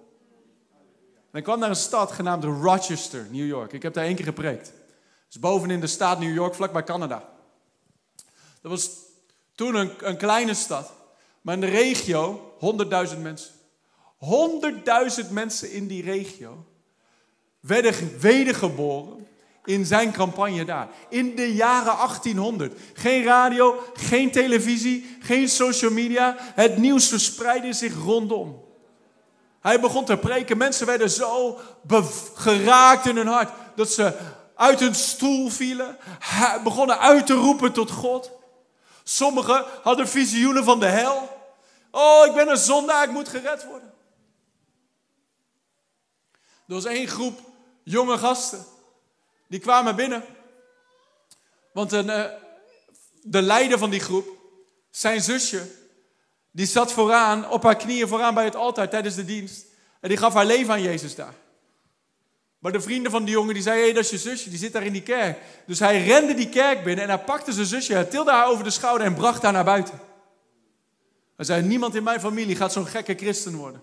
En 1.31 1.39
ik 1.39 1.45
kwam 1.45 1.59
naar 1.59 1.69
een 1.69 1.77
stad 1.77 2.13
genaamd 2.13 2.45
Rochester, 2.45 3.27
New 3.31 3.47
York. 3.47 3.73
Ik 3.73 3.83
heb 3.83 3.95
daar 3.95 4.05
één 4.05 4.17
keer 4.17 4.25
gepreekt. 4.25 4.73
Is 5.31 5.39
bovenin 5.39 5.81
de 5.81 5.87
staat 5.87 6.19
New 6.19 6.35
York, 6.35 6.55
vlakbij 6.55 6.85
Canada. 6.85 7.29
Dat 8.61 8.71
was 8.71 8.91
toen 9.55 9.75
een, 9.75 9.93
een 10.01 10.17
kleine 10.17 10.55
stad. 10.55 10.93
Maar 11.41 11.55
in 11.55 11.61
de 11.61 11.67
regio 11.67 12.55
100.000 13.15 13.21
mensen. 13.21 13.55
100.000 15.25 15.31
mensen 15.31 15.73
in 15.73 15.87
die 15.87 16.03
regio 16.03 16.65
werden 17.61 18.19
wedergeboren 18.21 19.27
in 19.65 19.87
zijn 19.87 20.13
campagne 20.13 20.65
daar. 20.65 20.89
In 21.09 21.37
de 21.37 21.55
jaren 21.55 21.97
1800. 21.97 22.81
Geen 22.95 23.25
radio, 23.25 23.83
geen 23.95 24.31
televisie, 24.31 25.17
geen 25.21 25.49
social 25.49 25.91
media. 25.91 26.37
Het 26.39 26.77
nieuws 26.77 27.09
verspreidde 27.09 27.73
zich 27.73 27.95
rondom. 27.95 28.65
Hij 29.61 29.81
begon 29.81 30.05
te 30.05 30.17
preken. 30.17 30.59
Mensen 30.59 30.87
werden 30.87 31.11
zo 31.11 31.59
geraakt 32.35 33.07
in 33.07 33.17
hun 33.17 33.27
hart 33.27 33.51
dat 33.75 33.91
ze 33.91 34.19
uit 34.61 34.81
hun 34.81 34.95
stoel 34.95 35.49
vielen, 35.49 35.97
begonnen 36.65 36.99
uit 36.99 37.27
te 37.27 37.35
roepen 37.35 37.73
tot 37.73 37.91
God. 37.91 38.31
Sommigen 39.03 39.65
hadden 39.83 40.09
visioenen 40.09 40.65
van 40.65 40.81
de 40.81 40.87
hel. 40.87 41.29
Oh, 41.91 42.27
ik 42.27 42.35
ben 42.35 42.49
een 42.49 42.57
zondaar, 42.57 43.05
ik 43.05 43.11
moet 43.11 43.29
gered 43.29 43.65
worden. 43.65 43.93
Er 46.67 46.75
was 46.75 46.85
één 46.85 47.09
groep 47.09 47.41
jonge 47.83 48.19
gasten 48.19 48.65
die 49.47 49.61
kwamen 49.61 49.97
binnen. 49.97 50.25
Want 51.73 51.93
een, 51.93 52.07
uh, 52.07 52.25
de 53.23 53.43
leider 53.43 53.79
van 53.79 53.91
die 53.91 54.01
groep, 54.01 54.29
zijn 54.91 55.23
zusje, 55.23 55.71
die 56.51 56.67
zat 56.67 56.93
vooraan, 56.93 57.51
op 57.51 57.63
haar 57.63 57.77
knieën 57.77 58.09
vooraan 58.09 58.35
bij 58.35 58.45
het 58.45 58.57
altaar 58.57 58.89
tijdens 58.89 59.15
de 59.15 59.25
dienst. 59.25 59.67
En 60.01 60.09
die 60.09 60.19
gaf 60.19 60.35
haar 60.35 60.47
leven 60.47 60.73
aan 60.73 60.83
Jezus 60.83 61.15
daar. 61.15 61.35
Maar 62.61 62.73
de 62.73 62.81
vrienden 62.81 63.11
van 63.11 63.25
die 63.25 63.35
jongen 63.35 63.55
die 63.55 63.63
zeiden, 63.63 63.87
hé, 63.87 63.93
dat 63.93 64.05
is 64.05 64.11
je 64.11 64.19
zusje, 64.19 64.51
die 64.51 64.59
zit 64.59 64.73
daar 64.73 64.83
in 64.83 64.93
die 64.93 65.03
kerk. 65.03 65.39
Dus 65.67 65.79
hij 65.79 66.05
rende 66.05 66.35
die 66.35 66.49
kerk 66.49 66.85
binnen 66.85 67.05
en 67.05 67.11
hij 67.11 67.19
pakte 67.19 67.53
zijn 67.53 67.67
zusje, 67.67 67.93
hij 67.93 68.05
tilde 68.05 68.31
haar 68.31 68.49
over 68.49 68.65
de 68.65 68.71
schouder 68.71 69.07
en 69.07 69.15
bracht 69.15 69.43
haar 69.43 69.53
naar 69.53 69.65
buiten. 69.65 70.01
Hij 71.37 71.45
zei, 71.45 71.63
niemand 71.63 71.95
in 71.95 72.03
mijn 72.03 72.21
familie 72.21 72.57
gaat 72.57 72.73
zo'n 72.73 72.87
gekke 72.87 73.15
christen 73.15 73.55
worden. 73.57 73.83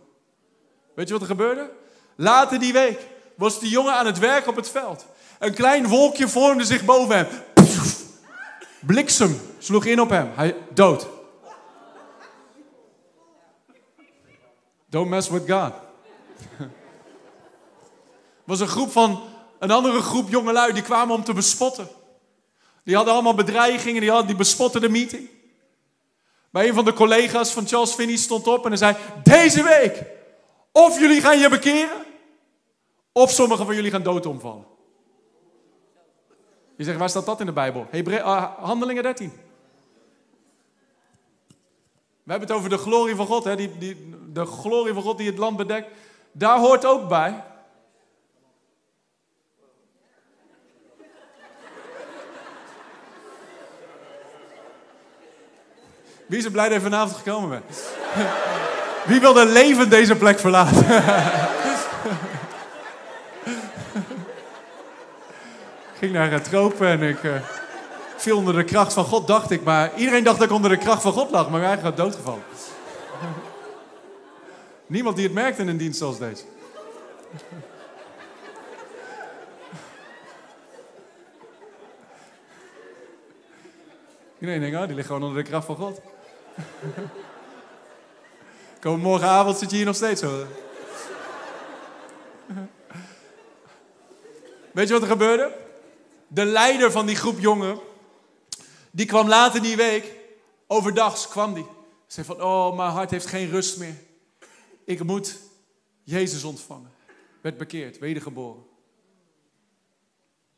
Weet 0.95 1.07
je 1.07 1.13
wat 1.13 1.21
er 1.21 1.27
gebeurde? 1.27 1.71
Later 2.15 2.59
die 2.59 2.73
week 2.73 2.99
was 3.35 3.59
die 3.59 3.69
jongen 3.69 3.93
aan 3.93 4.05
het 4.05 4.19
werk 4.19 4.47
op 4.47 4.55
het 4.55 4.69
veld. 4.69 5.05
Een 5.39 5.53
klein 5.53 5.87
wolkje 5.87 6.27
vormde 6.27 6.65
zich 6.65 6.85
boven 6.85 7.15
hem. 7.15 7.27
Bliksem 8.79 9.39
sloeg 9.57 9.85
in 9.85 10.01
op 10.01 10.09
hem. 10.09 10.31
Hij 10.35 10.55
dood. 10.73 11.07
Don't 14.89 15.09
mess 15.09 15.29
with 15.29 15.51
God. 15.51 15.73
Was 18.47 18.59
een 18.59 18.67
groep 18.67 18.91
van 18.91 19.21
een 19.59 19.71
andere 19.71 20.01
groep 20.01 20.29
jongelui 20.29 20.73
die 20.73 20.83
kwamen 20.83 21.15
om 21.15 21.23
te 21.23 21.33
bespotten. 21.33 21.87
Die 22.83 22.95
hadden 22.95 23.13
allemaal 23.13 23.33
bedreigingen, 23.33 24.01
die, 24.01 24.09
hadden, 24.09 24.27
die 24.27 24.35
bespotten 24.35 24.81
de 24.81 24.89
meeting. 24.89 25.29
Bij 26.49 26.67
een 26.67 26.73
van 26.73 26.85
de 26.85 26.93
collega's 26.93 27.51
van 27.51 27.67
Charles 27.67 27.93
Finney 27.93 28.15
stond 28.15 28.47
op 28.47 28.63
en 28.63 28.69
hij 28.69 28.77
zei: 28.77 28.95
Deze 29.23 29.63
week, 29.63 30.03
of 30.71 30.99
jullie 30.99 31.21
gaan 31.21 31.39
je 31.39 31.49
bekeren, 31.49 32.05
of 33.11 33.31
sommigen 33.31 33.65
van 33.65 33.75
jullie 33.75 33.91
gaan 33.91 34.03
dood 34.03 34.25
omvallen. 34.25 34.65
Je 36.75 36.83
zegt, 36.83 36.97
waar 36.97 37.09
staat 37.09 37.25
dat 37.25 37.39
in 37.39 37.45
de 37.45 37.51
Bijbel? 37.51 37.87
Hebre 37.89 38.17
uh, 38.17 38.43
Handelingen 38.59 39.03
13. 39.03 39.31
We 42.23 42.31
hebben 42.31 42.47
het 42.47 42.57
over 42.57 42.69
de 42.69 42.77
glorie 42.77 43.15
van 43.15 43.25
God, 43.25 43.43
hè? 43.43 43.55
Die, 43.55 43.77
die, 43.77 44.09
de 44.33 44.45
glorie 44.45 44.93
van 44.93 45.03
God 45.03 45.17
die 45.17 45.27
het 45.27 45.37
land 45.37 45.57
bedekt. 45.57 45.87
Daar 46.31 46.59
hoort 46.59 46.85
ook 46.85 47.07
bij. 47.07 47.43
Wie 56.27 56.37
is 56.37 56.45
er 56.45 56.51
blij 56.51 56.69
dat 56.69 56.77
je 56.77 56.81
vanavond 56.81 57.17
gekomen 57.17 57.49
bent? 57.49 57.63
Wie 59.09 59.19
wil 59.19 59.39
er 59.39 59.45
levend 59.45 59.91
deze 59.91 60.15
plek 60.15 60.39
verlaten? 60.39 60.85
ik 65.93 65.97
ging 65.99 66.13
naar 66.13 66.31
het 66.31 66.43
tropen 66.43 66.87
en 66.87 67.01
ik 67.01 67.23
uh, 67.23 67.33
viel 68.17 68.37
onder 68.37 68.53
de 68.53 68.63
kracht 68.63 68.93
van 68.93 69.03
God, 69.03 69.27
dacht 69.27 69.51
ik. 69.51 69.63
Maar 69.63 69.91
iedereen 69.95 70.23
dacht 70.23 70.37
dat 70.37 70.47
ik 70.47 70.53
onder 70.55 70.69
de 70.69 70.77
kracht 70.77 71.01
van 71.01 71.11
God 71.11 71.31
lag, 71.31 71.49
maar 71.49 71.59
ik 71.59 71.65
eigenlijk 71.65 71.97
doodgevallen. 71.97 72.43
Niemand 74.87 75.15
die 75.15 75.25
het 75.25 75.33
merkte 75.33 75.61
in 75.61 75.67
een 75.67 75.77
dienst 75.77 75.99
zoals 75.99 76.17
deze. 76.17 76.43
Iedereen 84.39 84.61
denkt, 84.61 84.77
oh, 84.77 84.85
die 84.85 84.95
ligt 84.95 85.07
gewoon 85.07 85.23
onder 85.23 85.43
de 85.43 85.49
kracht 85.49 85.65
van 85.65 85.75
God. 85.75 86.01
Kom, 88.81 88.99
morgenavond 88.99 89.57
zit 89.57 89.69
je 89.69 89.75
hier 89.75 89.85
nog 89.85 89.95
steeds 89.95 90.21
zo. 90.21 90.45
Weet 94.71 94.87
je 94.87 94.93
wat 94.93 95.01
er 95.01 95.07
gebeurde? 95.07 95.57
De 96.27 96.45
leider 96.45 96.91
van 96.91 97.05
die 97.05 97.15
groep 97.15 97.39
jongen, 97.39 97.79
die 98.91 99.05
kwam 99.05 99.27
later 99.27 99.61
die 99.61 99.75
week, 99.75 100.13
overdags 100.67 101.27
kwam 101.27 101.53
die. 101.53 101.65
Zei 102.07 102.25
van, 102.25 102.41
oh, 102.41 102.75
mijn 102.75 102.91
hart 102.91 103.11
heeft 103.11 103.25
geen 103.25 103.49
rust 103.49 103.77
meer. 103.77 103.95
Ik 104.85 105.03
moet 105.03 105.39
Jezus 106.03 106.43
ontvangen. 106.43 106.91
Werd 107.41 107.57
bekeerd, 107.57 107.99
wedergeboren. 107.99 108.63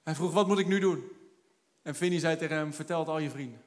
Hij 0.04 0.16
vroeg, 0.16 0.34
wat 0.34 0.48
moet 0.48 0.60
ik 0.60 0.68
nu 0.68 0.80
doen? 0.80 1.04
En 1.82 1.96
Vinnie 1.96 2.20
zei 2.20 2.38
tegen 2.38 2.56
hem, 2.56 2.74
vertel 2.74 3.00
het 3.00 3.08
al 3.08 3.20
je 3.20 3.30
vrienden. 3.30 3.62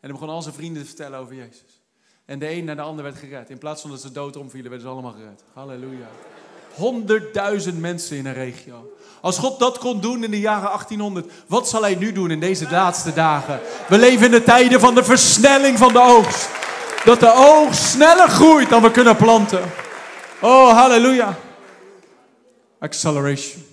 En 0.00 0.08
hij 0.08 0.12
begon 0.18 0.28
al 0.28 0.42
zijn 0.42 0.54
vrienden 0.54 0.82
te 0.82 0.88
vertellen 0.88 1.18
over 1.18 1.34
Jezus. 1.34 1.82
En 2.24 2.38
de 2.38 2.50
een 2.50 2.64
naar 2.64 2.76
de 2.76 2.82
ander 2.82 3.04
werd 3.04 3.16
gered. 3.16 3.50
In 3.50 3.58
plaats 3.58 3.80
van 3.80 3.90
dat 3.90 4.00
ze 4.00 4.12
dood 4.12 4.36
omvielen, 4.36 4.70
werden 4.70 4.88
ze 4.88 4.92
allemaal 4.92 5.12
gered. 5.12 5.42
Halleluja. 5.52 6.08
Honderdduizend 6.74 7.80
mensen 7.80 8.16
in 8.16 8.26
een 8.26 8.34
regio. 8.34 8.92
Als 9.20 9.38
God 9.38 9.58
dat 9.58 9.78
kon 9.78 10.00
doen 10.00 10.24
in 10.24 10.30
de 10.30 10.40
jaren 10.40 10.66
1800, 10.66 11.32
wat 11.46 11.68
zal 11.68 11.82
Hij 11.82 11.94
nu 11.94 12.12
doen 12.12 12.30
in 12.30 12.40
deze 12.40 12.70
laatste 12.70 13.12
dagen? 13.12 13.60
We 13.88 13.98
leven 13.98 14.24
in 14.24 14.30
de 14.30 14.42
tijden 14.42 14.80
van 14.80 14.94
de 14.94 15.04
versnelling 15.04 15.78
van 15.78 15.92
de 15.92 16.00
oogst. 16.00 16.48
Dat 17.04 17.20
de 17.20 17.32
oogst 17.34 17.82
sneller 17.82 18.28
groeit 18.28 18.68
dan 18.68 18.82
we 18.82 18.90
kunnen 18.90 19.16
planten. 19.16 19.62
Oh, 20.40 20.72
halleluja. 20.72 21.38
Acceleration. 22.78 23.64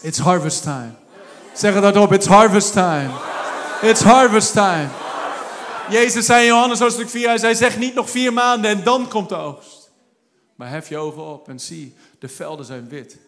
It's 0.00 0.18
harvest 0.18 0.62
time. 0.62 0.92
Zeg 1.52 1.74
het 1.74 1.96
op, 1.96 2.12
it's 2.12 2.26
harvest 2.26 2.72
time. 2.72 3.10
It's 3.82 4.02
harvest 4.02 4.52
time. 4.52 4.88
Jezus 5.90 6.26
zei 6.26 6.40
in 6.40 6.46
Johannes 6.46 6.78
hoofdstuk 6.78 7.08
4, 7.08 7.28
hij 7.28 7.54
zei, 7.54 7.78
niet 7.78 7.94
nog 7.94 8.10
vier 8.10 8.32
maanden 8.32 8.70
en 8.70 8.84
dan 8.84 9.08
komt 9.08 9.28
de 9.28 9.36
oogst. 9.36 9.90
Maar 10.54 10.68
hef 10.68 10.88
je 10.88 10.98
ogen 10.98 11.22
op 11.22 11.48
en 11.48 11.60
zie, 11.60 11.94
de 12.18 12.28
velden 12.28 12.64
zijn 12.64 12.88
wit 12.88 13.18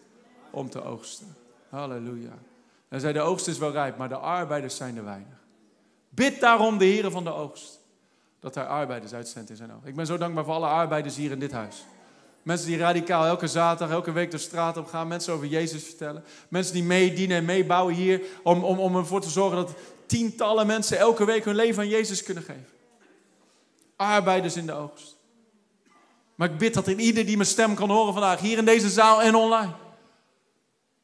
om 0.51 0.69
te 0.69 0.83
oogsten. 0.83 1.35
Halleluja. 1.69 2.37
Hij 2.89 2.99
zei, 2.99 3.13
de 3.13 3.21
oogst 3.21 3.47
is 3.47 3.57
wel 3.57 3.71
rijp, 3.71 3.97
maar 3.97 4.09
de 4.09 4.15
arbeiders 4.15 4.75
zijn 4.75 4.97
er 4.97 5.03
weinig. 5.03 5.37
Bid 6.09 6.39
daarom 6.39 6.77
de 6.77 6.85
heren 6.85 7.11
van 7.11 7.23
de 7.23 7.33
oogst, 7.33 7.79
dat 8.39 8.55
hij 8.55 8.65
arbeiders 8.65 9.13
uitzendt 9.13 9.49
in 9.49 9.55
zijn 9.55 9.73
oog. 9.73 9.85
Ik 9.85 9.95
ben 9.95 10.05
zo 10.05 10.17
dankbaar 10.17 10.43
voor 10.43 10.53
alle 10.53 10.67
arbeiders 10.67 11.15
hier 11.15 11.31
in 11.31 11.39
dit 11.39 11.51
huis. 11.51 11.85
Mensen 12.43 12.67
die 12.67 12.77
radicaal 12.77 13.25
elke 13.25 13.47
zaterdag, 13.47 13.95
elke 13.95 14.11
week 14.11 14.31
de 14.31 14.37
straat 14.37 14.77
op 14.77 14.87
gaan. 14.87 15.07
Mensen 15.07 15.33
over 15.33 15.47
Jezus 15.47 15.83
vertellen. 15.83 16.23
Mensen 16.49 16.73
die 16.73 16.83
meedienen 16.83 17.37
en 17.37 17.45
meebouwen 17.45 17.93
hier. 17.93 18.21
Om, 18.43 18.63
om, 18.63 18.79
om 18.79 18.95
ervoor 18.95 19.21
te 19.21 19.29
zorgen 19.29 19.57
dat 19.57 19.73
tientallen 20.07 20.67
mensen 20.67 20.97
elke 20.97 21.25
week 21.25 21.45
hun 21.45 21.55
leven 21.55 21.83
aan 21.83 21.89
Jezus 21.89 22.23
kunnen 22.23 22.43
geven. 22.43 22.67
Arbeiders 23.95 24.55
in 24.55 24.65
de 24.65 24.73
oogst. 24.73 25.15
Maar 26.35 26.51
ik 26.51 26.57
bid 26.57 26.73
dat 26.73 26.87
in 26.87 26.99
ieder 26.99 27.25
die 27.25 27.35
mijn 27.35 27.49
stem 27.49 27.75
kan 27.75 27.89
horen 27.89 28.13
vandaag, 28.13 28.39
hier 28.39 28.57
in 28.57 28.65
deze 28.65 28.89
zaal 28.89 29.21
en 29.21 29.35
online, 29.35 29.73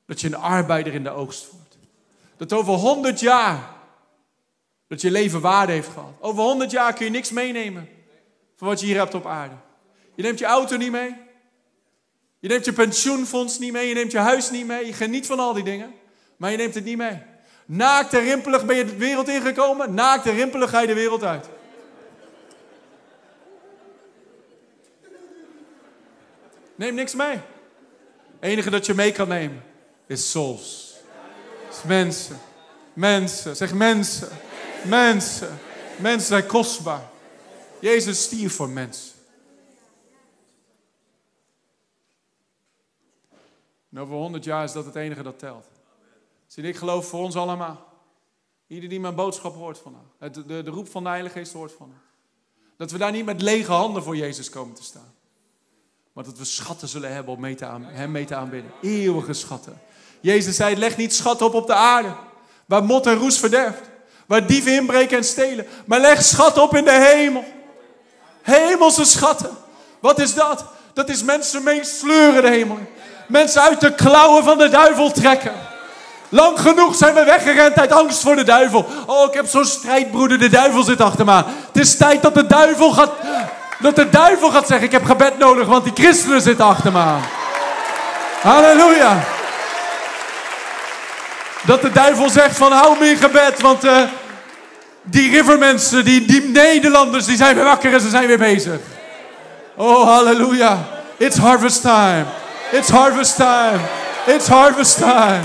dat 0.06 0.22
je 0.22 0.28
een 0.28 0.36
arbeider 0.36 0.94
in 0.94 1.04
de 1.04 1.10
oogst 1.10 1.52
wordt. 1.52 1.78
Dat 2.38 2.54
over 2.54 2.74
honderd 2.74 3.20
jaar, 3.20 3.74
dat 4.88 5.02
je 5.02 5.12
leven 5.12 5.42
waarde 5.42 5.72
heeft 5.72 5.90
gehad. 5.90 6.14
Over 6.20 6.44
honderd 6.44 6.72
jaar 6.72 6.94
kun 6.94 7.06
je 7.06 7.12
niks 7.12 7.32
meenemen 7.32 7.90
van 8.56 8.68
wat 8.68 8.80
je 8.80 8.86
hier 8.86 8.98
hebt 8.98 9.14
op 9.14 9.26
aarde. 9.26 9.56
Je 10.16 10.24
neemt 10.24 10.40
je 10.40 10.46
auto 10.46 10.78
niet 10.78 10.92
mee. 10.92 11.16
Je 12.40 12.48
neemt 12.48 12.66
je 12.66 12.74
pensioenfonds 12.74 13.60
niet 13.60 13.72
mee. 13.72 13.88
Je 13.88 13.94
neemt 13.94 14.12
je 14.12 14.18
huis 14.18 14.52
niet 14.52 14.66
mee. 14.66 14.86
Je 14.86 14.94
geniet 14.94 15.26
van 15.26 15.40
al 15.40 15.54
die 15.54 15.64
dingen. 15.64 15.94
Maar 16.38 16.52
je 16.52 16.58
neemt 16.58 16.76
het 16.76 16.84
niet 16.84 16.98
mee. 16.98 17.22
Naakt 17.66 18.14
en 18.14 18.22
rimpelig 18.22 18.66
ben 18.66 18.76
je 18.76 18.86
de 18.86 18.98
wereld 18.98 19.28
ingekomen. 19.28 19.94
Naakt 19.94 20.26
en 20.26 20.36
rimpelig 20.36 20.70
ga 20.70 20.80
je 20.80 20.88
de 20.88 20.94
wereld 20.94 21.24
uit. 21.24 21.50
Neem 26.76 26.94
niks 26.96 27.16
mee. 27.16 27.36
Het 27.36 28.52
enige 28.52 28.70
dat 28.70 28.86
je 28.86 28.94
mee 28.94 29.12
kan 29.12 29.28
nemen 29.28 29.64
is 30.06 30.32
souls. 30.32 30.96
Is 31.70 31.84
mensen. 31.84 32.40
Mensen. 32.94 33.56
Zeg 33.56 33.74
mensen. 33.74 34.30
Mensen. 34.86 35.60
Mensen 35.98 36.28
zijn 36.28 36.46
kostbaar. 36.46 37.10
Jezus 37.80 38.24
stierf 38.24 38.56
voor 38.56 38.70
mensen. 38.70 39.12
En 43.92 44.00
over 44.00 44.16
honderd 44.16 44.44
jaar 44.44 44.64
is 44.64 44.72
dat 44.72 44.86
het 44.86 44.96
enige 44.96 45.24
dat 45.24 45.40
telt. 45.40 45.68
Zie, 46.54 46.64
ik 46.64 46.76
geloof 46.76 47.08
voor 47.08 47.24
ons 47.24 47.36
allemaal. 47.36 47.86
Ieder 48.68 48.90
die 48.90 49.00
mijn 49.00 49.16
boodschap 49.16 49.56
hoort 49.56 49.78
vandaag. 49.78 50.34
De, 50.34 50.46
de, 50.46 50.64
de 50.64 50.70
roep 50.70 50.90
van 50.90 51.04
de 51.04 51.10
Heilige 51.10 51.38
Geest 51.38 51.54
hoort 51.54 51.72
van 51.78 51.94
Dat 52.78 52.92
we 52.92 52.98
daar 52.98 53.12
niet 53.12 53.26
met 53.26 53.42
lege 53.42 53.72
handen 53.72 54.04
voor 54.04 54.16
Jezus 54.16 54.50
komen 54.50 54.76
te 54.76 54.84
staan. 54.84 55.14
Maar 56.12 56.24
dat 56.24 56.38
we 56.38 56.46
schatten 56.46 56.88
zullen 56.88 57.14
hebben 57.14 57.34
om 57.34 57.40
mee 57.40 57.56
te 57.56 57.66
aan, 57.66 57.84
hem 57.84 58.12
mee 58.12 58.26
te 58.26 58.36
aanbidden. 58.36 58.72
Eeuwige 58.82 59.34
schatten. 59.34 59.82
Jezus 60.20 60.56
zei, 60.56 60.78
leg 60.78 60.98
niet 60.98 61.14
schatten 61.14 61.46
op 61.46 61.54
op 61.54 61.68
de 61.68 61.74
aarde. 61.74 62.16
Waar 62.66 62.84
mot 62.84 63.06
en 63.06 63.16
roes 63.16 63.40
verderft. 63.40 63.90
Waar 64.26 64.48
dieven 64.48 64.74
inbreken 64.74 65.18
en 65.18 65.24
stelen. 65.24 65.66
Maar 65.86 66.00
leg 66.00 66.24
schatten 66.24 66.64
op 66.64 66.76
in 66.76 66.86
de 66.86 67.14
hemel. 67.14 67.46
Hemelse 68.42 69.06
schatten. 69.06 69.58
Wat 70.00 70.20
is 70.20 70.34
dat? 70.34 70.66
Dat 70.94 71.10
is 71.10 71.24
mensen 71.24 71.64
meesleuren 71.64 72.42
de 72.42 72.50
hemel 72.50 72.78
Mensen 73.28 73.62
uit 73.62 73.82
de 73.82 73.96
klauwen 73.96 74.44
van 74.44 74.58
de 74.58 74.70
duivel 74.70 75.12
trekken. 75.12 75.72
Lang 76.34 76.60
genoeg 76.60 76.96
zijn 76.96 77.14
we 77.14 77.24
weggerend 77.24 77.80
uit 77.80 77.92
angst 77.92 78.22
voor 78.22 78.36
de 78.36 78.44
duivel. 78.44 78.90
Oh, 79.06 79.28
ik 79.28 79.34
heb 79.34 79.48
zo'n 79.48 79.66
strijdbroeder, 79.66 80.40
de 80.40 80.50
duivel 80.50 80.84
zit 80.84 81.02
achter 81.02 81.26
me 81.26 81.34
Het 81.34 81.78
is 81.84 81.98
tijd 81.98 82.22
dat 82.22 82.34
de 82.34 82.48
duivel 82.48 82.92
gaat, 82.92 83.12
dat 83.80 83.96
de 83.96 84.10
duivel 84.10 84.50
gaat 84.50 84.68
zeggen, 84.68 84.86
ik 84.86 84.92
heb 84.92 85.06
gebed 85.06 85.38
nodig, 85.38 85.68
want 85.68 85.84
die 85.84 85.94
christenen 85.94 86.42
zitten 86.42 86.66
achter 86.66 86.92
me 86.92 87.00
aan. 87.00 87.22
Halleluja. 88.42 89.24
Dat 91.62 91.82
de 91.82 91.92
duivel 91.92 92.30
zegt 92.30 92.58
van 92.58 92.72
hou 92.72 93.00
me 93.00 93.10
in 93.10 93.18
gebed, 93.18 93.62
want 93.62 93.86
uh, 93.86 93.98
die 95.02 95.32
rivermensen, 95.32 96.06
die, 96.06 96.26
die 96.26 96.42
Nederlanders, 96.42 97.26
die 97.26 97.38
zijn 97.38 97.56
weer 97.56 97.64
wakker 97.64 97.94
en 97.94 98.02
ze 98.02 98.10
zijn 98.10 98.28
weer 98.28 98.38
bezig. 98.38 98.80
Oh, 99.76 100.08
halleluja. 100.08 100.78
It's 101.18 101.38
harvest 101.38 101.82
time. 101.82 102.26
It's 102.72 102.90
harvest 102.90 103.36
time. 103.36 103.80
It's 104.26 104.48
harvest 104.48 104.98
time. 104.98 105.42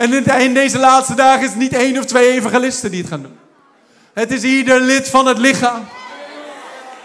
En 0.00 0.40
in 0.40 0.54
deze 0.54 0.78
laatste 0.78 1.14
dagen 1.14 1.42
is 1.42 1.48
het 1.48 1.58
niet 1.58 1.72
één 1.72 1.98
of 1.98 2.04
twee 2.04 2.30
evangelisten 2.30 2.90
die 2.90 3.00
het 3.00 3.10
gaan 3.10 3.22
doen. 3.22 3.38
Het 4.12 4.32
is 4.32 4.42
ieder 4.42 4.80
lid 4.80 5.08
van 5.08 5.26
het 5.26 5.38
lichaam. 5.38 5.88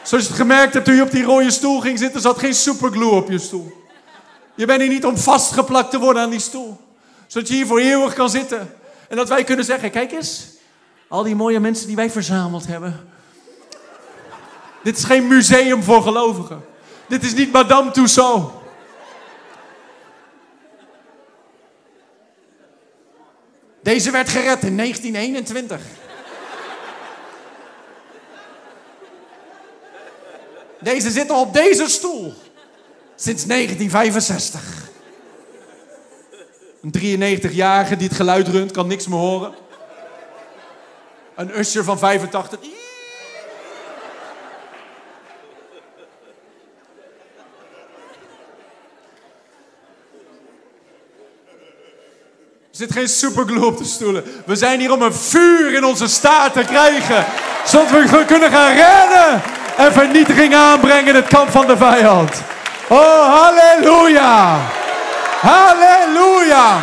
Zoals 0.04 0.24
je 0.24 0.30
het 0.30 0.40
gemerkt 0.40 0.74
hebt 0.74 0.86
toen 0.86 0.96
je 0.96 1.02
op 1.02 1.12
die 1.12 1.24
rode 1.24 1.52
stoel 1.52 1.80
ging 1.80 2.00
zitten, 2.00 2.22
zat 2.22 2.40
geen 2.40 2.54
superglue 2.54 3.10
op 3.10 3.30
je 3.30 3.40
stoel. 3.40 3.72
Je 4.56 4.66
bent 4.66 4.82
hier 4.82 4.90
niet 4.90 5.06
om 5.06 5.18
vastgeplakt 5.18 5.92
te 5.92 6.00
worden 6.00 6.22
aan 6.22 6.30
die 6.30 6.40
stoel. 6.40 6.78
Zodat 7.28 7.48
je 7.48 7.54
hier 7.54 7.68
voor 7.68 7.80
eeuwig 7.80 8.14
kan 8.14 8.30
zitten. 8.30 8.74
En 9.10 9.16
dat 9.16 9.30
wij 9.30 9.44
kunnen 9.44 9.66
zeggen, 9.66 9.92
kijk 9.92 10.12
eens, 10.12 10.48
al 11.08 11.24
die 11.24 11.36
mooie 11.36 11.60
mensen 11.60 11.88
die 11.88 11.96
wij 11.96 12.10
verzameld 12.10 12.68
hebben. 12.68 13.10
Dit 14.84 14.98
is 14.98 15.04
geen 15.04 15.28
museum 15.28 15.84
voor 15.84 16.02
gelovigen. 16.02 16.66
Dit 17.08 17.24
is 17.24 17.34
niet 17.34 17.52
Madame 17.52 17.92
Tussauds. 17.92 18.65
Deze 23.86 24.12
werd 24.12 24.30
gered 24.30 24.64
in 24.64 24.78
1921. 24.78 25.82
Deze 30.80 31.12
zit 31.12 31.30
al 31.30 31.42
op 31.42 31.54
deze 31.54 31.90
stoel. 31.90 32.34
Sinds 33.16 33.46
1965. 33.46 34.90
Een 36.82 36.94
93-jarige 37.52 37.96
die 37.96 38.08
het 38.08 38.18
geluid 38.18 38.48
runt, 38.48 38.72
kan 38.72 38.88
niks 38.88 39.08
meer 39.08 39.20
horen. 39.20 39.54
Een 41.36 41.60
usher 41.60 41.84
van 41.84 42.00
85. 42.00 42.60
Er 52.76 52.82
zit 52.82 52.92
geen 52.92 53.10
superglue 53.10 53.66
op 53.66 53.78
de 53.78 53.84
stoelen. 53.84 54.24
We 54.46 54.56
zijn 54.56 54.80
hier 54.80 54.92
om 54.92 55.02
een 55.02 55.14
vuur 55.14 55.74
in 55.74 55.84
onze 55.84 56.08
staart 56.08 56.54
te 56.54 56.62
krijgen. 56.62 57.26
Zodat 57.66 58.10
we 58.10 58.24
kunnen 58.26 58.52
gaan 58.52 58.74
rennen 58.74 59.42
en 59.78 59.94
vernietiging 59.94 60.56
aanbrengen 60.56 61.08
in 61.08 61.16
het 61.16 61.28
kamp 61.28 61.50
van 61.50 61.68
de 61.68 61.78
vijand. 61.78 62.42
Oh, 62.90 63.42
halleluja! 63.42 64.58
Halleluja! 65.42 66.82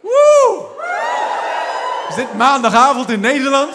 Woe! 0.00 0.64
Is 2.08 2.14
dit 2.14 2.34
maandagavond 2.34 3.10
in 3.10 3.20
Nederland? 3.20 3.74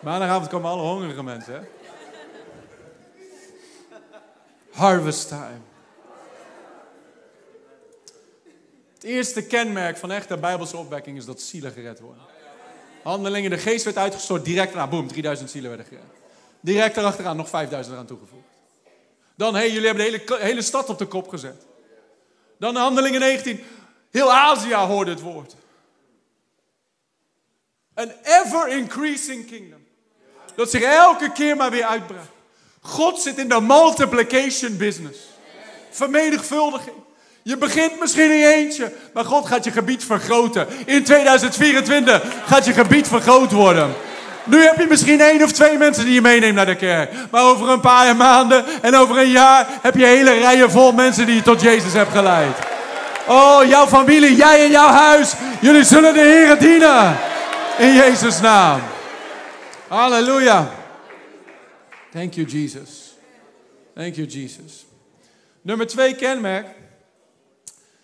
Maandagavond 0.00 0.48
komen 0.48 0.70
alle 0.70 0.82
hongerige 0.82 1.22
mensen, 1.22 1.54
hè? 1.54 1.60
Harvest 4.74 5.28
time. 5.28 5.60
Het 8.94 9.02
eerste 9.02 9.46
kenmerk 9.46 9.96
van 9.96 10.10
echte 10.10 10.36
Bijbelse 10.36 10.76
opwekking 10.76 11.16
is 11.16 11.24
dat 11.24 11.40
zielen 11.40 11.72
gered 11.72 12.00
worden. 12.00 12.22
Handelingen, 13.02 13.50
de 13.50 13.58
geest 13.58 13.84
werd 13.84 13.96
uitgestort, 13.96 14.44
direct 14.44 14.74
na, 14.74 14.86
boom, 14.86 15.08
3000 15.08 15.50
zielen 15.50 15.70
werden 15.70 15.86
gered. 15.86 16.04
Direct 16.60 16.96
erachteraan 16.96 17.36
nog 17.36 17.48
5000 17.48 17.94
eraan 17.94 18.06
toegevoegd. 18.06 18.46
Dan, 19.34 19.54
hé, 19.54 19.60
hey, 19.60 19.70
jullie 19.70 19.86
hebben 19.86 20.04
de 20.04 20.10
hele, 20.10 20.42
hele 20.42 20.62
stad 20.62 20.88
op 20.88 20.98
de 20.98 21.06
kop 21.06 21.28
gezet. 21.28 21.66
Dan 22.58 22.76
handelingen 22.76 23.20
19, 23.20 23.60
heel 24.10 24.32
Azië 24.32 24.74
hoorde 24.74 25.10
het 25.10 25.20
woord. 25.20 25.54
An 27.94 28.12
ever 28.22 28.68
increasing 28.68 29.46
kingdom. 29.46 29.86
Dat 30.54 30.70
zich 30.70 30.82
elke 30.82 31.32
keer 31.32 31.56
maar 31.56 31.70
weer 31.70 31.84
uitbreidt. 31.84 32.33
God 32.86 33.20
zit 33.20 33.38
in 33.38 33.48
de 33.48 33.60
multiplication 33.60 34.76
business. 34.76 35.18
Vermenigvuldiging. 35.90 36.96
Je 37.42 37.56
begint 37.56 38.00
misschien 38.00 38.30
in 38.30 38.46
eentje, 38.46 38.92
maar 39.14 39.24
God 39.24 39.46
gaat 39.46 39.64
je 39.64 39.70
gebied 39.70 40.04
vergroten. 40.04 40.66
In 40.84 41.04
2024 41.04 42.22
gaat 42.46 42.64
je 42.64 42.72
gebied 42.72 43.08
vergroot 43.08 43.52
worden. 43.52 43.94
Nu 44.44 44.62
heb 44.62 44.78
je 44.78 44.86
misschien 44.86 45.20
één 45.20 45.42
of 45.42 45.52
twee 45.52 45.78
mensen 45.78 46.04
die 46.04 46.14
je 46.14 46.20
meeneemt 46.20 46.54
naar 46.54 46.66
de 46.66 46.76
kerk. 46.76 47.10
Maar 47.30 47.42
over 47.42 47.68
een 47.68 47.80
paar 47.80 48.16
maanden 48.16 48.64
en 48.82 48.96
over 48.96 49.18
een 49.18 49.30
jaar 49.30 49.66
heb 49.82 49.94
je 49.96 50.04
hele 50.04 50.32
rijen 50.32 50.70
vol 50.70 50.92
mensen 50.92 51.26
die 51.26 51.34
je 51.34 51.42
tot 51.42 51.60
Jezus 51.60 51.92
hebt 51.92 52.12
geleid. 52.12 52.56
Oh, 53.26 53.64
jouw 53.68 53.86
familie, 53.86 54.36
jij 54.36 54.64
en 54.64 54.70
jouw 54.70 54.88
huis, 54.88 55.32
jullie 55.60 55.84
zullen 55.84 56.14
de 56.14 56.20
Heer 56.20 56.58
dienen. 56.58 57.16
In 57.78 57.94
Jezus' 57.94 58.40
naam. 58.40 58.80
Halleluja. 59.88 60.83
Thank 62.14 62.34
you, 62.34 62.46
Jesus. 62.46 63.16
Thank 63.94 64.14
you, 64.14 64.26
Jesus. 64.26 64.86
Nummer 65.62 65.86
twee 65.86 66.14
kenmerk 66.14 66.76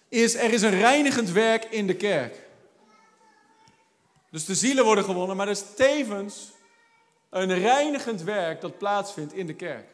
is 0.09 0.35
er 0.35 0.53
is 0.53 0.63
een 0.63 0.79
reinigend 0.79 1.31
werk 1.31 1.65
in 1.65 1.87
de 1.87 1.97
kerk. 1.97 2.37
Dus 4.31 4.45
de 4.45 4.55
zielen 4.55 4.85
worden 4.85 5.05
gewonnen, 5.05 5.37
maar 5.37 5.47
er 5.47 5.53
is 5.53 5.65
tevens 5.77 6.51
een 7.29 7.59
reinigend 7.59 8.23
werk 8.23 8.61
dat 8.61 8.79
plaatsvindt 8.79 9.33
in 9.33 9.47
de 9.47 9.55
kerk. 9.55 9.89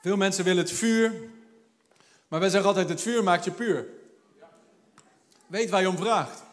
Veel 0.00 0.16
mensen 0.16 0.44
willen 0.44 0.62
het 0.62 0.72
vuur, 0.72 1.12
maar 2.28 2.40
wij 2.40 2.48
zeggen 2.48 2.68
altijd: 2.68 2.88
het 2.88 3.00
vuur 3.00 3.22
maakt 3.22 3.44
je 3.44 3.50
puur. 3.50 3.88
Weet 5.46 5.70
waar 5.70 5.80
je 5.80 5.88
om 5.88 5.96
vraagt. 5.96 6.43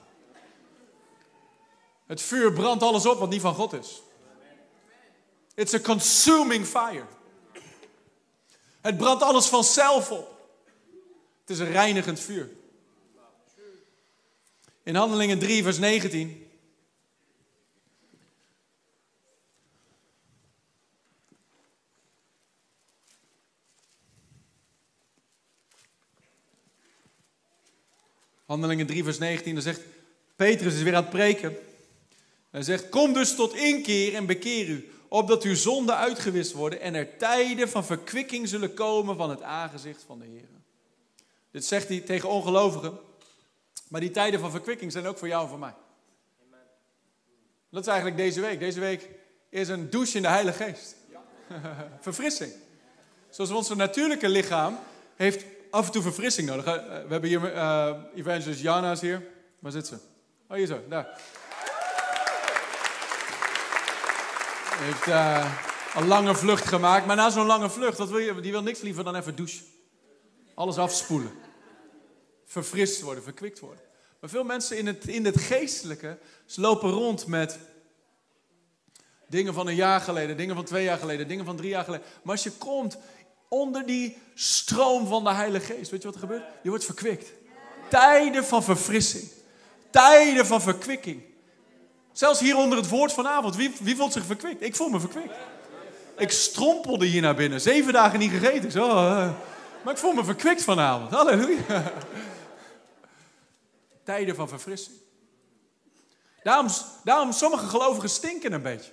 Het 2.11 2.21
vuur 2.21 2.53
brandt 2.53 2.83
alles 2.83 3.05
op 3.05 3.19
wat 3.19 3.29
niet 3.29 3.41
van 3.41 3.53
God 3.53 3.73
is. 3.73 4.01
It's 5.55 5.73
a 5.73 5.79
consuming 5.79 6.65
fire. 6.65 7.05
Het 8.81 8.97
brandt 8.97 9.23
alles 9.23 9.45
vanzelf 9.47 10.11
op. 10.11 10.49
Het 11.39 11.49
is 11.49 11.59
een 11.59 11.71
reinigend 11.71 12.19
vuur. 12.19 12.49
In 14.83 14.95
Handelingen 14.95 15.39
3, 15.39 15.63
vers 15.63 15.77
19. 15.77 16.51
Handelingen 28.45 28.85
3, 28.87 29.03
vers 29.03 29.17
19, 29.17 29.53
dan 29.53 29.63
zegt 29.63 29.81
Petrus 30.35 30.73
is 30.73 30.81
weer 30.81 30.95
aan 30.95 31.01
het 31.01 31.11
preken. 31.11 31.69
Hij 32.51 32.61
zegt, 32.61 32.89
kom 32.89 33.13
dus 33.13 33.35
tot 33.35 33.55
inkeer 33.55 34.15
en 34.15 34.25
bekeer 34.25 34.67
u, 34.67 34.89
opdat 35.07 35.43
uw 35.43 35.55
zonden 35.55 35.95
uitgewist 35.97 36.51
worden 36.51 36.81
en 36.81 36.95
er 36.95 37.17
tijden 37.17 37.69
van 37.69 37.85
verkwikking 37.85 38.47
zullen 38.47 38.73
komen 38.73 39.17
van 39.17 39.29
het 39.29 39.41
aangezicht 39.41 40.03
van 40.03 40.19
de 40.19 40.25
Heer. 40.25 40.49
Dit 41.51 41.65
zegt 41.65 41.87
hij 41.87 41.99
tegen 41.99 42.29
ongelovigen, 42.29 42.99
maar 43.87 44.01
die 44.01 44.11
tijden 44.11 44.39
van 44.39 44.51
verkwikking 44.51 44.91
zijn 44.91 45.05
ook 45.05 45.17
voor 45.17 45.27
jou 45.27 45.43
en 45.43 45.49
voor 45.49 45.59
mij. 45.59 45.73
Dat 47.69 47.81
is 47.81 47.87
eigenlijk 47.87 48.17
deze 48.17 48.41
week. 48.41 48.59
Deze 48.59 48.79
week 48.79 49.09
is 49.49 49.67
een 49.67 49.89
douche 49.89 50.15
in 50.15 50.21
de 50.21 50.27
Heilige 50.27 50.63
Geest. 50.63 50.95
Verfrissing. 51.99 52.53
Zoals 53.29 53.51
onze 53.51 53.75
natuurlijke 53.75 54.29
lichaam 54.29 54.77
heeft 55.15 55.45
af 55.69 55.85
en 55.85 55.91
toe 55.91 56.01
verfrissing 56.01 56.47
nodig. 56.47 56.65
We 56.65 57.05
hebben 57.09 57.29
hier 57.29 57.53
uh, 57.53 57.95
evangelist 58.15 58.61
Jana's 58.61 59.01
hier. 59.01 59.27
Waar 59.59 59.71
zit 59.71 59.87
ze? 59.87 59.95
Oh, 60.47 60.57
hier 60.57 60.65
zo, 60.65 60.79
daar. 60.89 61.19
Heeft 64.81 65.07
uh, 65.07 65.53
een 65.95 66.07
lange 66.07 66.35
vlucht 66.35 66.65
gemaakt. 66.65 67.05
Maar 67.05 67.15
na 67.15 67.29
zo'n 67.29 67.45
lange 67.45 67.69
vlucht, 67.69 67.97
wat 67.97 68.09
wil 68.09 68.17
je, 68.17 68.39
die 68.39 68.51
wil 68.51 68.63
niks 68.63 68.81
liever 68.81 69.03
dan 69.03 69.15
even 69.15 69.35
douchen. 69.35 69.65
Alles 70.55 70.77
afspoelen. 70.77 71.31
Verfrist 72.45 73.01
worden, 73.01 73.23
verkwikt 73.23 73.59
worden. 73.59 73.83
Maar 74.19 74.29
veel 74.29 74.43
mensen 74.43 74.77
in 74.77 74.87
het, 74.87 75.07
in 75.07 75.25
het 75.25 75.39
geestelijke, 75.39 76.17
lopen 76.55 76.89
rond 76.89 77.27
met 77.27 77.59
dingen 79.27 79.53
van 79.53 79.67
een 79.67 79.75
jaar 79.75 80.01
geleden, 80.01 80.37
dingen 80.37 80.55
van 80.55 80.65
twee 80.65 80.83
jaar 80.83 80.97
geleden, 80.97 81.27
dingen 81.27 81.45
van 81.45 81.55
drie 81.55 81.69
jaar 81.69 81.83
geleden. 81.83 82.05
Maar 82.23 82.35
als 82.35 82.43
je 82.43 82.51
komt 82.51 82.97
onder 83.47 83.85
die 83.85 84.17
stroom 84.33 85.07
van 85.07 85.23
de 85.23 85.31
Heilige 85.31 85.73
Geest, 85.73 85.91
weet 85.91 86.01
je 86.01 86.07
wat 86.07 86.15
er 86.15 86.27
gebeurt? 86.27 86.43
Je 86.63 86.69
wordt 86.69 86.85
verkwikt. 86.85 87.31
Tijden 87.89 88.45
van 88.45 88.63
verfrissing. 88.63 89.31
Tijden 89.89 90.45
van 90.45 90.61
verkwikking. 90.61 91.30
Zelfs 92.11 92.39
hier 92.39 92.57
onder 92.57 92.77
het 92.77 92.89
woord 92.89 93.13
vanavond. 93.13 93.55
Wie, 93.55 93.73
wie 93.79 93.95
voelt 93.95 94.13
zich 94.13 94.25
verkwikt? 94.25 94.61
Ik 94.61 94.75
voel 94.75 94.89
me 94.89 94.99
verkwikt. 94.99 95.33
Ik 96.17 96.31
strompelde 96.31 97.05
hier 97.05 97.21
naar 97.21 97.35
binnen. 97.35 97.61
Zeven 97.61 97.93
dagen 97.93 98.19
niet 98.19 98.31
gegeten. 98.31 98.71
Zo, 98.71 98.87
uh, 98.87 99.31
maar 99.83 99.93
ik 99.93 99.99
voel 99.99 100.13
me 100.13 100.23
verkwikt 100.23 100.63
vanavond. 100.63 101.11
Halleluja. 101.11 101.93
Tijden 104.03 104.35
van 104.35 104.49
verfrissing. 104.49 104.95
Daarom, 106.43 106.67
daarom 107.03 107.31
sommige 107.31 107.65
gelovigen 107.67 108.09
stinken 108.09 108.53
een 108.53 108.61
beetje. 108.61 108.91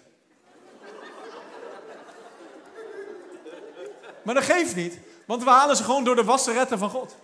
Maar 4.23 4.35
dat 4.35 4.45
geeft 4.45 4.77
niet. 4.77 4.99
Want 5.27 5.45
we 5.45 5.51
halen 5.51 5.77
ze 5.77 5.85
gewoon 5.85 6.05
door 6.05 6.17
de 6.17 6.25
wasseretten 6.25 6.79
van 6.79 6.91
God. 6.91 7.17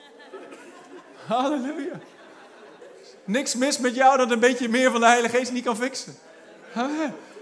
Halleluja. 1.26 2.00
Niks 3.24 3.54
mis 3.54 3.78
met 3.78 3.94
jou 3.94 4.16
dat 4.16 4.30
een 4.30 4.40
beetje 4.40 4.68
meer 4.68 4.90
van 4.90 5.00
de 5.00 5.06
Heilige 5.06 5.36
Geest 5.36 5.52
niet 5.52 5.64
kan 5.64 5.76
fixen. 5.76 6.16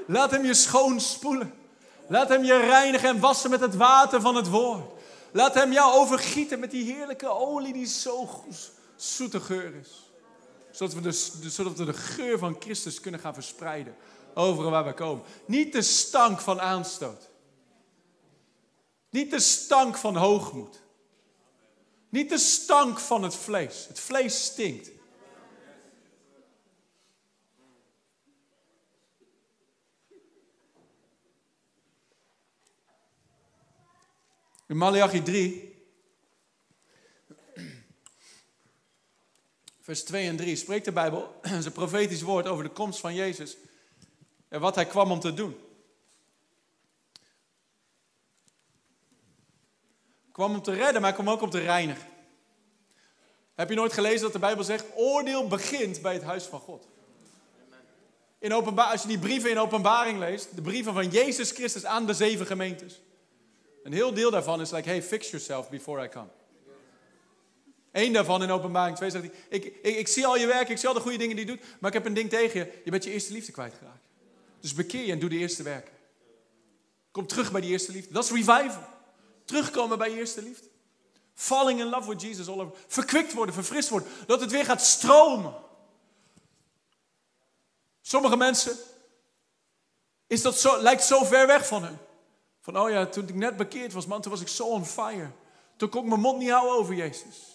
Laat 0.07 0.30
hem 0.30 0.45
je 0.45 0.55
schoon 0.55 1.01
spoelen. 1.01 1.55
Laat 2.07 2.28
hem 2.28 2.45
je 2.45 2.57
reinigen 2.57 3.09
en 3.09 3.20
wassen 3.20 3.51
met 3.51 3.61
het 3.61 3.76
water 3.76 4.20
van 4.20 4.35
het 4.35 4.49
woord. 4.49 4.91
Laat 5.33 5.55
hem 5.55 5.72
jou 5.72 5.93
overgieten 5.95 6.61
met 6.61 6.70
die 6.70 6.93
heerlijke 6.93 7.28
olie 7.28 7.72
die 7.72 7.87
zo 7.87 8.28
zoete 8.97 9.41
geur 9.41 9.74
is. 9.74 10.11
Zodat 10.70 10.95
we, 10.95 11.01
de, 11.01 11.12
zodat 11.51 11.78
we 11.78 11.85
de 11.85 11.93
geur 11.93 12.39
van 12.39 12.57
Christus 12.61 13.01
kunnen 13.01 13.20
gaan 13.20 13.35
verspreiden 13.35 13.97
overal 14.35 14.70
waar 14.70 14.85
we 14.85 14.93
komen. 14.93 15.24
Niet 15.45 15.72
de 15.72 15.83
stank 15.83 16.41
van 16.41 16.61
aanstoot. 16.61 17.30
Niet 19.11 19.30
de 19.30 19.41
stank 19.41 19.97
van 19.97 20.16
hoogmoed. 20.16 20.80
Niet 22.09 22.28
de 22.28 22.39
stank 22.39 22.99
van 22.99 23.22
het 23.22 23.35
vlees. 23.35 23.85
Het 23.89 24.01
vlees 24.01 24.45
stinkt. 24.45 24.91
In 34.66 34.76
Malachi 34.76 35.22
3, 35.22 35.86
vers 39.80 40.04
2 40.04 40.28
en 40.28 40.36
3, 40.36 40.56
spreekt 40.56 40.84
de 40.84 40.92
Bijbel 40.92 41.40
zijn 41.60 41.72
profetisch 41.72 42.22
woord 42.22 42.46
over 42.46 42.64
de 42.64 42.70
komst 42.70 43.00
van 43.00 43.14
Jezus 43.14 43.56
en 44.48 44.60
wat 44.60 44.74
hij 44.74 44.86
kwam 44.86 45.10
om 45.10 45.20
te 45.20 45.34
doen. 45.34 45.56
kwam 50.32 50.54
om 50.54 50.62
te 50.62 50.72
redden, 50.72 51.02
maar 51.02 51.12
kwam 51.12 51.30
ook 51.30 51.42
om 51.42 51.50
te 51.50 51.60
reinigen. 51.60 52.06
Heb 53.54 53.68
je 53.68 53.74
nooit 53.74 53.92
gelezen 53.92 54.20
dat 54.20 54.32
de 54.32 54.38
Bijbel 54.38 54.64
zegt, 54.64 54.84
oordeel 54.94 55.48
begint 55.48 56.02
bij 56.02 56.12
het 56.12 56.22
huis 56.22 56.44
van 56.44 56.60
God? 56.60 56.86
In 58.38 58.54
openbaar, 58.54 58.90
als 58.90 59.02
je 59.02 59.08
die 59.08 59.18
brieven 59.18 59.50
in 59.50 59.58
openbaring 59.58 60.18
leest, 60.18 60.54
de 60.54 60.62
brieven 60.62 60.92
van 60.92 61.08
Jezus 61.08 61.50
Christus 61.50 61.84
aan 61.84 62.06
de 62.06 62.14
zeven 62.14 62.46
gemeentes. 62.46 63.00
Een 63.83 63.93
heel 63.93 64.14
deel 64.14 64.30
daarvan 64.30 64.61
is 64.61 64.70
like, 64.70 64.89
hey, 64.89 65.03
fix 65.03 65.30
yourself 65.30 65.70
before 65.70 66.05
I 66.05 66.09
come. 66.09 66.28
Eén 67.93 68.12
daarvan 68.12 68.43
in 68.43 68.51
openbaring 68.51 68.97
2 68.97 69.11
zegt 69.11 69.24
hij, 69.24 69.35
ik, 69.49 69.64
ik, 69.64 69.97
ik, 69.97 70.09
zie 70.09 70.26
al 70.26 70.37
je 70.37 70.47
werk, 70.47 70.68
ik 70.68 70.78
zie 70.78 70.89
al 70.89 70.95
de 70.95 71.01
goede 71.01 71.18
dingen 71.18 71.37
die 71.37 71.47
je 71.47 71.57
doet, 71.57 71.64
maar 71.80 71.91
ik 71.91 71.97
heb 71.97 72.07
een 72.07 72.14
ding 72.14 72.30
tegen 72.30 72.61
je. 72.61 72.80
Je 72.85 72.91
bent 72.91 73.05
je 73.05 73.11
eerste 73.11 73.33
liefde 73.33 73.53
kwijtgeraakt. 73.53 74.03
Dus 74.61 74.74
bekeer 74.74 75.05
je 75.05 75.12
en 75.12 75.18
doe 75.18 75.28
de 75.28 75.37
eerste 75.37 75.62
werken. 75.62 75.93
Kom 77.11 77.26
terug 77.26 77.53
bij 77.53 77.61
die 77.61 77.70
eerste 77.70 77.93
liefde. 77.93 78.12
Dat 78.12 78.24
is 78.24 78.30
revival. 78.30 78.85
Terugkomen 79.45 79.99
bij 79.99 80.11
je 80.11 80.16
eerste 80.16 80.43
liefde. 80.43 80.66
Falling 81.35 81.80
in 81.80 81.87
love 81.87 82.09
with 82.09 82.22
Jesus 82.22 82.49
all 82.49 82.61
over. 82.61 82.78
Verkwikt 82.87 83.33
worden, 83.33 83.55
verfrist 83.55 83.89
worden. 83.89 84.09
Dat 84.26 84.41
het 84.41 84.51
weer 84.51 84.64
gaat 84.64 84.83
stromen. 84.83 85.55
Sommige 88.01 88.37
mensen 88.37 88.76
is 90.26 90.43
dat 90.43 90.59
zo, 90.59 90.83
lijkt 90.83 91.05
zo 91.05 91.24
ver 91.24 91.47
weg 91.47 91.66
van 91.66 91.85
hen. 91.85 91.99
Van, 92.62 92.78
oh 92.78 92.90
ja, 92.90 93.06
toen 93.06 93.28
ik 93.28 93.34
net 93.34 93.56
bekeerd 93.56 93.92
was, 93.92 94.06
man, 94.06 94.20
toen 94.20 94.30
was 94.30 94.40
ik 94.40 94.48
zo 94.48 94.64
on 94.64 94.86
fire. 94.86 95.30
Toen 95.76 95.88
kon 95.88 96.02
ik 96.02 96.08
mijn 96.08 96.20
mond 96.20 96.38
niet 96.38 96.50
houden 96.50 96.76
over 96.76 96.94
Jezus. 96.94 97.52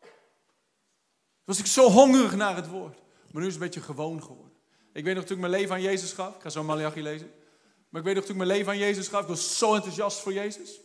Toen 0.00 1.54
was 1.54 1.58
ik 1.58 1.66
zo 1.66 1.90
hongerig 1.90 2.34
naar 2.36 2.56
het 2.56 2.68
woord. 2.68 2.98
Maar 3.30 3.42
nu 3.42 3.48
is 3.48 3.54
het 3.54 3.62
een 3.62 3.68
beetje 3.68 3.80
gewoon 3.80 4.22
geworden. 4.22 4.52
Ik 4.92 5.04
weet 5.04 5.14
nog 5.14 5.24
toen 5.24 5.34
ik 5.36 5.40
mijn 5.40 5.52
leven 5.52 5.74
aan 5.74 5.82
Jezus 5.82 6.12
gaf. 6.12 6.34
Ik 6.34 6.40
ga 6.40 6.48
zo 6.48 6.62
Malachi 6.62 7.02
lezen. 7.02 7.32
Maar 7.88 8.00
ik 8.00 8.06
weet 8.06 8.16
nog 8.16 8.24
toen 8.24 8.34
ik 8.34 8.42
mijn 8.46 8.56
leven 8.58 8.72
aan 8.72 8.78
Jezus 8.78 9.08
gaf. 9.08 9.22
Ik 9.22 9.28
was 9.28 9.58
zo 9.58 9.74
enthousiast 9.74 10.18
voor 10.18 10.32
Jezus. 10.32 10.80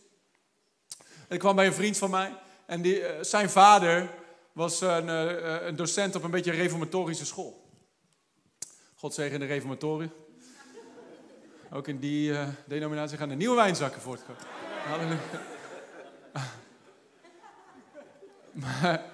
En 0.98 1.34
ik 1.34 1.38
kwam 1.38 1.56
bij 1.56 1.66
een 1.66 1.72
vriend 1.72 1.96
van 1.96 2.10
mij. 2.10 2.38
En 2.66 2.82
die, 2.82 3.00
uh, 3.00 3.08
zijn 3.20 3.50
vader 3.50 4.10
was 4.52 4.80
een, 4.80 5.06
uh, 5.06 5.66
een, 5.66 5.76
docent 5.76 6.14
op 6.14 6.22
een 6.22 6.30
beetje 6.30 6.50
een 6.50 6.56
reformatorische 6.56 7.26
school. 7.26 7.68
God 8.94 9.14
zegen 9.14 9.40
de 9.40 9.46
reformatoren. 9.46 10.12
Ook 11.72 11.88
in 11.88 11.98
die 11.98 12.30
uh, 12.30 12.48
denominatie 12.64 13.18
gaan 13.18 13.28
de 13.28 13.34
nieuwe 13.34 13.56
wijnzakken 13.56 14.00
voortkomen. 14.00 14.42
Halleluja. 14.86 15.18
Maar 18.52 19.04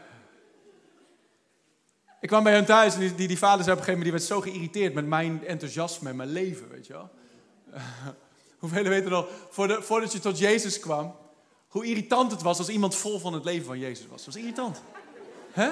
ik 2.21 2.29
kwam 2.29 2.43
bij 2.43 2.53
hem 2.53 2.65
thuis 2.65 2.95
en 2.95 3.01
die, 3.01 3.15
die, 3.15 3.29
die 3.29 3.39
vader 3.39 3.65
zei 3.65 3.77
op 3.77 3.79
een 3.79 3.85
gegeven 3.85 4.07
moment, 4.07 4.29
die 4.29 4.31
werd 4.31 4.45
zo 4.45 4.51
geïrriteerd 4.51 4.95
met 4.95 5.07
mijn 5.07 5.47
enthousiasme 5.47 6.11
en 6.11 6.17
mijn 6.17 6.33
leven, 6.33 6.69
weet 6.69 6.87
je 6.87 6.93
wel. 6.93 7.11
Hoeveel 8.59 8.83
weten 8.83 9.11
nog, 9.11 9.29
voordat 9.81 10.13
je 10.13 10.19
tot 10.19 10.39
Jezus 10.39 10.81
kwam, 10.81 11.17
hoe 11.69 11.87
irritant 11.87 12.31
het 12.31 12.43
was 12.43 12.59
als 12.59 12.69
iemand 12.69 12.95
vol 12.95 13.19
van 13.19 13.33
het 13.33 13.45
leven 13.45 13.67
van 13.67 13.79
Jezus 13.79 14.07
was. 14.07 14.25
Dat 14.25 14.35
was 14.35 14.43
irritant. 14.43 14.83
Hè? 15.53 15.71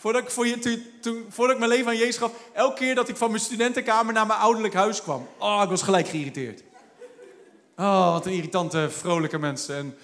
Voordat 0.00 0.40
ik, 0.62 1.58
mijn 1.58 1.68
leven 1.68 1.86
aan 1.86 1.96
Jezus 1.96 2.16
gaf, 2.16 2.32
elke 2.52 2.74
keer 2.74 2.94
dat 2.94 3.08
ik 3.08 3.16
van 3.16 3.30
mijn 3.30 3.42
studentenkamer 3.42 4.14
naar 4.14 4.26
mijn 4.26 4.38
ouderlijk 4.38 4.74
huis 4.74 5.02
kwam, 5.02 5.28
oh, 5.38 5.60
ik 5.62 5.68
was 5.68 5.82
gelijk 5.82 6.08
geïrriteerd. 6.08 6.62
Oh, 7.76 8.12
wat 8.12 8.26
een 8.26 8.32
irritante, 8.32 8.90
vrolijke 8.90 9.38
mensen. 9.38 9.76
En, 9.76 9.98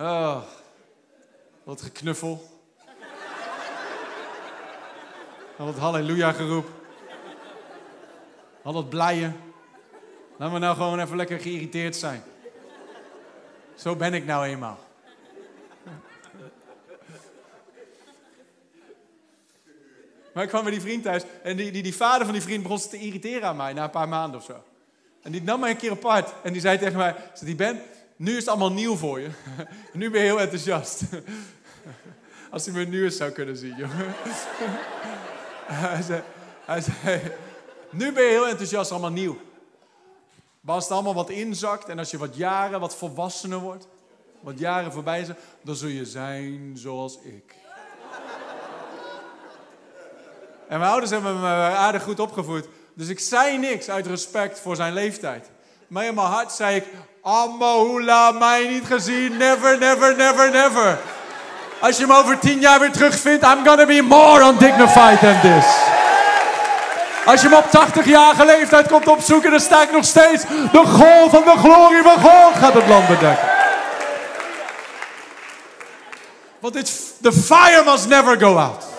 oh, 0.00 0.42
wat 1.64 1.82
geknuffel. 1.82 2.60
Al 5.58 5.66
het 5.66 5.78
halleluja 5.78 6.32
geroep. 6.32 6.68
Al 8.62 8.72
dat 8.72 8.88
blijen. 8.88 9.36
Laten 10.36 10.54
we 10.54 10.60
nou 10.60 10.76
gewoon 10.76 11.00
even 11.00 11.16
lekker 11.16 11.40
geïrriteerd 11.40 11.96
zijn. 11.96 12.22
Zo 13.74 13.96
ben 13.96 14.14
ik 14.14 14.24
nou 14.24 14.46
eenmaal. 14.46 14.78
Maar 20.34 20.42
ik 20.42 20.48
kwam 20.48 20.62
bij 20.62 20.72
die 20.72 20.80
vriend 20.80 21.02
thuis 21.02 21.22
en 21.42 21.56
die, 21.56 21.72
die, 21.72 21.82
die 21.82 21.94
vader 21.94 22.24
van 22.24 22.32
die 22.32 22.42
vriend 22.42 22.62
begon 22.62 22.78
te 22.78 22.98
irriteren 22.98 23.48
aan 23.48 23.56
mij 23.56 23.72
na 23.72 23.84
een 23.84 23.90
paar 23.90 24.08
maanden 24.08 24.40
of 24.40 24.46
zo. 24.46 24.62
En 25.22 25.32
die 25.32 25.42
nam 25.42 25.60
mij 25.60 25.70
een 25.70 25.76
keer 25.76 25.90
apart 25.90 26.32
en 26.42 26.52
die 26.52 26.60
zei 26.60 26.78
tegen 26.78 26.98
mij, 26.98 27.14
die 27.40 27.54
Ben, 27.54 27.82
nu 28.16 28.30
is 28.30 28.38
het 28.38 28.48
allemaal 28.48 28.72
nieuw 28.72 28.96
voor 28.96 29.20
je. 29.20 29.28
nu 29.92 30.10
ben 30.10 30.20
je 30.20 30.26
heel 30.26 30.40
enthousiast. 30.40 31.02
Als 32.50 32.64
hij 32.64 32.74
me 32.74 32.84
nu 32.84 33.04
eens 33.04 33.16
zou 33.16 33.30
kunnen 33.30 33.56
zien, 33.56 33.74
jongen. 33.76 34.14
hij, 36.64 36.80
zei, 36.80 37.20
nu 37.90 38.12
ben 38.12 38.24
je 38.24 38.30
heel 38.30 38.48
enthousiast, 38.48 38.90
allemaal 38.90 39.10
nieuw. 39.10 39.40
Maar 40.60 40.74
als 40.74 40.84
het 40.84 40.92
allemaal 40.92 41.14
wat 41.14 41.30
inzakt 41.30 41.88
en 41.88 41.98
als 41.98 42.10
je 42.10 42.18
wat 42.18 42.36
jaren, 42.36 42.80
wat 42.80 42.96
volwassener 42.96 43.58
wordt, 43.58 43.88
wat 44.40 44.58
jaren 44.58 44.92
voorbij 44.92 45.24
zijn, 45.24 45.36
dan 45.62 45.76
zul 45.76 45.88
je 45.88 46.06
zijn 46.06 46.72
zoals 46.74 47.18
ik. 47.20 47.61
En 50.72 50.78
mijn 50.78 50.90
ouders 50.90 51.10
hebben 51.10 51.40
me 51.40 51.48
aardig 51.76 52.02
goed 52.02 52.20
opgevoed. 52.20 52.66
Dus 52.94 53.08
ik 53.08 53.20
zei 53.20 53.58
niks 53.58 53.90
uit 53.90 54.06
respect 54.06 54.60
voor 54.60 54.76
zijn 54.76 54.92
leeftijd. 54.92 55.50
Maar 55.86 56.04
in 56.04 56.14
mijn 56.14 56.26
hart 56.26 56.52
zei 56.52 56.76
ik, 56.76 56.84
Amahula, 57.22 58.30
mij 58.30 58.66
niet 58.68 58.84
gezien, 58.84 59.36
never, 59.36 59.78
never, 59.78 60.16
never, 60.16 60.50
never. 60.50 60.98
Als 61.80 61.96
je 61.96 62.06
hem 62.06 62.12
over 62.12 62.38
tien 62.38 62.60
jaar 62.60 62.80
weer 62.80 62.92
terugvindt, 62.92 63.44
I'm 63.44 63.64
gonna 63.66 63.86
be 63.86 64.02
more 64.02 64.44
undignified 64.44 65.20
than 65.20 65.40
this. 65.40 65.66
Als 67.24 67.42
je 67.42 67.48
hem 67.48 67.58
op 67.58 67.66
80-jarige 67.66 68.44
leeftijd 68.44 68.88
komt 68.88 69.08
opzoeken, 69.08 69.50
dan 69.50 69.60
sta 69.60 69.82
ik 69.82 69.92
nog 69.92 70.04
steeds. 70.04 70.42
De 70.72 70.82
golf 70.86 71.30
van 71.30 71.44
de 71.44 71.56
glorie 71.58 72.02
van 72.02 72.20
God 72.20 72.54
gaat 72.54 72.74
het 72.74 72.88
land 72.88 73.08
bedekken. 73.08 73.48
Want 76.60 76.74
the 77.22 77.32
fire 77.32 77.82
must 77.84 78.08
never 78.08 78.40
go 78.40 78.56
out. 78.56 78.91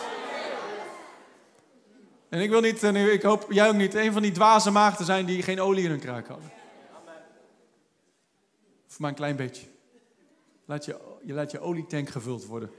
En 2.34 2.39
ik 2.39 2.49
wil 2.49 2.61
niet, 2.61 2.84
en 2.84 2.95
ik 2.95 3.21
hoop 3.21 3.45
jij 3.49 3.67
ook 3.67 3.75
niet, 3.75 3.93
een 3.93 4.11
van 4.11 4.21
die 4.21 4.31
dwaze 4.31 4.71
maagden 4.71 5.05
zijn 5.05 5.25
die 5.25 5.43
geen 5.43 5.61
olie 5.61 5.84
in 5.84 5.89
hun 5.89 5.99
kruik 5.99 6.27
hadden. 6.27 6.51
Of 8.89 8.99
maar 8.99 9.09
een 9.09 9.15
klein 9.15 9.36
beetje. 9.36 9.65
Laat 10.65 10.86
je, 10.86 10.97
je 11.23 11.34
laat 11.34 11.51
je 11.51 11.59
olietank 11.59 12.09
gevuld 12.09 12.45
worden. 12.45 12.71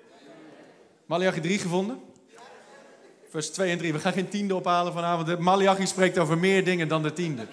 Malachi 1.06 1.40
3 1.40 1.58
gevonden? 1.58 2.00
Vers 3.30 3.50
2 3.50 3.70
en 3.70 3.78
3. 3.78 3.92
We 3.92 3.98
gaan 3.98 4.12
geen 4.12 4.28
tiende 4.28 4.54
ophalen 4.54 4.92
vanavond. 4.92 5.38
Malachi 5.38 5.86
spreekt 5.86 6.18
over 6.18 6.38
meer 6.38 6.64
dingen 6.64 6.88
dan 6.88 7.02
de 7.02 7.12
tiende. 7.12 7.46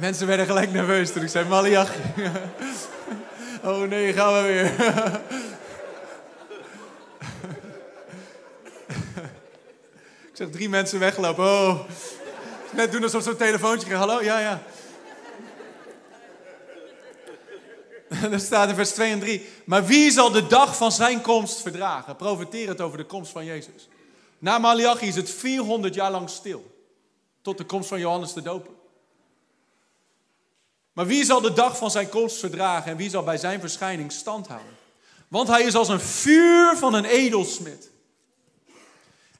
Mensen 0.00 0.26
werden 0.26 0.46
gelijk 0.46 0.72
nerveus 0.72 1.12
toen 1.12 1.22
ik 1.22 1.28
zei 1.28 1.48
Malachi. 1.48 1.92
Oh 3.64 3.88
nee, 3.88 4.12
gaan 4.12 4.34
we 4.34 4.42
weer. 4.42 4.70
Ik 10.38 10.52
drie 10.52 10.68
mensen 10.68 10.98
weglopen. 10.98 11.44
Oh. 11.44 11.80
Net 12.72 12.92
doen 12.92 13.02
alsof 13.02 13.22
ze 13.22 13.30
een 13.30 13.36
telefoontje 13.36 13.86
krijgen. 13.86 14.08
Hallo, 14.08 14.22
ja, 14.22 14.38
ja. 14.38 14.62
Er 18.30 18.40
staat 18.40 18.68
in 18.68 18.74
vers 18.74 18.90
2 18.90 19.12
en 19.12 19.20
3. 19.20 19.46
Maar 19.64 19.86
wie 19.86 20.10
zal 20.10 20.30
de 20.30 20.46
dag 20.46 20.76
van 20.76 20.92
zijn 20.92 21.20
komst 21.20 21.60
verdragen? 21.60 22.16
Profiteer 22.16 22.68
het 22.68 22.80
over 22.80 22.98
de 22.98 23.04
komst 23.04 23.32
van 23.32 23.44
Jezus. 23.44 23.88
Na 24.38 24.58
Malachi 24.58 25.06
is 25.06 25.16
het 25.16 25.30
400 25.30 25.94
jaar 25.94 26.10
lang 26.10 26.30
stil. 26.30 26.74
Tot 27.42 27.58
de 27.58 27.64
komst 27.64 27.88
van 27.88 27.98
Johannes 27.98 28.32
de 28.32 28.42
Doper. 28.42 28.74
Maar 30.92 31.06
wie 31.06 31.24
zal 31.24 31.40
de 31.40 31.52
dag 31.52 31.76
van 31.76 31.90
zijn 31.90 32.08
komst 32.08 32.38
verdragen 32.38 32.90
en 32.90 32.96
wie 32.96 33.10
zal 33.10 33.22
bij 33.22 33.38
zijn 33.38 33.60
verschijning 33.60 34.12
stand 34.12 34.46
houden? 34.46 34.76
Want 35.28 35.48
hij 35.48 35.62
is 35.62 35.74
als 35.74 35.88
een 35.88 36.00
vuur 36.00 36.76
van 36.76 36.94
een 36.94 37.04
edelsmid. 37.04 37.90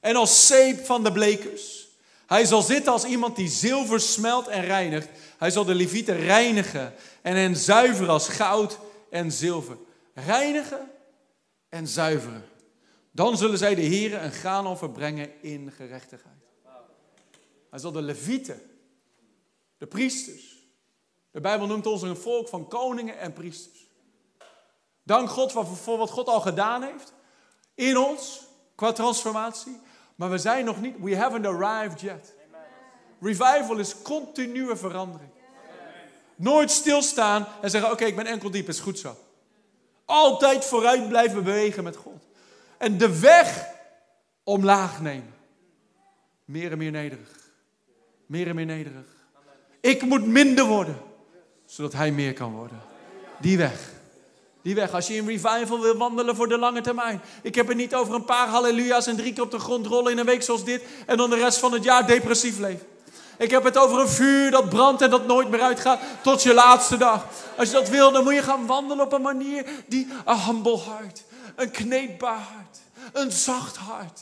En 0.07 0.15
als 0.15 0.47
zeep 0.47 0.85
van 0.85 1.03
de 1.03 1.11
blekers. 1.11 1.87
Hij 2.25 2.45
zal 2.45 2.61
zitten 2.61 2.91
als 2.91 3.03
iemand 3.03 3.35
die 3.35 3.49
zilver 3.49 3.99
smelt 3.99 4.47
en 4.47 4.61
reinigt. 4.61 5.07
Hij 5.37 5.51
zal 5.51 5.65
de 5.65 5.75
levieten 5.75 6.17
reinigen 6.17 6.93
en 7.21 7.35
hen 7.35 7.55
zuiveren 7.55 8.09
als 8.09 8.27
goud 8.27 8.79
en 9.09 9.31
zilver. 9.31 9.77
Reinigen 10.13 10.91
en 11.69 11.87
zuiveren. 11.87 12.45
Dan 13.11 13.37
zullen 13.37 13.57
zij 13.57 13.75
de 13.75 13.81
heren 13.81 14.23
een 14.23 14.31
graanoffer 14.31 14.89
brengen 14.89 15.41
in 15.41 15.71
gerechtigheid. 15.71 16.43
Hij 17.69 17.79
zal 17.79 17.91
de 17.91 18.01
levieten, 18.01 18.61
de 19.77 19.87
priesters. 19.87 20.55
De 21.31 21.41
Bijbel 21.41 21.67
noemt 21.67 21.85
ons 21.85 22.01
een 22.01 22.17
volk 22.17 22.47
van 22.47 22.67
koningen 22.67 23.19
en 23.19 23.33
priesters. 23.33 23.87
Dank 25.03 25.29
God 25.29 25.51
voor 25.51 25.97
wat 25.97 26.09
God 26.09 26.27
al 26.27 26.41
gedaan 26.41 26.83
heeft 26.83 27.13
in 27.75 27.97
ons 27.97 28.41
qua 28.75 28.91
transformatie. 28.91 29.85
Maar 30.17 30.29
we 30.29 30.37
zijn 30.37 30.65
nog 30.65 30.81
niet, 30.81 30.95
we 30.99 31.17
haven't 31.17 31.45
arrived 31.45 32.01
yet. 32.01 32.35
Revival 33.21 33.77
is 33.77 34.01
continue 34.01 34.75
verandering. 34.75 35.29
Nooit 36.35 36.71
stilstaan 36.71 37.47
en 37.61 37.69
zeggen: 37.69 37.91
Oké, 37.91 38.05
ik 38.05 38.15
ben 38.15 38.25
enkel 38.25 38.51
diep, 38.51 38.67
is 38.67 38.79
goed 38.79 38.99
zo. 38.99 39.17
Altijd 40.05 40.65
vooruit 40.65 41.07
blijven 41.07 41.43
bewegen 41.43 41.83
met 41.83 41.95
God. 41.95 42.27
En 42.77 42.97
de 42.97 43.19
weg 43.19 43.67
omlaag 44.43 45.01
nemen. 45.01 45.33
Meer 46.45 46.71
en 46.71 46.77
meer 46.77 46.91
nederig. 46.91 47.51
Meer 48.25 48.47
en 48.47 48.55
meer 48.55 48.65
nederig. 48.65 49.15
Ik 49.81 50.01
moet 50.01 50.25
minder 50.25 50.65
worden, 50.65 50.97
zodat 51.65 51.93
Hij 51.93 52.11
meer 52.11 52.33
kan 52.33 52.53
worden. 52.53 52.81
Die 53.39 53.57
weg. 53.57 53.91
Die 54.67 54.75
weg. 54.75 54.93
Als 54.93 55.07
je 55.07 55.15
in 55.15 55.27
revival 55.27 55.79
wil 55.79 55.97
wandelen 55.97 56.35
voor 56.35 56.47
de 56.47 56.57
lange 56.57 56.81
termijn. 56.81 57.21
Ik 57.41 57.55
heb 57.55 57.67
het 57.67 57.77
niet 57.77 57.95
over 57.95 58.13
een 58.13 58.25
paar 58.25 58.47
halleluja's 58.47 59.07
en 59.07 59.15
drie 59.15 59.33
keer 59.33 59.43
op 59.43 59.51
de 59.51 59.59
grond 59.59 59.85
rollen 59.85 60.11
in 60.11 60.17
een 60.17 60.25
week 60.25 60.43
zoals 60.43 60.63
dit. 60.63 60.83
En 61.05 61.17
dan 61.17 61.29
de 61.29 61.35
rest 61.35 61.57
van 61.57 61.73
het 61.73 61.83
jaar 61.83 62.07
depressief 62.07 62.57
leven. 62.57 62.87
Ik 63.37 63.51
heb 63.51 63.63
het 63.63 63.77
over 63.77 63.99
een 63.99 64.07
vuur 64.07 64.51
dat 64.51 64.69
brandt 64.69 65.01
en 65.01 65.09
dat 65.09 65.27
nooit 65.27 65.49
meer 65.49 65.61
uitgaat 65.61 65.99
tot 66.21 66.43
je 66.43 66.53
laatste 66.53 66.97
dag. 66.97 67.25
Als 67.57 67.67
je 67.67 67.73
dat 67.73 67.89
wil, 67.89 68.11
dan 68.11 68.23
moet 68.23 68.33
je 68.33 68.43
gaan 68.43 68.65
wandelen 68.65 69.05
op 69.05 69.13
een 69.13 69.21
manier 69.21 69.65
die 69.85 70.07
een 70.25 70.39
humble 70.39 70.77
hart, 70.77 71.23
een 71.55 71.71
kneedbaar 71.71 72.47
hart, 72.53 72.79
een 73.13 73.31
zacht 73.31 73.77
hart, 73.77 74.21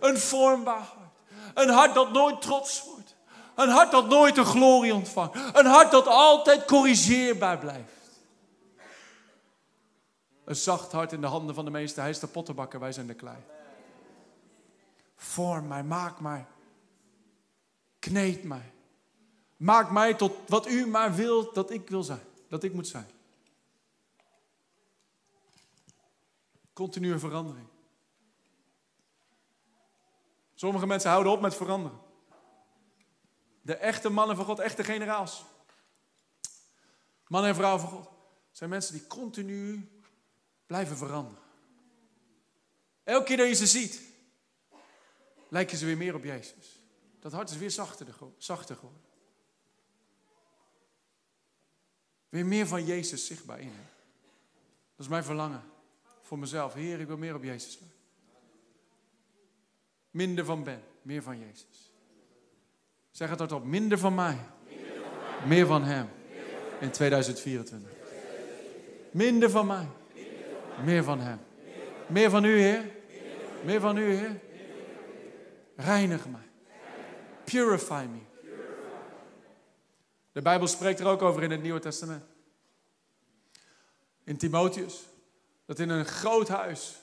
een 0.00 0.18
vormbaar 0.18 0.74
hart. 0.74 1.38
Een 1.54 1.74
hart 1.74 1.94
dat 1.94 2.12
nooit 2.12 2.42
trots 2.42 2.82
wordt. 2.84 3.14
Een 3.54 3.68
hart 3.68 3.90
dat 3.90 4.08
nooit 4.08 4.36
een 4.36 4.44
glorie 4.44 4.94
ontvangt. 4.94 5.36
Een 5.52 5.66
hart 5.66 5.90
dat 5.90 6.06
altijd 6.06 6.64
corrigeerbaar 6.64 7.58
blijft. 7.58 7.94
Een 10.46 10.56
zacht 10.56 10.92
hart 10.92 11.12
in 11.12 11.20
de 11.20 11.26
handen 11.26 11.54
van 11.54 11.64
de 11.64 11.70
meester. 11.70 12.02
Hij 12.02 12.10
is 12.10 12.18
de 12.18 12.26
pottenbakker, 12.26 12.80
wij 12.80 12.92
zijn 12.92 13.06
de 13.06 13.14
klei. 13.14 13.36
Vorm 15.16 15.66
mij, 15.66 15.84
maak 15.84 16.20
mij. 16.20 16.46
Kneed 17.98 18.44
mij. 18.44 18.72
Maak 19.56 19.90
mij 19.90 20.14
tot 20.14 20.48
wat 20.48 20.68
u 20.68 20.86
maar 20.86 21.14
wilt 21.14 21.54
dat 21.54 21.70
ik 21.70 21.88
wil 21.88 22.02
zijn. 22.02 22.22
Dat 22.48 22.62
ik 22.62 22.72
moet 22.72 22.86
zijn. 22.86 23.10
Continue 26.72 27.18
verandering. 27.18 27.66
Sommige 30.54 30.86
mensen 30.86 31.10
houden 31.10 31.32
op 31.32 31.40
met 31.40 31.54
veranderen. 31.54 32.00
De 33.62 33.76
echte 33.76 34.08
mannen 34.08 34.36
van 34.36 34.44
God, 34.44 34.58
echte 34.58 34.84
generaals. 34.84 35.44
Mannen 37.26 37.50
en 37.50 37.56
vrouwen 37.56 37.80
van 37.80 37.90
God. 37.90 38.08
Zijn 38.52 38.70
mensen 38.70 38.92
die 38.92 39.06
continu 39.06 39.90
blijven 40.66 40.96
veranderen. 40.96 41.42
Elke 43.04 43.24
keer 43.24 43.36
dat 43.36 43.48
je 43.48 43.54
ze 43.54 43.66
ziet, 43.66 44.00
lijken 45.48 45.78
ze 45.78 45.86
weer 45.86 45.96
meer 45.96 46.14
op 46.14 46.24
Jezus. 46.24 46.80
Dat 47.18 47.32
hart 47.32 47.50
is 47.50 47.56
weer 47.56 47.70
zachter, 47.70 48.06
zachter 48.38 48.76
geworden. 48.76 49.02
Weer 52.28 52.46
meer 52.46 52.66
van 52.66 52.84
Jezus 52.84 53.26
zichtbaar 53.26 53.60
in 53.60 53.68
hem. 53.68 53.86
Dat 54.96 55.06
is 55.06 55.08
mijn 55.08 55.24
verlangen 55.24 55.62
voor 56.22 56.38
mezelf. 56.38 56.74
Heer, 56.74 57.00
ik 57.00 57.06
wil 57.06 57.16
meer 57.16 57.34
op 57.34 57.42
Jezus 57.42 57.78
lijken. 57.78 57.94
Minder 60.10 60.44
van 60.44 60.64
Ben, 60.64 60.82
meer 61.02 61.22
van 61.22 61.38
Jezus. 61.38 61.92
Zeg 63.10 63.30
het 63.30 63.38
hardop, 63.38 63.64
minder 63.64 63.98
van 63.98 64.14
mij, 64.14 64.38
meer 65.46 65.66
van 65.66 65.84
Hem 65.84 66.08
in 66.80 66.90
2024. 66.90 67.90
Minder 69.10 69.50
van 69.50 69.66
mij, 69.66 69.88
meer 70.84 71.04
van 71.04 71.20
Hem. 71.20 71.38
Meer 72.06 72.30
van 72.30 72.44
U, 72.44 72.58
Heer. 72.58 72.90
Meer 73.64 73.80
van 73.80 73.96
U, 73.96 74.14
Heer. 74.14 74.40
Reinig 75.76 76.28
mij. 76.28 76.48
Purify 77.44 78.06
me. 78.10 78.18
De 80.32 80.42
Bijbel 80.42 80.66
spreekt 80.66 81.00
er 81.00 81.06
ook 81.06 81.22
over 81.22 81.42
in 81.42 81.50
het 81.50 81.62
Nieuwe 81.62 81.80
Testament. 81.80 82.24
In 84.24 84.36
Timotheus. 84.36 85.06
Dat 85.64 85.78
in 85.78 85.88
een 85.88 86.04
groot 86.04 86.48
huis 86.48 87.00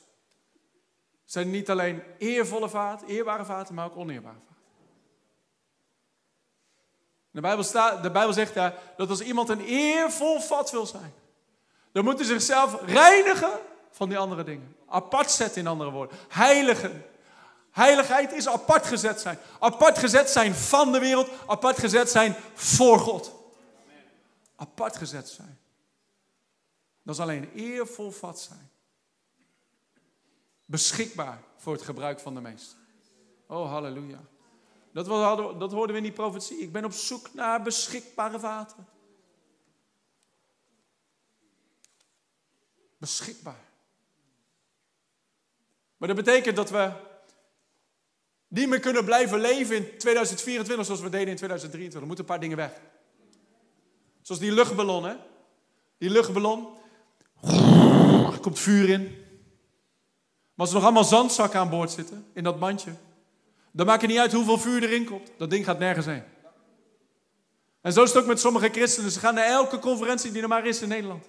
zijn 1.25 1.49
niet 1.49 1.69
alleen 1.69 2.03
eervolle 2.17 2.69
vaten, 2.69 3.07
eerbare 3.07 3.45
vaten, 3.45 3.75
maar 3.75 3.85
ook 3.85 3.95
oneerbare 3.95 4.37
vaten. 4.47 4.61
De 7.31 7.41
Bijbel, 7.41 7.63
staat, 7.63 8.03
de 8.03 8.11
Bijbel 8.11 8.33
zegt 8.33 8.53
daar 8.53 8.79
dat 8.97 9.09
als 9.09 9.21
iemand 9.21 9.49
een 9.49 9.61
eervol 9.61 10.39
vat 10.39 10.71
wil 10.71 10.85
zijn, 10.85 11.13
dan 11.93 12.03
moet 12.03 12.17
hij 12.17 12.25
zichzelf 12.25 12.81
reinigen 12.85 13.59
van 13.91 14.09
die 14.09 14.17
andere 14.17 14.43
dingen. 14.43 14.75
Apart 14.87 15.31
zetten 15.31 15.61
in 15.61 15.67
andere 15.67 15.91
woorden. 15.91 16.17
Heiligen. 16.27 17.05
Heiligheid 17.71 18.31
is 18.31 18.47
apart 18.47 18.85
gezet 18.85 19.19
zijn. 19.21 19.37
Apart 19.59 19.97
gezet 19.97 20.29
zijn 20.29 20.55
van 20.55 20.91
de 20.91 20.99
wereld. 20.99 21.29
Apart 21.47 21.79
gezet 21.79 22.09
zijn 22.09 22.35
voor 22.53 22.99
God. 22.99 23.33
Apart 24.55 24.95
gezet 24.95 25.29
zijn. 25.29 25.59
Dat 27.03 27.15
is 27.15 27.21
alleen 27.21 27.51
eervol 27.53 28.11
vat 28.11 28.39
zijn. 28.39 28.71
Beschikbaar 30.65 31.41
voor 31.57 31.73
het 31.73 31.81
gebruik 31.81 32.19
van 32.19 32.33
de 32.33 32.41
meester. 32.41 32.77
Oh, 33.47 33.69
halleluja. 33.69 34.19
Dat, 34.93 35.05
dat 35.59 35.71
hoorden 35.71 35.91
we 35.91 35.97
in 35.97 36.03
die 36.03 36.11
profetie. 36.11 36.57
Ik 36.57 36.71
ben 36.71 36.85
op 36.85 36.91
zoek 36.91 37.33
naar 37.33 37.61
beschikbare 37.61 38.39
vaten. 38.39 38.87
Beschikbaar. 43.03 43.65
Maar 45.97 46.07
dat 46.07 46.17
betekent 46.17 46.55
dat 46.55 46.69
we 46.69 46.91
niet 48.47 48.69
meer 48.69 48.79
kunnen 48.79 49.05
blijven 49.05 49.39
leven 49.39 49.75
in 49.75 49.97
2024 49.97 50.85
zoals 50.85 51.01
we 51.01 51.09
deden 51.09 51.27
in 51.27 51.35
2023. 51.35 52.01
Er 52.01 52.07
moeten 52.07 52.25
een 52.25 52.31
paar 52.31 52.39
dingen 52.39 52.57
weg. 52.57 52.71
Zoals 54.21 54.41
die 54.41 54.51
luchtballon? 54.51 55.17
Die 55.97 56.09
luchtballon. 56.09 56.67
Er 58.31 58.39
komt 58.41 58.59
vuur 58.59 58.89
in. 58.89 59.01
Maar 60.53 60.65
als 60.65 60.69
er 60.69 60.75
nog 60.75 60.83
allemaal 60.83 61.03
zandzakken 61.03 61.59
aan 61.59 61.69
boord 61.69 61.91
zitten, 61.91 62.25
in 62.33 62.43
dat 62.43 62.59
mandje, 62.59 62.91
dan 63.71 63.85
maakt 63.85 64.01
het 64.01 64.11
niet 64.11 64.19
uit 64.19 64.33
hoeveel 64.33 64.59
vuur 64.59 64.83
erin 64.83 65.05
komt. 65.05 65.31
Dat 65.37 65.49
ding 65.49 65.65
gaat 65.65 65.79
nergens 65.79 66.05
heen. 66.05 66.23
En 67.81 67.93
zo 67.93 68.03
is 68.03 68.13
het 68.13 68.21
ook 68.21 68.27
met 68.27 68.39
sommige 68.39 68.69
christenen. 68.69 69.11
Ze 69.11 69.19
gaan 69.19 69.33
naar 69.33 69.45
elke 69.45 69.79
conferentie 69.79 70.31
die 70.31 70.41
er 70.41 70.47
maar 70.47 70.65
is 70.65 70.81
in 70.81 70.87
Nederland. 70.87 71.25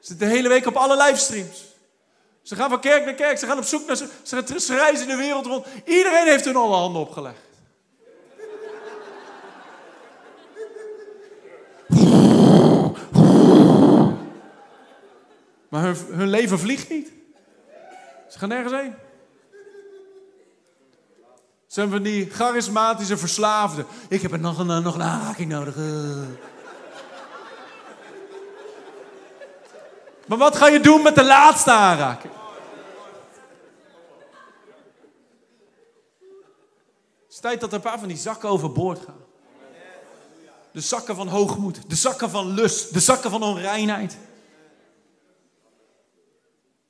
Ze 0.00 0.06
zitten 0.06 0.28
de 0.28 0.34
hele 0.34 0.48
week 0.48 0.66
op 0.66 0.76
alle 0.76 0.96
livestreams. 0.96 1.64
Ze 2.42 2.54
gaan 2.56 2.70
van 2.70 2.80
kerk 2.80 3.04
naar 3.04 3.14
kerk. 3.14 3.38
Ze 3.38 3.46
gaan 3.46 3.58
op 3.58 3.64
zoek 3.64 3.86
naar... 3.86 3.96
Ze, 3.96 4.08
ze 4.58 4.74
reizen 4.74 5.06
de 5.06 5.16
wereld 5.16 5.46
rond. 5.46 5.66
Iedereen 5.84 6.26
heeft 6.26 6.44
hun 6.44 6.56
alle 6.56 6.76
handen 6.76 7.00
opgelegd. 7.00 7.38
Maar 15.68 15.82
hun, 15.82 15.96
hun 16.10 16.28
leven 16.28 16.58
vliegt 16.58 16.88
niet. 16.88 17.12
Ze 18.28 18.38
gaan 18.38 18.48
nergens 18.48 18.72
heen. 18.72 18.94
Ze 21.66 21.76
zijn 21.76 21.90
van 21.90 22.02
die 22.02 22.30
charismatische 22.30 23.16
verslaafden. 23.16 23.86
Ik 24.08 24.22
heb 24.22 24.32
er 24.32 24.38
nog 24.38 24.58
een, 24.58 24.82
nog 24.82 24.94
een 24.94 25.02
aanraking 25.02 25.48
nodig. 25.48 25.76
Maar 30.30 30.38
wat 30.38 30.56
ga 30.56 30.66
je 30.66 30.80
doen 30.80 31.02
met 31.02 31.14
de 31.14 31.24
laatste 31.24 31.70
aanraking? 31.70 32.32
Het 37.22 37.32
is 37.32 37.38
tijd 37.38 37.60
dat 37.60 37.68
er 37.68 37.74
een 37.74 37.80
paar 37.80 37.98
van 37.98 38.08
die 38.08 38.16
zakken 38.16 38.48
overboord 38.48 38.98
gaan. 39.04 39.24
De 40.72 40.80
zakken 40.80 41.16
van 41.16 41.28
hoogmoed, 41.28 41.90
de 41.90 41.94
zakken 41.94 42.30
van 42.30 42.46
lust, 42.46 42.92
de 42.92 43.00
zakken 43.00 43.30
van 43.30 43.42
onreinheid. 43.42 44.16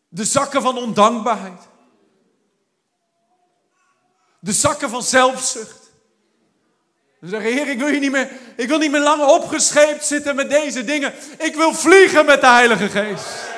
De 0.08 0.24
zakken 0.24 0.62
van 0.62 0.78
ondankbaarheid. 0.78 1.68
De 4.40 4.52
zakken 4.52 4.90
van 4.90 5.02
zelfzucht. 5.02 5.90
We 7.20 7.28
zeggen, 7.28 7.52
Heer, 7.52 7.68
ik 7.68 7.78
wil, 7.78 7.88
hier 7.88 8.00
niet 8.00 8.10
meer, 8.10 8.32
ik 8.60 8.68
wil 8.68 8.78
niet 8.78 8.90
meer 8.90 9.00
lang 9.00 9.22
opgescheept 9.22 10.04
zitten 10.04 10.36
met 10.36 10.50
deze 10.50 10.84
dingen. 10.84 11.12
Ik 11.38 11.54
wil 11.54 11.74
vliegen 11.74 12.26
met 12.26 12.40
de 12.40 12.46
Heilige 12.46 12.88
Geest. 12.88 13.48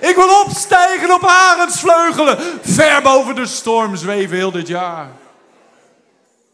Ik 0.00 0.14
wil 0.14 0.40
opstijgen 0.44 1.14
op 1.14 1.24
arendsvleugelen. 1.24 2.38
Ver 2.62 3.02
boven 3.02 3.34
de 3.34 3.46
storm 3.46 3.96
zweven 3.96 4.36
heel 4.36 4.50
dit 4.50 4.66
jaar. 4.66 5.10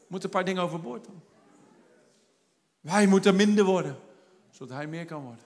Moet 0.06 0.24
een 0.24 0.30
paar 0.30 0.44
dingen 0.44 0.62
overboord 0.62 1.04
doen. 1.04 1.20
Wij 2.80 3.06
moeten 3.06 3.36
minder 3.36 3.64
worden, 3.64 3.98
zodat 4.50 4.76
hij 4.76 4.86
meer 4.86 5.04
kan 5.04 5.22
worden. 5.22 5.44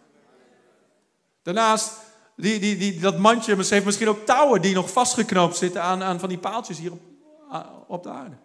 Daarnaast, 1.42 1.92
die, 2.36 2.60
die, 2.60 2.76
die, 2.76 3.00
dat 3.00 3.18
mandje 3.18 3.56
heeft 3.56 3.84
misschien 3.84 4.08
ook 4.08 4.26
touwen 4.26 4.62
die 4.62 4.74
nog 4.74 4.90
vastgeknoopt 4.90 5.56
zitten 5.56 5.82
aan, 5.82 6.02
aan 6.02 6.20
van 6.20 6.28
die 6.28 6.38
paaltjes 6.38 6.78
hier 6.78 6.92
op, 6.92 7.00
op 7.86 8.02
de 8.02 8.10
aarde. 8.10 8.36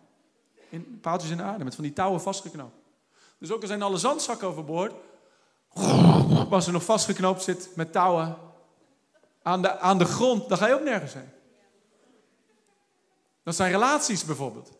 In, 0.69 0.99
paaltjes 1.01 1.31
in 1.31 1.37
de 1.37 1.43
aarde, 1.43 1.63
met 1.63 1.75
van 1.75 1.83
die 1.83 1.93
touwen 1.93 2.21
vastgeknoopt. 2.21 2.85
Dus 3.37 3.51
ook 3.51 3.61
al 3.61 3.67
zijn 3.67 3.81
alle 3.81 3.97
zandzakken 3.97 4.47
overboord, 4.47 4.93
als 6.49 6.67
er 6.67 6.73
nog 6.73 6.83
vastgeknoopt 6.83 7.43
zit 7.43 7.69
met 7.75 7.91
touwen 7.91 8.37
aan 9.41 9.61
de, 9.61 9.79
aan 9.79 9.97
de 9.97 10.05
grond, 10.05 10.49
dan 10.49 10.57
ga 10.57 10.67
je 10.67 10.73
ook 10.73 10.83
nergens 10.83 11.13
heen. 11.13 11.29
Dat 13.43 13.55
zijn 13.55 13.71
relaties 13.71 14.25
bijvoorbeeld. 14.25 14.71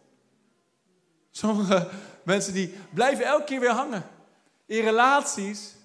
Sommige 1.32 1.90
mensen 2.24 2.54
die 2.54 2.76
blijven 2.94 3.26
elke 3.26 3.44
keer 3.44 3.60
weer 3.60 3.72
hangen 3.72 4.04
in 4.66 4.84
relaties 4.84 5.76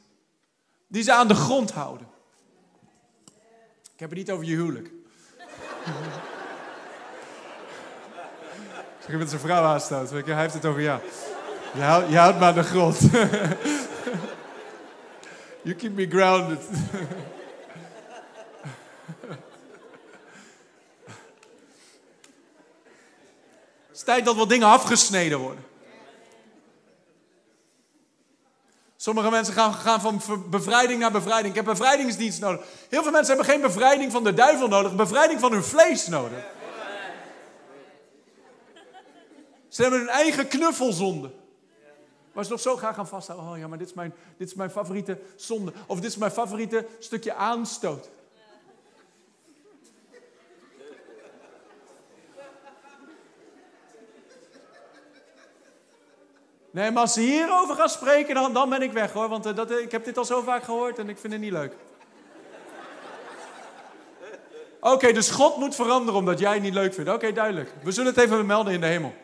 die 0.86 1.02
ze 1.02 1.12
aan 1.12 1.28
de 1.28 1.34
grond 1.34 1.70
houden. 1.70 2.06
Ik 3.94 4.00
heb 4.00 4.08
het 4.10 4.18
niet 4.18 4.30
over 4.30 4.44
je 4.44 4.54
huwelijk. 4.54 4.90
Zeg 9.00 9.10
je 9.10 9.16
met 9.16 9.28
zijn 9.28 9.40
vrouw 9.40 9.64
aanstoot. 9.64 10.10
Hij 10.10 10.34
heeft 10.34 10.54
het 10.54 10.66
over 10.66 10.80
ja. 10.80 11.00
Je 11.74 11.80
houdt, 11.82 12.08
je 12.08 12.14
me 12.38 12.44
aan 12.44 12.54
de 12.54 12.62
grond. 12.62 12.98
you 15.62 15.74
keep 15.76 15.92
me 15.92 16.06
grounded. 16.08 16.60
Het 23.86 23.96
is 23.96 24.02
tijd 24.02 24.24
dat 24.24 24.36
wat 24.36 24.48
dingen 24.48 24.68
afgesneden 24.68 25.38
worden. 25.38 25.64
Sommige 28.96 29.30
mensen 29.30 29.54
gaan, 29.54 29.74
gaan 29.74 30.00
van 30.00 30.22
bevrijding 30.50 31.00
naar 31.00 31.12
bevrijding. 31.12 31.48
Ik 31.48 31.54
heb 31.54 31.64
bevrijdingsdienst 31.64 32.40
nodig. 32.40 32.66
Heel 32.88 33.02
veel 33.02 33.12
mensen 33.12 33.34
hebben 33.34 33.52
geen 33.52 33.62
bevrijding 33.62 34.12
van 34.12 34.24
de 34.24 34.34
duivel 34.34 34.68
nodig, 34.68 34.94
bevrijding 34.94 35.40
van 35.40 35.52
hun 35.52 35.64
vlees 35.64 36.06
nodig. 36.06 36.38
Ze 39.68 39.82
hebben 39.82 40.00
hun 40.00 40.08
eigen 40.08 40.48
knuffelzonde. 40.48 41.40
Waar 42.32 42.44
ze 42.44 42.50
nog 42.50 42.60
zo 42.60 42.76
graag 42.76 42.98
aan 42.98 43.08
vasthouden. 43.08 43.50
Oh 43.50 43.58
ja, 43.58 43.68
maar 43.68 43.78
dit 43.78 43.88
is, 43.88 43.94
mijn, 43.94 44.14
dit 44.36 44.48
is 44.48 44.54
mijn 44.54 44.70
favoriete 44.70 45.18
zonde. 45.36 45.72
Of 45.86 46.00
dit 46.00 46.10
is 46.10 46.16
mijn 46.16 46.30
favoriete 46.30 46.86
stukje 46.98 47.34
aanstoot. 47.34 48.08
Nee, 56.72 56.90
maar 56.90 57.02
als 57.02 57.12
ze 57.12 57.20
hierover 57.20 57.74
gaan 57.76 57.88
spreken, 57.88 58.34
dan, 58.34 58.52
dan 58.52 58.68
ben 58.68 58.82
ik 58.82 58.92
weg 58.92 59.12
hoor. 59.12 59.28
Want 59.28 59.46
eh, 59.46 59.54
dat, 59.54 59.70
ik 59.70 59.92
heb 59.92 60.04
dit 60.04 60.18
al 60.18 60.24
zo 60.24 60.42
vaak 60.42 60.62
gehoord 60.62 60.98
en 60.98 61.08
ik 61.08 61.18
vind 61.18 61.32
het 61.32 61.42
niet 61.42 61.52
leuk. 61.52 61.74
Oké, 64.80 65.12
dus 65.12 65.30
God 65.30 65.56
moet 65.56 65.74
veranderen 65.74 66.20
omdat 66.20 66.38
jij 66.38 66.52
het 66.52 66.62
niet 66.62 66.74
leuk 66.74 66.94
vindt. 66.94 67.10
Oké, 67.10 67.32
duidelijk. 67.32 67.72
We 67.82 67.92
zullen 67.92 68.14
het 68.14 68.24
even 68.24 68.46
melden 68.46 68.72
in 68.72 68.80
de 68.80 68.86
hemel. 68.86 69.14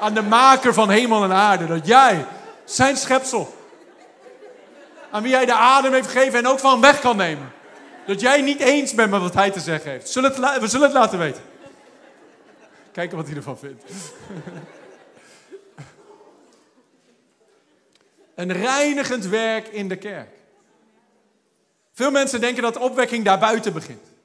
Aan 0.00 0.14
de 0.14 0.22
maker 0.22 0.74
van 0.74 0.90
hemel 0.90 1.24
en 1.24 1.32
aarde. 1.32 1.66
Dat 1.66 1.86
jij, 1.86 2.26
zijn 2.66 2.96
schepsel, 2.96 3.54
aan 5.10 5.22
wie 5.22 5.34
hij 5.34 5.46
de 5.46 5.54
adem 5.54 5.92
heeft 5.92 6.08
gegeven 6.08 6.38
en 6.38 6.46
ook 6.46 6.58
van 6.58 6.80
weg 6.80 7.00
kan 7.00 7.16
nemen. 7.16 7.52
Dat 8.06 8.20
jij 8.20 8.40
niet 8.40 8.60
eens 8.60 8.94
bent 8.94 9.10
met 9.10 9.20
wat 9.20 9.34
hij 9.34 9.50
te 9.50 9.60
zeggen 9.60 9.90
heeft. 9.90 10.08
Zullen 10.08 10.32
het, 10.34 10.60
we 10.60 10.68
zullen 10.68 10.86
het 10.86 10.96
laten 10.96 11.18
weten. 11.18 11.42
Kijken 12.92 13.16
wat 13.16 13.26
hij 13.26 13.36
ervan 13.36 13.58
vindt. 13.58 13.84
Een 18.34 18.52
reinigend 18.52 19.26
werk 19.26 19.68
in 19.68 19.88
de 19.88 19.96
kerk. 19.96 20.28
Veel 21.92 22.10
mensen 22.10 22.40
denken 22.40 22.62
dat 22.62 22.76
opwekking 22.76 23.24
daar 23.24 23.38
buiten 23.38 23.72
begint. 23.72 24.15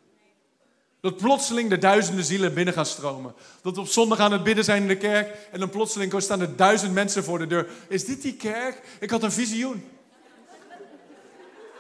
Dat 1.01 1.17
plotseling 1.17 1.69
de 1.69 1.77
duizenden 1.77 2.25
zielen 2.25 2.53
binnen 2.53 2.73
gaan 2.73 2.85
stromen. 2.85 3.33
Dat 3.61 3.77
op 3.77 3.87
zondag 3.87 4.19
aan 4.19 4.31
het 4.31 4.43
bidden 4.43 4.63
zijn 4.63 4.81
in 4.81 4.87
de 4.87 4.97
kerk 4.97 5.35
en 5.51 5.59
dan 5.59 5.69
plotseling 5.69 6.13
staan 6.17 6.41
er 6.41 6.55
duizend 6.55 6.93
mensen 6.93 7.23
voor 7.23 7.39
de 7.39 7.47
deur. 7.47 7.67
Is 7.87 8.05
dit 8.05 8.21
die 8.21 8.35
kerk? 8.35 8.81
Ik 8.99 9.09
had 9.09 9.23
een 9.23 9.31
visioen. 9.31 9.89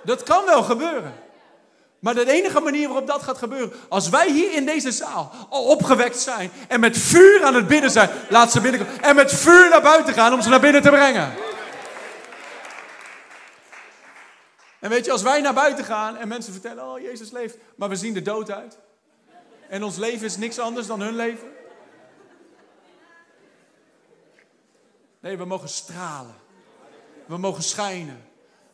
Dat 0.03 0.23
kan 0.23 0.45
wel 0.45 0.63
gebeuren. 0.63 1.13
Maar 1.99 2.13
de 2.13 2.31
enige 2.31 2.59
manier 2.59 2.87
waarop 2.87 3.07
dat 3.07 3.23
gaat 3.23 3.37
gebeuren, 3.37 3.73
als 3.89 4.09
wij 4.09 4.31
hier 4.31 4.53
in 4.53 4.65
deze 4.65 4.91
zaal 4.91 5.31
al 5.49 5.63
opgewekt 5.63 6.19
zijn 6.19 6.51
en 6.67 6.79
met 6.79 6.97
vuur 6.97 7.43
aan 7.43 7.55
het 7.55 7.67
bidden 7.67 7.91
zijn, 7.91 8.09
laat 8.29 8.51
ze 8.51 8.61
binnenkomen. 8.61 9.03
En 9.03 9.15
met 9.15 9.33
vuur 9.33 9.69
naar 9.69 9.81
buiten 9.81 10.13
gaan 10.13 10.33
om 10.33 10.41
ze 10.41 10.49
naar 10.49 10.59
binnen 10.59 10.81
te 10.81 10.89
brengen. 10.89 11.33
En 14.79 14.89
weet 14.89 15.05
je, 15.05 15.11
als 15.11 15.21
wij 15.21 15.41
naar 15.41 15.53
buiten 15.53 15.85
gaan 15.85 16.17
en 16.17 16.27
mensen 16.27 16.53
vertellen, 16.53 16.83
oh 16.83 16.99
Jezus 16.99 17.31
leeft, 17.31 17.57
maar 17.75 17.89
we 17.89 17.95
zien 17.95 18.13
de 18.13 18.21
dood 18.21 18.51
uit. 18.51 18.77
En 19.71 19.83
ons 19.83 19.97
leven 19.97 20.25
is 20.25 20.37
niks 20.37 20.59
anders 20.59 20.87
dan 20.87 21.01
hun 21.01 21.15
leven. 21.15 21.51
Nee, 25.19 25.37
we 25.37 25.45
mogen 25.45 25.69
stralen. 25.69 26.35
We 27.25 27.37
mogen 27.37 27.63
schijnen 27.63 28.25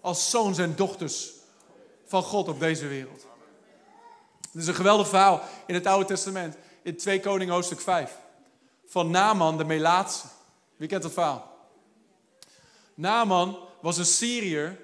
als 0.01 0.29
zoons 0.29 0.57
en 0.57 0.75
dochters 0.75 1.31
van 2.05 2.23
God 2.23 2.47
op 2.47 2.59
deze 2.59 2.87
wereld. 2.87 3.27
Het 4.51 4.61
is 4.61 4.67
een 4.67 4.73
geweldig 4.73 5.07
verhaal 5.07 5.41
in 5.65 5.73
het 5.73 5.85
Oude 5.85 6.05
Testament, 6.05 6.57
in 6.81 6.97
2 6.97 7.19
Koning 7.19 7.51
hoofdstuk 7.51 7.81
5. 7.81 8.17
Van 8.85 9.11
Naaman 9.11 9.57
de 9.57 9.65
Melaatse. 9.65 10.25
Wie 10.75 10.87
kent 10.87 11.01
dat 11.01 11.13
verhaal? 11.13 11.57
Naaman 12.93 13.59
was 13.81 13.97
een 13.97 14.05
Syriër 14.05 14.79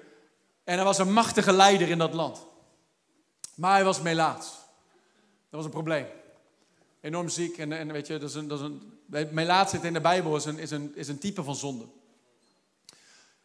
en 0.64 0.74
hij 0.74 0.84
was 0.84 0.98
een 0.98 1.12
machtige 1.12 1.52
leider 1.52 1.88
in 1.88 1.98
dat 1.98 2.14
land. 2.14 2.46
Maar 3.54 3.74
hij 3.74 3.84
was 3.84 4.00
melaats. 4.00 4.62
Dat 5.54 5.62
was 5.62 5.72
een 5.72 5.80
probleem. 5.80 6.06
Enorm 7.00 7.28
ziek. 7.28 7.58
En, 7.58 7.72
en 7.72 7.92
weet 7.92 8.06
je, 8.06 8.18
dat 8.18 8.28
is 8.28 8.34
een, 8.34 8.48
dat 8.48 8.58
is 8.58 8.64
een, 8.64 9.28
melaatsheid 9.30 9.84
in 9.84 9.92
de 9.92 10.00
Bijbel 10.00 10.36
is 10.36 10.44
een, 10.44 10.58
is, 10.58 10.70
een, 10.70 10.92
is 10.94 11.08
een 11.08 11.18
type 11.18 11.42
van 11.42 11.54
zonde. 11.54 11.84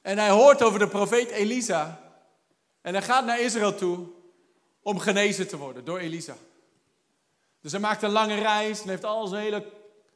En 0.01 0.18
hij 0.18 0.30
hoort 0.30 0.64
over 0.64 0.80
de 0.80 0.88
profeet 0.88 1.30
Elisa. 1.30 2.01
En 2.82 2.93
hij 2.93 3.01
gaat 3.01 3.26
naar 3.26 3.39
Israël 3.39 3.76
toe 3.76 4.07
om 4.82 4.99
genezen 4.99 5.47
te 5.47 5.57
worden 5.57 5.86
door 5.86 5.99
Elisa. 5.99 6.36
Dus 7.62 7.72
hij 7.72 7.82
maakt 7.82 8.03
een 8.03 8.12
lange 8.12 8.36
reis 8.36 8.82
en 8.82 8.89
heeft 8.89 9.05
al 9.05 9.28
zijn 9.28 9.43
hele 9.43 9.66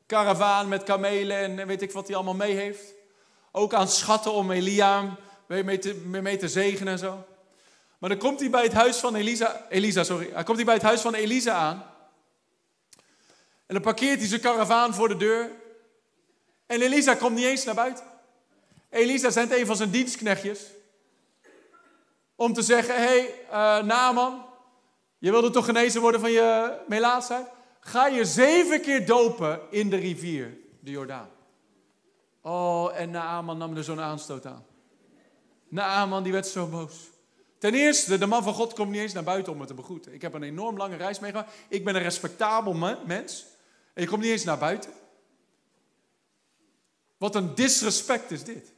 karavaan 0.05 0.67
met 0.67 0.83
kamelen 0.83 1.37
en 1.37 1.67
weet 1.67 1.81
ik 1.81 1.91
wat 1.91 2.07
hij 2.07 2.15
allemaal 2.15 2.33
mee 2.33 2.55
heeft. 2.55 2.93
Ook 3.51 3.73
aan 3.73 3.87
schatten 3.87 4.33
om 4.33 4.51
Elia 4.51 5.17
mee 5.47 5.79
te, 5.79 5.95
mee 5.95 6.37
te 6.37 6.49
zegenen 6.49 6.93
en 6.93 6.99
zo. 6.99 7.25
Maar 8.03 8.11
dan 8.11 8.21
komt 8.21 8.39
hij 8.39 8.49
bij 8.49 8.63
het 8.63 8.73
huis 8.73 8.97
van 8.97 9.15
Elisa, 9.15 9.65
Elisa 9.69 10.03
sorry, 10.03 10.29
hij 10.33 10.43
komt 10.43 10.57
hij 10.57 10.65
bij 10.65 10.73
het 10.73 10.83
huis 10.83 11.01
van 11.01 11.13
Elisa 11.13 11.53
aan. 11.53 11.85
En 13.65 13.73
dan 13.73 13.81
parkeert 13.81 14.19
hij 14.19 14.27
zijn 14.27 14.41
karavaan 14.41 14.93
voor 14.93 15.07
de 15.07 15.17
deur. 15.17 15.51
En 16.65 16.81
Elisa 16.81 17.15
komt 17.15 17.35
niet 17.35 17.45
eens 17.45 17.63
naar 17.63 17.75
buiten. 17.75 18.05
Elisa 18.89 19.29
zendt 19.29 19.53
een 19.53 19.65
van 19.65 19.75
zijn 19.75 19.91
dienstknechtjes. 19.91 20.59
Om 22.35 22.53
te 22.53 22.61
zeggen, 22.61 22.95
hé 22.95 23.01
hey, 23.01 23.35
uh, 23.45 23.85
Naaman, 23.85 24.45
je 25.17 25.31
wilde 25.31 25.49
toch 25.49 25.65
genezen 25.65 26.01
worden 26.01 26.19
van 26.19 26.31
je 26.31 26.77
melaatsheid? 26.87 27.47
Ga 27.79 28.07
je 28.07 28.25
zeven 28.25 28.81
keer 28.81 29.05
dopen 29.05 29.61
in 29.69 29.89
de 29.89 29.97
rivier, 29.97 30.57
de 30.79 30.91
Jordaan. 30.91 31.29
Oh, 32.41 32.99
en 32.99 33.11
Naaman 33.11 33.57
nam 33.57 33.77
er 33.77 33.83
zo'n 33.83 34.01
aanstoot 34.01 34.45
aan. 34.45 34.65
Naaman 35.67 36.23
die 36.23 36.31
werd 36.31 36.47
zo 36.47 36.67
boos. 36.67 37.11
Ten 37.63 37.73
eerste, 37.73 38.17
de 38.17 38.25
man 38.25 38.43
van 38.43 38.53
God 38.53 38.73
komt 38.73 38.89
niet 38.89 39.01
eens 39.01 39.13
naar 39.13 39.23
buiten 39.23 39.53
om 39.53 39.57
me 39.59 39.65
te 39.65 39.73
begroeten. 39.73 40.13
Ik 40.13 40.21
heb 40.21 40.33
een 40.33 40.43
enorm 40.43 40.77
lange 40.77 40.95
reis 40.95 41.19
meegemaakt. 41.19 41.53
Ik 41.67 41.83
ben 41.83 41.95
een 41.95 42.01
respectabel 42.01 42.73
mens. 43.05 43.45
En 43.93 44.01
je 44.01 44.07
komt 44.07 44.21
niet 44.21 44.31
eens 44.31 44.43
naar 44.43 44.57
buiten. 44.57 44.91
Wat 47.17 47.35
een 47.35 47.55
disrespect 47.55 48.31
is 48.31 48.43
dit. 48.43 48.71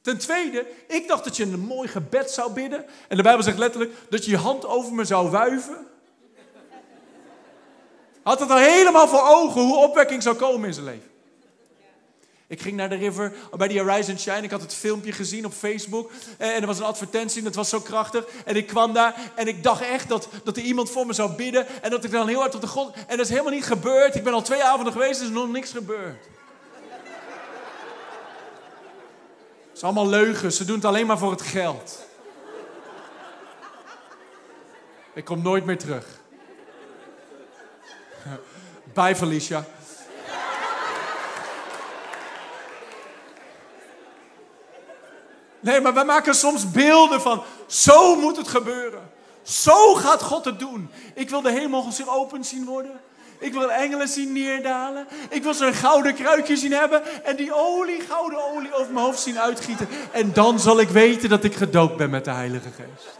Ten 0.00 0.18
tweede, 0.18 0.66
ik 0.88 1.08
dacht 1.08 1.24
dat 1.24 1.36
je 1.36 1.42
een 1.42 1.60
mooi 1.60 1.88
gebed 1.88 2.30
zou 2.30 2.52
bidden. 2.52 2.84
En 3.08 3.16
de 3.16 3.22
Bijbel 3.22 3.42
zegt 3.42 3.58
letterlijk 3.58 3.92
dat 4.10 4.24
je 4.24 4.30
je 4.30 4.36
hand 4.36 4.66
over 4.66 4.92
me 4.94 5.04
zou 5.04 5.30
wuiven. 5.30 5.86
Had 8.22 8.40
het 8.40 8.50
al 8.50 8.58
helemaal 8.58 9.08
voor 9.08 9.28
ogen 9.28 9.60
hoe 9.60 9.76
opwekking 9.76 10.22
zou 10.22 10.36
komen 10.36 10.68
in 10.68 10.74
zijn 10.74 10.86
leven. 10.86 11.10
Ik 12.48 12.60
ging 12.60 12.76
naar 12.76 12.88
de 12.88 12.96
river 12.96 13.32
bij 13.56 13.68
die 13.68 13.80
Horizon 13.80 14.18
Shine. 14.18 14.42
Ik 14.42 14.50
had 14.50 14.60
het 14.60 14.74
filmpje 14.74 15.12
gezien 15.12 15.44
op 15.44 15.52
Facebook. 15.52 16.10
En 16.36 16.60
er 16.60 16.66
was 16.66 16.78
een 16.78 16.84
advertentie 16.84 17.38
en 17.38 17.44
dat 17.44 17.54
was 17.54 17.68
zo 17.68 17.80
krachtig. 17.80 18.24
En 18.44 18.56
ik 18.56 18.66
kwam 18.66 18.92
daar 18.92 19.32
en 19.34 19.48
ik 19.48 19.62
dacht 19.62 19.82
echt 19.82 20.08
dat, 20.08 20.28
dat 20.44 20.56
er 20.56 20.62
iemand 20.62 20.90
voor 20.90 21.06
me 21.06 21.12
zou 21.12 21.32
bidden. 21.32 21.66
En 21.82 21.90
dat 21.90 22.04
ik 22.04 22.10
dan 22.10 22.28
heel 22.28 22.38
hard 22.38 22.52
tot 22.52 22.60
de 22.60 22.66
grond... 22.66 22.94
En 22.94 23.16
dat 23.16 23.26
is 23.26 23.28
helemaal 23.28 23.52
niet 23.52 23.64
gebeurd. 23.64 24.14
Ik 24.14 24.24
ben 24.24 24.32
al 24.32 24.42
twee 24.42 24.64
avonden 24.64 24.92
geweest 24.92 25.20
en 25.20 25.26
er 25.26 25.32
is 25.32 25.38
nog 25.38 25.50
niks 25.50 25.70
gebeurd. 25.70 26.24
Het 29.68 29.76
is 29.76 29.82
allemaal 29.82 30.08
leugens. 30.08 30.56
Ze 30.56 30.64
doen 30.64 30.76
het 30.76 30.84
alleen 30.84 31.06
maar 31.06 31.18
voor 31.18 31.30
het 31.30 31.42
geld. 31.42 32.06
Ik 35.14 35.24
kom 35.24 35.42
nooit 35.42 35.64
meer 35.64 35.78
terug. 35.78 36.06
Bye 38.94 39.16
Felicia. 39.16 39.64
Nee, 45.60 45.80
maar 45.80 45.94
wij 45.94 46.04
maken 46.04 46.34
soms 46.34 46.70
beelden 46.70 47.20
van, 47.20 47.42
zo 47.66 48.16
moet 48.16 48.36
het 48.36 48.48
gebeuren. 48.48 49.10
Zo 49.42 49.94
gaat 49.94 50.22
God 50.22 50.44
het 50.44 50.58
doen. 50.58 50.90
Ik 51.14 51.30
wil 51.30 51.42
de 51.42 51.50
hemel 51.50 51.92
zich 51.92 52.08
open 52.08 52.44
zien 52.44 52.64
worden. 52.64 53.00
Ik 53.38 53.52
wil 53.52 53.70
engelen 53.70 54.08
zien 54.08 54.32
neerdalen. 54.32 55.06
Ik 55.30 55.42
wil 55.42 55.54
zo'n 55.54 55.72
gouden 55.72 56.14
kruikje 56.14 56.56
zien 56.56 56.72
hebben. 56.72 57.24
En 57.24 57.36
die 57.36 57.54
olie, 57.54 58.00
gouden 58.00 58.44
olie 58.44 58.74
over 58.74 58.92
mijn 58.92 59.04
hoofd 59.04 59.20
zien 59.20 59.40
uitgieten. 59.40 59.88
En 60.12 60.32
dan 60.32 60.60
zal 60.60 60.80
ik 60.80 60.88
weten 60.88 61.28
dat 61.28 61.44
ik 61.44 61.54
gedoopt 61.54 61.96
ben 61.96 62.10
met 62.10 62.24
de 62.24 62.30
Heilige 62.30 62.68
Geest. 62.68 63.18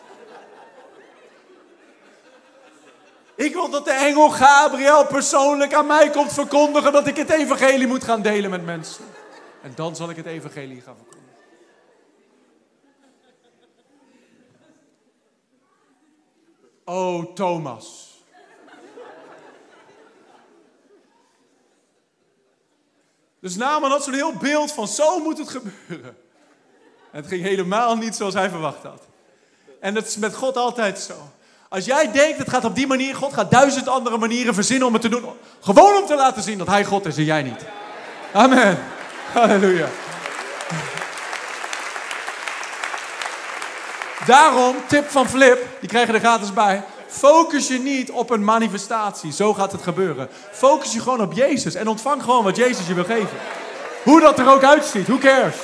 Ik 3.35 3.53
wil 3.53 3.71
dat 3.71 3.85
de 3.85 3.93
engel 3.93 4.31
Gabriel 4.31 5.07
persoonlijk 5.07 5.75
aan 5.75 5.87
mij 5.87 6.11
komt 6.11 6.33
verkondigen 6.33 6.93
dat 6.93 7.07
ik 7.07 7.17
het 7.17 7.31
evangelie 7.31 7.87
moet 7.87 8.05
gaan 8.05 8.23
delen 8.23 8.51
met 8.51 8.65
mensen. 8.65 9.05
En 9.63 9.73
dan 9.75 9.97
zal 9.97 10.11
ik 10.11 10.17
het 10.17 10.27
evangelie 10.27 10.81
gaan 10.85 10.95
verkondigen. 10.97 11.08
Oh, 16.89 17.35
Thomas. 17.35 18.07
Dus 23.41 23.57
Naaman 23.57 23.91
had 23.91 24.05
zo'n 24.05 24.15
heel 24.15 24.33
beeld 24.33 24.73
van 24.73 24.89
zo 24.89 25.19
moet 25.19 25.39
het 25.39 25.49
gebeuren. 25.49 26.17
En 27.11 27.21
het 27.21 27.27
ging 27.27 27.43
helemaal 27.43 27.97
niet 27.97 28.17
zoals 28.17 28.35
hij 28.35 28.51
verwacht 28.51 28.83
had. 28.83 29.03
En 29.81 29.95
dat 29.95 30.07
is 30.07 30.17
met 30.17 30.35
God 30.35 30.57
altijd 30.57 30.99
zo. 30.99 31.15
Als 31.69 31.85
jij 31.85 32.13
denkt 32.13 32.39
het 32.39 32.51
gaat 32.51 32.65
op 32.65 32.75
die 32.75 32.87
manier, 32.87 33.15
God 33.15 33.33
gaat 33.33 33.51
duizend 33.51 33.89
andere 33.89 34.19
manieren 34.19 34.55
verzinnen 34.55 34.87
om 34.87 34.93
het 34.93 35.03
te 35.03 35.09
doen. 35.09 35.25
Gewoon 35.61 35.97
om 35.97 36.07
te 36.07 36.17
laten 36.17 36.43
zien 36.43 36.59
dat 36.59 36.67
hij 36.67 36.85
God 36.85 37.07
is 37.07 37.17
en 37.17 37.25
jij 37.25 37.43
niet. 37.43 37.65
Amen. 38.33 38.79
Halleluja. 39.33 39.89
Daarom, 44.29 44.77
tip 44.89 45.09
van 45.09 45.29
Flip, 45.29 45.67
die 45.81 45.89
krijgen 45.89 46.15
er 46.15 46.21
gratis 46.21 46.53
bij. 46.53 46.85
Focus 47.07 47.69
je 47.69 47.79
niet 47.79 48.11
op 48.11 48.31
een 48.31 48.45
manifestatie. 48.45 49.33
Zo 49.33 49.55
gaat 49.55 49.73
het 49.73 49.83
gebeuren. 49.83 50.29
Focus 50.51 50.93
je 50.93 51.01
gewoon 51.01 51.21
op 51.21 51.33
Jezus 51.33 51.75
en 51.75 51.89
ontvang 51.89 52.23
gewoon 52.23 52.45
wat 52.45 52.57
Jezus 52.57 52.87
je 52.87 52.95
wil 52.95 53.05
geven. 53.05 53.39
Hoe 54.05 54.21
dat 54.21 54.39
er 54.39 54.51
ook 54.53 54.65
uitziet, 54.65 55.07
who 55.07 55.19
cares? 55.19 55.57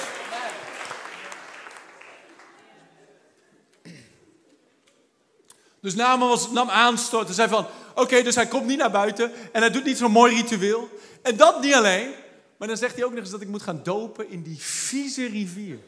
Dus 5.80 5.94
Naaman 5.94 6.28
was, 6.28 6.50
nam 6.50 6.70
aanstoot 6.70 7.28
en 7.28 7.34
zei 7.34 7.48
van... 7.48 7.66
Oké, 7.94 8.22
dus 8.22 8.34
hij 8.34 8.46
komt 8.46 8.66
niet 8.66 8.78
naar 8.78 8.90
buiten 8.90 9.32
en 9.52 9.60
hij 9.60 9.70
doet 9.70 9.84
niet 9.84 9.98
zo'n 9.98 10.12
mooi 10.12 10.34
ritueel. 10.34 10.88
En 11.22 11.36
dat 11.36 11.60
niet 11.62 11.74
alleen, 11.74 12.10
maar 12.56 12.68
dan 12.68 12.76
zegt 12.76 12.94
hij 12.94 13.04
ook 13.04 13.10
nog 13.10 13.20
eens 13.20 13.30
dat 13.30 13.40
ik 13.40 13.48
moet 13.48 13.62
gaan 13.62 13.80
dopen 13.82 14.30
in 14.30 14.42
die 14.42 14.58
vieze 14.60 15.26
rivier. 15.26 15.78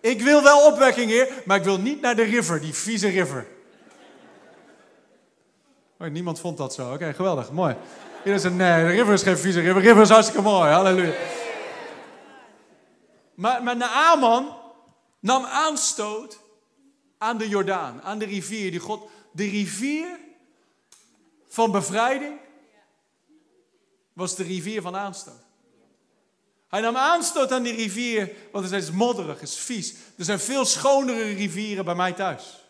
Ik 0.00 0.22
wil 0.22 0.42
wel 0.42 0.66
opwekking, 0.66 1.10
heer, 1.10 1.42
maar 1.44 1.56
ik 1.56 1.64
wil 1.64 1.78
niet 1.78 2.00
naar 2.00 2.16
de 2.16 2.22
river, 2.22 2.60
die 2.60 2.74
vieze 2.74 3.08
river. 3.08 3.46
Oh, 5.98 6.08
niemand 6.08 6.40
vond 6.40 6.56
dat 6.56 6.74
zo. 6.74 6.92
Oké, 6.92 7.12
geweldig, 7.12 7.52
mooi. 7.52 7.76
Iedereen 8.18 8.40
zei, 8.40 8.54
nee, 8.54 8.84
de 8.84 8.90
river 8.90 9.12
is 9.12 9.22
geen 9.22 9.38
vieze 9.38 9.60
river. 9.60 9.82
River 9.82 10.02
is 10.02 10.08
hartstikke 10.08 10.42
mooi, 10.42 10.70
halleluja. 10.70 11.12
Maar, 13.34 13.62
maar 13.62 13.76
Naaman 13.76 14.56
nam 15.20 15.44
aanstoot 15.44 16.38
aan 17.18 17.38
de 17.38 17.48
Jordaan, 17.48 18.02
aan 18.02 18.18
de 18.18 18.24
rivier. 18.24 18.70
Die 18.70 18.80
God, 18.80 19.08
de 19.32 19.44
rivier 19.44 20.18
van 21.48 21.70
bevrijding 21.70 22.38
was 24.12 24.36
de 24.36 24.42
rivier 24.42 24.82
van 24.82 24.96
aanstoot. 24.96 25.47
Hij 26.68 26.80
nam 26.80 26.96
aanstoot 26.96 27.52
aan 27.52 27.62
die 27.62 27.74
rivier, 27.74 28.32
want 28.52 28.70
het 28.70 28.82
is 28.82 28.90
modderig, 28.90 29.40
het 29.40 29.48
is 29.48 29.56
vies. 29.56 29.94
Er 30.18 30.24
zijn 30.24 30.40
veel 30.40 30.64
schonere 30.64 31.32
rivieren 31.32 31.84
bij 31.84 31.94
mij 31.94 32.12
thuis. 32.12 32.64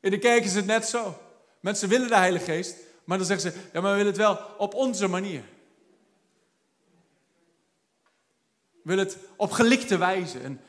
In 0.00 0.10
de 0.10 0.18
kerk 0.18 0.44
is 0.44 0.54
het 0.54 0.66
net 0.66 0.86
zo. 0.86 1.20
Mensen 1.60 1.88
willen 1.88 2.08
de 2.08 2.16
Heilige 2.16 2.44
Geest, 2.44 2.76
maar 3.04 3.18
dan 3.18 3.26
zeggen 3.26 3.52
ze, 3.52 3.58
ja, 3.72 3.80
maar 3.80 3.90
we 3.90 3.96
willen 3.96 4.12
het 4.12 4.16
wel 4.16 4.38
op 4.58 4.74
onze 4.74 5.06
manier. 5.06 5.42
We 8.70 8.96
willen 8.96 9.04
het 9.04 9.16
op 9.36 9.50
gelikte 9.50 9.98
wijze. 9.98 10.38
En 10.38 10.60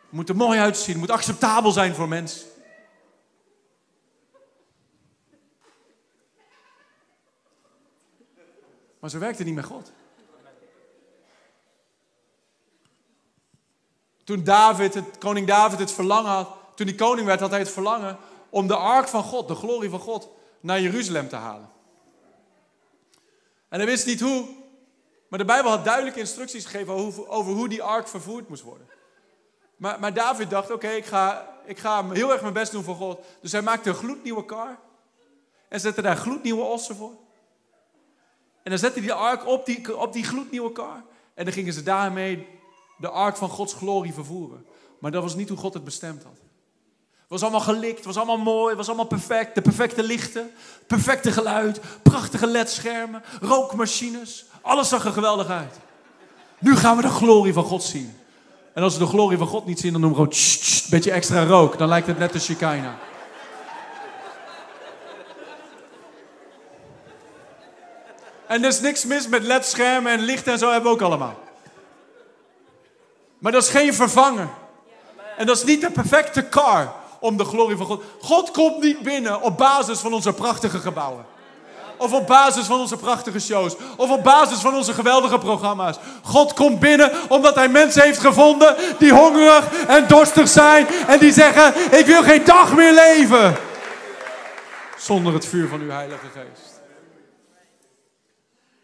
het 0.00 0.10
moet 0.10 0.28
er 0.28 0.36
mooi 0.36 0.58
uitzien, 0.58 0.90
het 0.90 1.00
moet 1.00 1.10
acceptabel 1.10 1.70
zijn 1.70 1.94
voor 1.94 2.08
mensen. 2.08 2.47
Maar 9.00 9.10
zo 9.10 9.18
werkt 9.18 9.38
het 9.38 9.46
niet 9.46 9.56
met 9.56 9.64
God. 9.64 9.92
Toen 14.24 14.44
David, 14.44 14.94
het, 14.94 15.18
koning 15.18 15.46
David 15.46 15.78
het 15.78 15.92
verlangen 15.92 16.30
had, 16.30 16.48
toen 16.74 16.86
hij 16.86 16.96
koning 16.96 17.26
werd, 17.26 17.40
had 17.40 17.50
hij 17.50 17.58
het 17.58 17.70
verlangen 17.70 18.18
om 18.50 18.66
de 18.66 18.76
ark 18.76 19.08
van 19.08 19.22
God, 19.22 19.48
de 19.48 19.54
glorie 19.54 19.90
van 19.90 20.00
God, 20.00 20.28
naar 20.60 20.80
Jeruzalem 20.80 21.28
te 21.28 21.36
halen. 21.36 21.70
En 23.68 23.78
hij 23.78 23.86
wist 23.86 24.06
niet 24.06 24.20
hoe, 24.20 24.48
maar 25.28 25.38
de 25.38 25.44
Bijbel 25.44 25.70
had 25.70 25.84
duidelijke 25.84 26.20
instructies 26.20 26.64
gegeven 26.64 26.92
over, 26.92 27.28
over 27.28 27.52
hoe 27.52 27.68
die 27.68 27.82
ark 27.82 28.08
vervoerd 28.08 28.48
moest 28.48 28.62
worden. 28.62 28.88
Maar, 29.76 30.00
maar 30.00 30.14
David 30.14 30.50
dacht, 30.50 30.70
oké, 30.70 30.88
ik, 30.88 31.06
ga, 31.06 31.54
ik 31.64 31.78
ga 31.78 32.08
heel 32.10 32.32
erg 32.32 32.40
mijn 32.40 32.52
best 32.52 32.72
doen 32.72 32.84
voor 32.84 32.96
God. 32.96 33.20
Dus 33.40 33.52
hij 33.52 33.62
maakte 33.62 33.88
een 33.88 33.94
gloednieuwe 33.94 34.44
kar 34.44 34.78
en 35.68 35.80
zette 35.80 36.02
daar 36.02 36.16
gloednieuwe 36.16 36.62
ossen 36.62 36.96
voor. 36.96 37.12
En 38.68 38.74
dan 38.74 38.82
zette 38.82 38.98
hij 38.98 39.08
de 39.08 39.14
ark 39.14 39.46
op 39.46 39.66
die, 39.66 39.98
op 39.98 40.12
die 40.12 40.24
gloednieuwe 40.24 40.72
kar. 40.72 41.04
En 41.34 41.44
dan 41.44 41.52
gingen 41.52 41.72
ze 41.72 41.82
daarmee 41.82 42.46
de 42.98 43.08
ark 43.08 43.36
van 43.36 43.48
Gods 43.48 43.74
glorie 43.74 44.12
vervoeren. 44.12 44.66
Maar 45.00 45.10
dat 45.10 45.22
was 45.22 45.34
niet 45.34 45.48
hoe 45.48 45.58
God 45.58 45.74
het 45.74 45.84
bestemd 45.84 46.22
had. 46.22 46.32
Het 47.12 47.28
was 47.28 47.42
allemaal 47.42 47.60
gelikt, 47.60 47.96
het 47.96 48.04
was 48.04 48.16
allemaal 48.16 48.38
mooi, 48.38 48.68
het 48.68 48.76
was 48.76 48.86
allemaal 48.86 49.06
perfect. 49.06 49.54
De 49.54 49.60
perfecte 49.60 50.02
lichten, 50.02 50.50
perfecte 50.86 51.32
geluid, 51.32 51.80
prachtige 52.02 52.46
ledschermen, 52.46 53.22
rookmachines. 53.40 54.44
Alles 54.60 54.88
zag 54.88 55.04
er 55.04 55.12
geweldig 55.12 55.48
uit. 55.48 55.74
Nu 56.58 56.76
gaan 56.76 56.96
we 56.96 57.02
de 57.02 57.08
glorie 57.08 57.52
van 57.52 57.64
God 57.64 57.82
zien. 57.82 58.16
En 58.74 58.82
als 58.82 58.92
we 58.92 58.98
de 59.04 59.10
glorie 59.10 59.38
van 59.38 59.46
God 59.46 59.66
niet 59.66 59.80
zien, 59.80 59.92
dan 59.92 60.00
doen 60.00 60.10
we 60.10 60.16
gewoon 60.16 60.32
een 60.32 60.90
beetje 60.90 61.10
extra 61.10 61.44
rook. 61.44 61.78
Dan 61.78 61.88
lijkt 61.88 62.06
het 62.06 62.18
net 62.18 62.32
de 62.32 62.40
Shekinah. 62.40 62.94
En 68.48 68.62
er 68.62 68.68
is 68.68 68.80
niks 68.80 69.04
mis 69.04 69.28
met 69.28 69.42
ledschermen 69.42 70.12
en 70.12 70.20
licht 70.20 70.46
en 70.46 70.58
zo 70.58 70.70
hebben 70.70 70.90
we 70.90 70.96
ook 70.96 71.02
allemaal. 71.02 71.38
Maar 73.38 73.52
dat 73.52 73.62
is 73.62 73.68
geen 73.68 73.94
vervanger. 73.94 74.48
En 75.36 75.46
dat 75.46 75.56
is 75.56 75.64
niet 75.64 75.80
de 75.80 75.90
perfecte 75.90 76.48
car 76.48 76.92
om 77.20 77.36
de 77.36 77.44
glorie 77.44 77.76
van 77.76 77.86
God. 77.86 78.02
God 78.20 78.50
komt 78.50 78.80
niet 78.80 78.98
binnen 78.98 79.42
op 79.42 79.58
basis 79.58 79.98
van 79.98 80.12
onze 80.12 80.32
prachtige 80.32 80.78
gebouwen. 80.78 81.24
Of 81.96 82.12
op 82.12 82.26
basis 82.26 82.66
van 82.66 82.80
onze 82.80 82.96
prachtige 82.96 83.40
shows. 83.40 83.76
Of 83.96 84.10
op 84.10 84.24
basis 84.24 84.58
van 84.58 84.74
onze 84.74 84.92
geweldige 84.92 85.38
programma's. 85.38 85.96
God 86.22 86.52
komt 86.52 86.80
binnen 86.80 87.12
omdat 87.28 87.54
hij 87.54 87.68
mensen 87.68 88.02
heeft 88.02 88.20
gevonden 88.20 88.76
die 88.98 89.12
hongerig 89.12 89.86
en 89.86 90.06
dorstig 90.06 90.48
zijn. 90.48 90.86
En 91.06 91.18
die 91.18 91.32
zeggen, 91.32 91.98
ik 91.98 92.06
wil 92.06 92.22
geen 92.22 92.44
dag 92.44 92.74
meer 92.74 92.92
leven. 92.92 93.56
Zonder 94.96 95.32
het 95.32 95.46
vuur 95.46 95.68
van 95.68 95.80
uw 95.80 95.90
Heilige 95.90 96.26
Geest. 96.34 96.77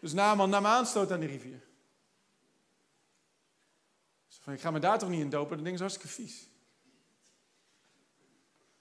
Dus 0.04 0.12
Naaman 0.12 0.50
nam 0.50 0.66
aanstoot 0.66 1.12
aan 1.12 1.20
die 1.20 1.28
rivier. 1.28 1.62
Van, 4.40 4.52
ik 4.52 4.60
ga 4.60 4.70
me 4.70 4.78
daar 4.78 4.98
toch 4.98 5.08
niet 5.08 5.20
in 5.20 5.30
dopen, 5.30 5.56
dat 5.56 5.64
ding 5.64 5.74
is 5.74 5.80
hartstikke 5.80 6.08
vies. 6.08 6.48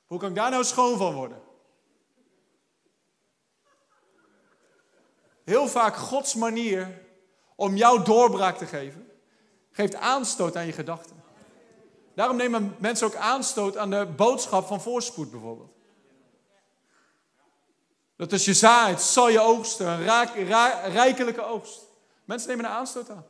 Hoe 0.05 0.19
kan 0.19 0.29
ik 0.29 0.35
daar 0.35 0.51
nou 0.51 0.63
schoon 0.63 0.97
van 0.97 1.13
worden? 1.13 1.41
Heel 5.43 5.67
vaak 5.67 5.95
Gods 5.95 6.35
manier 6.35 7.01
om 7.55 7.75
jou 7.75 8.03
doorbraak 8.03 8.57
te 8.57 8.65
geven, 8.65 9.11
geeft 9.71 9.95
aanstoot 9.95 10.55
aan 10.55 10.65
je 10.65 10.73
gedachten. 10.73 11.23
Daarom 12.15 12.37
nemen 12.37 12.75
mensen 12.79 13.07
ook 13.07 13.15
aanstoot 13.15 13.77
aan 13.77 13.89
de 13.89 14.05
boodschap 14.15 14.67
van 14.67 14.81
voorspoed 14.81 15.31
bijvoorbeeld. 15.31 15.72
Dat 18.15 18.31
als 18.31 18.45
je 18.45 18.53
zaait, 18.53 19.01
zal 19.01 19.29
je 19.29 19.39
oogsten. 19.39 19.87
Een 19.87 20.91
rijkelijke 20.91 21.41
oogst. 21.41 21.79
Mensen 22.25 22.49
nemen 22.49 22.65
een 22.65 22.71
aanstoot 22.71 23.09
aan. 23.09 23.25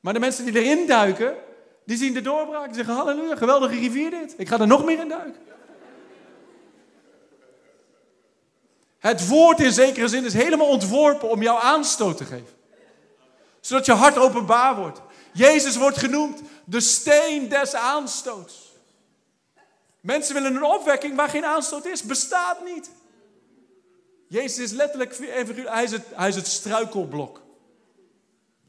Maar 0.00 0.12
de 0.12 0.20
mensen 0.20 0.44
die 0.44 0.62
erin 0.62 0.86
duiken, 0.86 1.36
die 1.84 1.96
zien 1.96 2.14
de 2.14 2.20
doorbraak. 2.20 2.66
Die 2.66 2.74
zeggen, 2.74 2.94
halleluja, 2.94 3.36
geweldige 3.36 3.74
rivier 3.74 4.10
dit. 4.10 4.34
Ik 4.36 4.48
ga 4.48 4.60
er 4.60 4.66
nog 4.66 4.84
meer 4.84 4.98
in 4.98 5.08
duiken. 5.08 5.44
Het 8.98 9.28
woord 9.28 9.60
in 9.60 9.72
zekere 9.72 10.08
zin 10.08 10.24
is 10.24 10.32
helemaal 10.32 10.68
ontworpen 10.68 11.30
om 11.30 11.42
jou 11.42 11.62
aanstoot 11.62 12.16
te 12.16 12.24
geven. 12.24 12.54
Zodat 13.60 13.86
je 13.86 13.92
hart 13.92 14.18
openbaar 14.18 14.76
wordt. 14.76 15.00
Jezus 15.32 15.76
wordt 15.76 15.98
genoemd 15.98 16.40
de 16.64 16.80
steen 16.80 17.48
des 17.48 17.74
aanstoots. 17.74 18.72
Mensen 20.00 20.34
willen 20.34 20.54
een 20.54 20.64
opwekking 20.64 21.16
waar 21.16 21.28
geen 21.28 21.44
aanstoot 21.44 21.84
is. 21.84 22.02
Bestaat 22.02 22.64
niet. 22.64 22.90
Jezus 24.28 24.58
is 24.58 24.70
letterlijk, 24.70 25.16
hij 25.16 25.82
is, 25.82 25.90
het, 25.90 26.06
hij 26.14 26.28
is 26.28 26.34
het 26.34 26.46
struikelblok. 26.46 27.42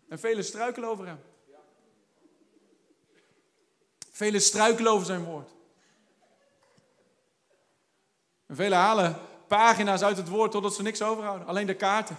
En 0.10 0.20
velen 0.20 0.43
struikelen 0.43 0.89
over 0.89 1.05
hem. 1.05 1.20
Velen 4.12 4.41
struikelen 4.41 4.91
over 4.91 5.05
zijn 5.05 5.24
woord. 5.24 5.51
En 8.45 8.55
velen 8.55 8.78
halen 8.78 9.16
pagina's 9.47 10.01
uit 10.01 10.18
het 10.18 10.28
woord 10.28 10.51
totdat 10.51 10.76
ze 10.76 10.82
niks 10.82 11.01
overhouden. 11.01 11.47
Alleen 11.47 11.68
de 11.68 11.76
kaarten. 11.76 12.18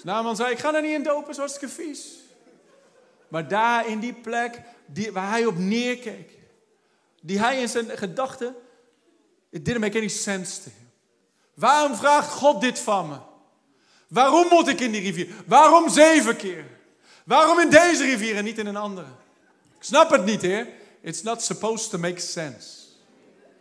Dus 0.00 0.12
Naaman 0.12 0.36
zei, 0.36 0.50
ik 0.50 0.58
ga 0.58 0.74
er 0.74 0.82
niet 0.82 0.94
in 0.94 1.02
dopen, 1.02 1.34
zoals 1.34 1.60
het 1.60 1.72
vies. 1.72 2.08
Maar 3.28 3.48
daar 3.48 3.88
in 3.88 3.98
die 3.98 4.12
plek 4.12 4.60
die, 4.86 5.12
waar 5.12 5.28
hij 5.28 5.46
op 5.46 5.58
neerkeek, 5.58 6.38
die 7.22 7.38
hij 7.38 7.60
in 7.60 7.68
zijn 7.68 7.98
gedachten, 7.98 8.54
it 9.50 9.64
didn't 9.64 9.80
make 9.80 9.98
any 9.98 10.08
sense 10.08 10.62
to 10.62 10.70
him. 10.76 10.90
Waarom 11.54 11.96
vraagt 11.96 12.30
God 12.30 12.60
dit 12.60 12.78
van 12.78 13.08
me? 13.08 13.16
Waarom 14.08 14.48
moet 14.48 14.68
ik 14.68 14.80
in 14.80 14.92
die 14.92 15.00
rivier? 15.00 15.28
Waarom 15.46 15.88
zeven 15.88 16.36
keer? 16.36 16.64
Waarom 17.24 17.60
in 17.60 17.70
deze 17.70 18.04
rivier 18.04 18.36
en 18.36 18.44
niet 18.44 18.58
in 18.58 18.66
een 18.66 18.76
andere? 18.76 19.08
Ik 19.76 19.82
snap 19.82 20.10
het 20.10 20.24
niet, 20.24 20.42
heer. 20.42 20.68
It's 21.00 21.22
not 21.22 21.42
supposed 21.42 21.90
to 21.90 21.98
make 21.98 22.20
sense. 22.20 22.68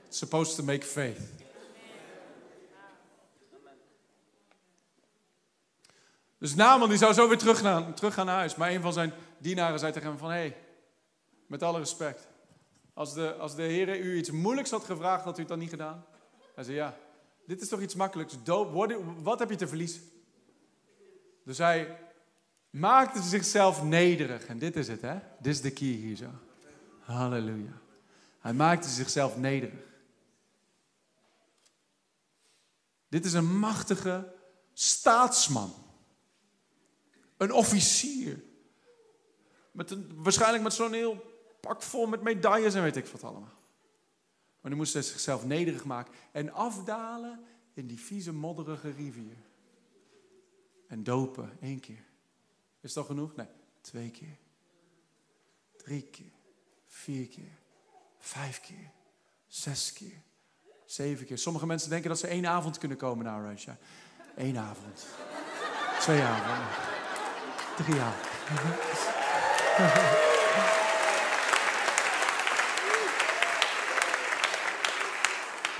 It's 0.07 0.17
supposed 0.17 0.55
to 0.55 0.63
make 0.63 0.85
faith. 0.85 1.19
Dus 6.39 6.55
Naaman 6.55 6.89
die 6.89 6.97
zou 6.97 7.13
zo 7.13 7.27
weer 7.27 7.37
terug, 7.37 7.61
naar, 7.61 7.93
terug 7.93 8.13
gaan 8.13 8.25
naar 8.25 8.37
huis. 8.37 8.55
Maar 8.55 8.71
een 8.71 8.81
van 8.81 8.93
zijn 8.93 9.13
dienaren 9.37 9.79
zei 9.79 9.91
tegen 9.91 10.09
hem 10.09 10.17
van... 10.17 10.29
Hé, 10.29 10.35
hey, 10.35 10.57
met 11.47 11.63
alle 11.63 11.79
respect. 11.79 12.27
Als 12.93 13.13
de, 13.13 13.33
als 13.33 13.55
de 13.55 13.61
Heer 13.61 13.99
u 13.99 14.17
iets 14.17 14.31
moeilijks 14.31 14.71
had 14.71 14.83
gevraagd, 14.83 15.23
had 15.23 15.37
u 15.37 15.39
het 15.39 15.49
dan 15.49 15.59
niet 15.59 15.69
gedaan? 15.69 16.05
Hij 16.55 16.63
zei 16.63 16.75
ja. 16.75 16.97
Dit 17.45 17.61
is 17.61 17.67
toch 17.67 17.81
iets 17.81 17.95
makkelijks. 17.95 18.43
Doop, 18.43 18.73
wat, 18.73 18.93
wat 19.21 19.39
heb 19.39 19.49
je 19.49 19.55
te 19.55 19.67
verliezen? 19.67 20.01
Dus 21.45 21.57
hij 21.57 21.99
maakte 22.69 23.21
zichzelf 23.21 23.83
nederig. 23.83 24.45
En 24.45 24.59
dit 24.59 24.75
is 24.75 24.87
het, 24.87 25.01
hè? 25.01 25.19
Dit 25.39 25.53
is 25.53 25.61
de 25.61 25.71
key 25.71 25.87
hier 25.87 26.15
zo. 26.15 26.29
Halleluja. 26.99 27.71
Hij 28.39 28.53
maakte 28.53 28.89
zichzelf 28.89 29.37
nederig. 29.37 29.87
Dit 33.09 33.25
is 33.25 33.33
een 33.33 33.59
machtige 33.59 34.33
staatsman. 34.73 35.73
Een 37.39 37.51
officier. 37.51 38.43
Met 39.71 39.91
een, 39.91 40.11
waarschijnlijk 40.15 40.63
met 40.63 40.73
zo'n 40.73 40.93
heel 40.93 41.25
pak 41.59 41.81
vol 41.81 42.05
met 42.07 42.21
medailles 42.21 42.73
en 42.73 42.81
weet 42.83 42.95
ik 42.95 43.07
wat 43.07 43.23
allemaal. 43.23 43.57
Maar 44.61 44.71
nu 44.71 44.77
moest 44.77 44.93
hij 44.93 45.01
zichzelf 45.01 45.45
nederig 45.45 45.83
maken 45.83 46.13
en 46.31 46.53
afdalen 46.53 47.39
in 47.73 47.87
die 47.87 47.99
vieze, 47.99 48.33
modderige 48.33 48.91
rivier. 48.91 49.37
En 50.87 51.03
dopen, 51.03 51.57
één 51.61 51.79
keer. 51.79 52.03
Is 52.81 52.93
dat 52.93 53.05
genoeg? 53.05 53.35
Nee, 53.35 53.47
twee 53.81 54.11
keer. 54.11 54.37
Drie 55.77 56.01
keer. 56.01 56.31
Vier 56.87 57.27
keer. 57.27 57.57
Vijf 58.17 58.59
keer. 58.59 58.91
Zes 59.47 59.93
keer. 59.93 60.21
Zeven 60.85 61.25
keer. 61.25 61.37
Sommige 61.37 61.65
mensen 61.65 61.89
denken 61.89 62.09
dat 62.09 62.19
ze 62.19 62.27
één 62.27 62.45
avond 62.45 62.77
kunnen 62.77 62.97
komen 62.97 63.25
naar 63.25 63.49
Russia. 63.49 63.77
Eén 64.35 64.57
avond. 64.57 65.07
Twee 65.99 66.21
avonden. 66.21 66.88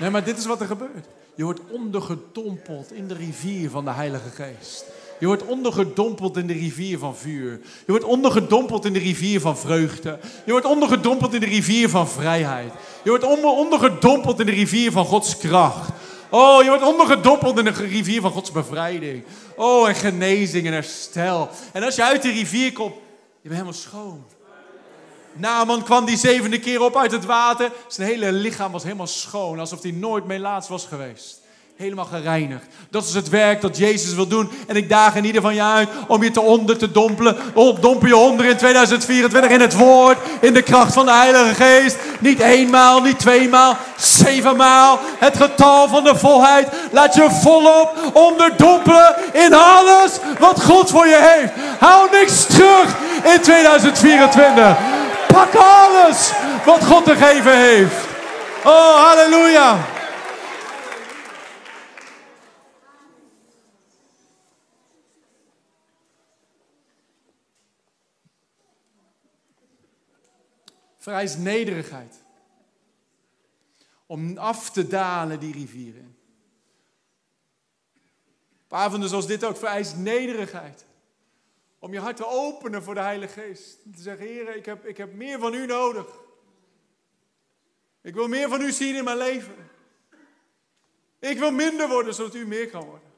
Nee, 0.00 0.10
maar 0.10 0.24
dit 0.24 0.38
is 0.38 0.46
wat 0.46 0.60
er 0.60 0.66
gebeurt. 0.66 1.06
Je 1.34 1.44
wordt 1.44 1.60
ondergedompeld 1.70 2.92
in 2.92 3.08
de 3.08 3.14
rivier 3.14 3.70
van 3.70 3.84
de 3.84 3.90
Heilige 3.90 4.30
Geest. 4.30 4.84
Je 5.18 5.26
wordt 5.26 5.46
ondergedompeld 5.46 6.36
in 6.36 6.46
de 6.46 6.52
rivier 6.52 6.98
van 6.98 7.16
vuur. 7.16 7.60
Je 7.86 7.92
wordt 7.92 8.04
ondergedompeld 8.04 8.84
in 8.84 8.92
de 8.92 8.98
rivier 8.98 9.40
van 9.40 9.58
vreugde. 9.58 10.18
Je 10.44 10.50
wordt 10.50 10.66
ondergedompeld 10.66 11.34
in 11.34 11.40
de 11.40 11.46
rivier 11.46 11.88
van 11.88 12.08
vrijheid. 12.08 12.72
Je 13.02 13.10
wordt 13.10 13.24
ondergedompeld 13.44 14.40
in 14.40 14.46
de 14.46 14.52
rivier 14.52 14.92
van 14.92 15.04
Gods 15.04 15.36
kracht. 15.36 15.90
Oh, 16.30 16.62
je 16.62 16.68
wordt 16.68 16.84
ondergedompeld 16.84 17.58
in 17.58 17.64
de 17.64 17.70
rivier 17.70 18.20
van 18.20 18.30
Gods 18.30 18.52
bevrijding. 18.52 19.24
Oh, 19.56 19.88
en 19.88 19.94
genezing 19.94 20.66
en 20.66 20.72
herstel. 20.72 21.48
En 21.72 21.82
als 21.82 21.94
je 21.94 22.04
uit 22.04 22.22
die 22.22 22.32
rivier 22.32 22.72
komt, 22.72 22.94
je 23.42 23.48
bent 23.48 23.52
helemaal 23.52 23.72
schoon. 23.72 24.24
Naaman 25.32 25.82
kwam 25.82 26.04
die 26.04 26.16
zevende 26.16 26.60
keer 26.60 26.82
op 26.82 26.96
uit 26.96 27.12
het 27.12 27.24
water. 27.24 27.72
Zijn 27.88 28.08
hele 28.08 28.32
lichaam 28.32 28.72
was 28.72 28.82
helemaal 28.82 29.06
schoon, 29.06 29.58
alsof 29.58 29.82
hij 29.82 29.90
nooit 29.90 30.26
melaats 30.26 30.68
was 30.68 30.86
geweest. 30.86 31.39
Helemaal 31.80 32.04
gereinigd. 32.04 32.66
Dat 32.90 33.04
is 33.04 33.14
het 33.14 33.28
werk 33.28 33.60
dat 33.60 33.76
Jezus 33.76 34.14
wil 34.14 34.26
doen. 34.26 34.50
En 34.66 34.76
ik 34.76 34.88
daag 34.88 35.16
in 35.16 35.24
ieder 35.24 35.42
van 35.42 35.54
je 35.54 35.62
uit 35.62 35.88
om 36.06 36.22
je 36.22 36.30
te 36.30 36.40
onder 36.40 36.78
te 36.78 36.90
dompelen. 36.92 37.36
Dompen 37.80 38.08
je 38.08 38.16
onder 38.16 38.46
in 38.46 38.56
2024 38.56 39.50
in 39.50 39.60
het 39.60 39.76
woord. 39.76 40.18
In 40.40 40.54
de 40.54 40.62
kracht 40.62 40.92
van 40.92 41.06
de 41.06 41.12
Heilige 41.12 41.54
Geest. 41.54 41.96
Niet 42.18 42.40
eenmaal, 42.40 43.00
niet 43.00 43.18
tweemaal, 43.18 43.76
zevenmaal. 43.96 44.98
Het 45.18 45.36
getal 45.36 45.88
van 45.88 46.04
de 46.04 46.16
volheid. 46.16 46.68
Laat 46.90 47.14
je 47.14 47.30
volop 47.30 48.10
onderdompelen 48.12 49.14
in 49.32 49.54
alles 49.54 50.18
wat 50.38 50.64
God 50.64 50.90
voor 50.90 51.06
je 51.06 51.34
heeft. 51.36 51.52
Hou 51.78 52.10
niks 52.10 52.46
terug 52.46 52.96
in 53.34 53.40
2024. 53.40 54.76
Pak 55.26 55.54
alles 55.54 56.30
wat 56.64 56.84
God 56.84 57.04
te 57.04 57.16
geven 57.16 57.58
heeft. 57.58 57.94
Oh, 58.64 59.06
halleluja. 59.06 59.98
Vereist 71.00 71.38
nederigheid. 71.38 72.22
Om 74.06 74.38
af 74.38 74.70
te 74.70 74.86
dalen 74.86 75.40
die 75.40 75.52
rivieren. 75.52 76.16
Op 78.64 78.72
avonden 78.72 79.08
zoals 79.08 79.26
dit 79.26 79.44
ook 79.44 79.56
vereist 79.56 79.96
nederigheid. 79.96 80.84
Om 81.78 81.92
je 81.92 82.00
hart 82.00 82.16
te 82.16 82.26
openen 82.26 82.82
voor 82.82 82.94
de 82.94 83.00
Heilige 83.00 83.40
Geest. 83.40 83.78
Te 83.94 84.02
zeggen, 84.02 84.26
Heer, 84.26 84.56
ik 84.56 84.66
heb, 84.66 84.86
ik 84.86 84.96
heb 84.96 85.12
meer 85.14 85.38
van 85.38 85.54
u 85.54 85.66
nodig. 85.66 86.06
Ik 88.00 88.14
wil 88.14 88.28
meer 88.28 88.48
van 88.48 88.60
u 88.60 88.72
zien 88.72 88.96
in 88.96 89.04
mijn 89.04 89.16
leven. 89.16 89.70
Ik 91.18 91.38
wil 91.38 91.50
minder 91.50 91.88
worden, 91.88 92.14
zodat 92.14 92.34
u 92.34 92.46
meer 92.46 92.70
kan 92.70 92.84
worden. 92.84 93.12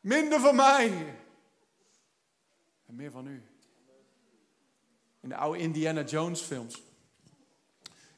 Minder 0.00 0.40
van 0.40 0.56
mij. 0.56 1.18
En 2.90 2.96
meer 2.96 3.10
van 3.10 3.26
u. 3.26 3.42
In 5.20 5.28
de 5.28 5.36
oude 5.36 5.58
Indiana 5.58 6.02
Jones 6.02 6.40
films 6.40 6.82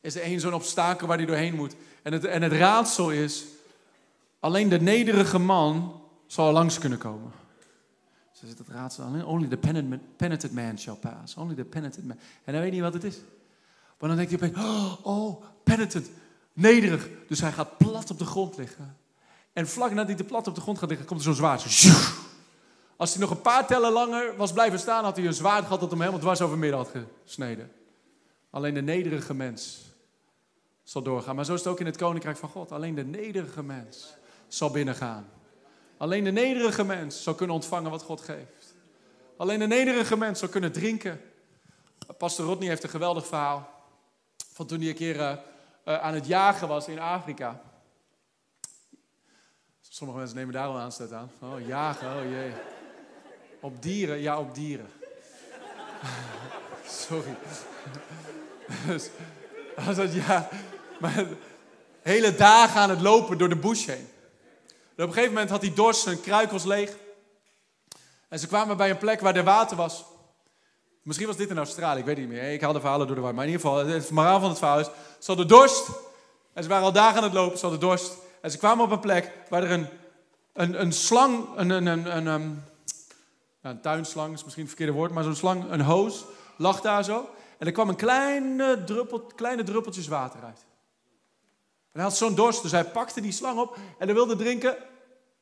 is 0.00 0.14
er 0.14 0.22
één 0.22 0.40
zo'n 0.40 0.54
obstakel 0.54 1.06
waar 1.06 1.16
hij 1.16 1.26
doorheen 1.26 1.54
moet. 1.54 1.76
En 2.02 2.12
het, 2.12 2.24
en 2.24 2.42
het 2.42 2.52
raadsel 2.52 3.10
is, 3.10 3.44
alleen 4.40 4.68
de 4.68 4.80
nederige 4.80 5.38
man 5.38 6.02
zal 6.26 6.52
langs 6.52 6.78
kunnen 6.78 6.98
komen. 6.98 7.32
Zo 8.32 8.46
zit 8.46 8.58
het 8.58 8.68
raadsel 8.68 9.04
alleen. 9.04 9.24
Only 9.24 9.48
the 9.48 9.98
penitent 10.16 10.52
man 10.52 10.78
shall 10.78 10.96
pass. 10.96 11.36
Only 11.36 11.54
the 11.54 11.64
penitent 11.64 12.06
man. 12.06 12.16
En 12.44 12.52
dan 12.52 12.62
weet 12.62 12.72
niet 12.72 12.80
wat 12.80 12.94
het 12.94 13.04
is. 13.04 13.16
Maar 13.98 14.08
dan 14.08 14.18
denkt 14.18 14.40
hij 14.40 14.50
opeens, 14.50 14.66
oh, 14.66 15.06
oh, 15.06 15.44
penitent, 15.62 16.10
nederig. 16.52 17.08
Dus 17.28 17.40
hij 17.40 17.52
gaat 17.52 17.78
plat 17.78 18.10
op 18.10 18.18
de 18.18 18.24
grond 18.24 18.56
liggen. 18.56 18.96
En 19.52 19.68
vlak 19.68 19.90
nadat 19.90 20.06
hij 20.06 20.16
te 20.16 20.24
plat 20.24 20.46
op 20.46 20.54
de 20.54 20.60
grond 20.60 20.78
gaat 20.78 20.88
liggen, 20.88 21.06
komt 21.06 21.20
er 21.20 21.26
zo'n 21.26 21.34
zwaard. 21.34 21.60
Zo, 21.60 21.92
als 23.02 23.10
hij 23.10 23.20
nog 23.20 23.30
een 23.30 23.40
paar 23.40 23.66
tellen 23.66 23.92
langer 23.92 24.36
was 24.36 24.52
blijven 24.52 24.78
staan, 24.78 25.04
had 25.04 25.16
hij 25.16 25.26
een 25.26 25.34
zwaard 25.34 25.62
gehad 25.62 25.80
dat 25.80 25.90
hem 25.90 25.98
helemaal 25.98 26.20
dwars 26.20 26.40
over 26.40 26.58
midden 26.58 26.78
had 26.78 26.90
gesneden. 27.24 27.72
Alleen 28.50 28.74
de 28.74 28.82
nederige 28.82 29.34
mens 29.34 29.80
zal 30.82 31.02
doorgaan. 31.02 31.36
Maar 31.36 31.44
zo 31.44 31.54
is 31.54 31.58
het 31.58 31.68
ook 31.68 31.80
in 31.80 31.86
het 31.86 31.96
koninkrijk 31.96 32.36
van 32.36 32.48
God. 32.48 32.72
Alleen 32.72 32.94
de 32.94 33.04
nederige 33.04 33.62
mens 33.62 34.14
zal 34.48 34.70
binnengaan. 34.70 35.28
Alleen 35.96 36.24
de 36.24 36.30
nederige 36.30 36.84
mens 36.84 37.22
zal 37.22 37.34
kunnen 37.34 37.56
ontvangen 37.56 37.90
wat 37.90 38.02
God 38.02 38.20
geeft. 38.20 38.74
Alleen 39.36 39.58
de 39.58 39.66
nederige 39.66 40.16
mens 40.16 40.38
zal 40.38 40.48
kunnen 40.48 40.72
drinken. 40.72 41.20
Pastor 42.18 42.46
Rodney 42.46 42.68
heeft 42.68 42.82
een 42.82 42.88
geweldig 42.88 43.26
verhaal. 43.26 43.68
Van 44.52 44.66
toen 44.66 44.80
hij 44.80 44.88
een 44.88 44.94
keer 44.94 45.16
uh, 45.16 45.38
aan 45.84 46.14
het 46.14 46.26
jagen 46.26 46.68
was 46.68 46.88
in 46.88 46.98
Afrika. 46.98 47.62
Sommige 49.80 50.18
mensen 50.18 50.36
nemen 50.36 50.54
daar 50.54 50.66
al 50.66 50.78
aanstoot 50.78 51.12
aan. 51.12 51.30
Oh, 51.40 51.66
jagen, 51.66 52.16
oh 52.16 52.30
jee. 52.30 52.52
Op 53.62 53.82
dieren? 53.82 54.20
Ja, 54.20 54.38
op 54.38 54.54
dieren. 54.54 54.86
Sorry. 57.06 57.34
Dus, 58.86 59.08
Hij 59.74 59.94
zei, 59.94 60.14
ja, 60.14 60.48
maar 61.00 61.24
hele 62.02 62.34
dagen 62.34 62.80
aan 62.80 62.90
het 62.90 63.00
lopen 63.00 63.38
door 63.38 63.48
de 63.48 63.56
bush 63.56 63.86
heen. 63.86 64.08
En 64.96 65.04
op 65.04 65.08
een 65.08 65.12
gegeven 65.12 65.32
moment 65.32 65.50
had 65.50 65.60
hij 65.60 65.74
dorst, 65.74 66.02
zijn 66.02 66.20
kruik 66.20 66.50
was 66.50 66.64
leeg. 66.64 66.96
En 68.28 68.38
ze 68.38 68.46
kwamen 68.46 68.76
bij 68.76 68.90
een 68.90 68.98
plek 68.98 69.20
waar 69.20 69.36
er 69.36 69.44
water 69.44 69.76
was. 69.76 70.04
Misschien 71.02 71.26
was 71.26 71.36
dit 71.36 71.50
in 71.50 71.58
Australië, 71.58 71.98
ik 71.98 72.04
weet 72.04 72.16
niet 72.16 72.28
meer. 72.28 72.52
Ik 72.52 72.60
haal 72.60 72.72
de 72.72 72.80
verhalen 72.80 73.06
door 73.06 73.16
de 73.16 73.22
war. 73.22 73.34
Maar 73.34 73.44
in 73.44 73.50
ieder 73.50 73.66
geval, 73.66 73.86
het 73.86 74.10
moraal 74.10 74.40
van 74.40 74.48
het 74.48 74.58
verhaal. 74.58 74.84
Ze 74.84 74.90
hadden 75.26 75.48
dorst. 75.48 75.88
En 76.52 76.62
ze 76.62 76.68
waren 76.68 76.84
al 76.84 76.92
dagen 76.92 77.16
aan 77.16 77.22
het 77.22 77.32
lopen, 77.32 77.58
ze 77.58 77.66
hadden 77.66 77.88
dorst. 77.88 78.12
En 78.40 78.50
ze 78.50 78.58
kwamen 78.58 78.84
op 78.84 78.90
een 78.90 79.00
plek 79.00 79.30
waar 79.48 79.62
er 79.62 79.70
een, 79.70 79.88
een, 80.52 80.80
een 80.80 80.92
slang... 80.92 81.46
Een, 81.56 81.70
een, 81.70 81.86
een, 81.86 82.26
een, 82.26 82.62
een, 83.62 83.80
tuinslang 83.80 84.34
is 84.34 84.42
misschien 84.42 84.64
het 84.64 84.74
verkeerde 84.74 84.98
woord... 84.98 85.12
maar 85.12 85.24
zo'n 85.24 85.34
slang, 85.34 85.70
een 85.70 85.80
hoos, 85.80 86.24
lag 86.56 86.80
daar 86.80 87.04
zo. 87.04 87.28
En 87.58 87.66
er 87.66 87.72
kwam 87.72 87.88
een 87.88 87.96
kleine, 87.96 88.84
druppel, 88.84 89.20
kleine 89.20 89.62
druppeltjes 89.62 90.08
water 90.08 90.44
uit. 90.44 90.66
En 91.92 92.00
hij 92.00 92.02
had 92.02 92.16
zo'n 92.16 92.34
dorst, 92.34 92.62
dus 92.62 92.70
hij 92.70 92.84
pakte 92.84 93.20
die 93.20 93.32
slang 93.32 93.58
op 93.58 93.74
en 93.98 94.06
hij 94.06 94.14
wilde 94.14 94.36
drinken. 94.36 94.76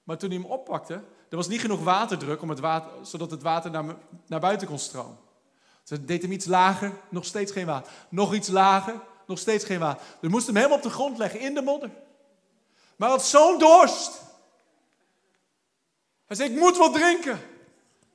Maar 0.02 0.18
toen 0.18 0.30
hij 0.30 0.38
hem 0.38 0.50
oppakte, 0.50 0.94
er 1.28 1.36
was 1.36 1.48
niet 1.48 1.60
genoeg 1.60 1.82
waterdruk 1.82 2.42
om 2.42 2.48
het 2.48 2.60
water, 2.60 2.90
zodat 3.02 3.30
het 3.30 3.42
water 3.42 3.70
naar, 3.70 3.84
naar 4.26 4.40
buiten 4.40 4.66
kon 4.66 4.78
stromen. 4.78 5.18
Ze 5.82 6.04
deed 6.04 6.22
hem 6.22 6.32
iets 6.32 6.46
lager, 6.46 6.92
nog 7.08 7.24
steeds 7.24 7.52
geen 7.52 7.66
water. 7.66 7.92
Nog 8.08 8.34
iets 8.34 8.48
lager, 8.48 8.94
nog 9.26 9.38
steeds 9.38 9.64
geen 9.64 9.78
water. 9.78 10.06
Dus 10.20 10.30
moest 10.30 10.46
hem 10.46 10.56
helemaal 10.56 10.76
op 10.76 10.82
de 10.82 10.90
grond 10.90 11.18
leggen, 11.18 11.40
in 11.40 11.54
de 11.54 11.62
modder. 11.62 11.90
Maar 12.96 13.08
hij 13.08 13.16
had 13.18 13.26
zo'n 13.26 13.58
dorst. 13.58 14.22
Hij 16.26 16.36
zei, 16.36 16.50
ik 16.50 16.58
moet 16.58 16.76
wat 16.76 16.92
drinken. 16.92 17.40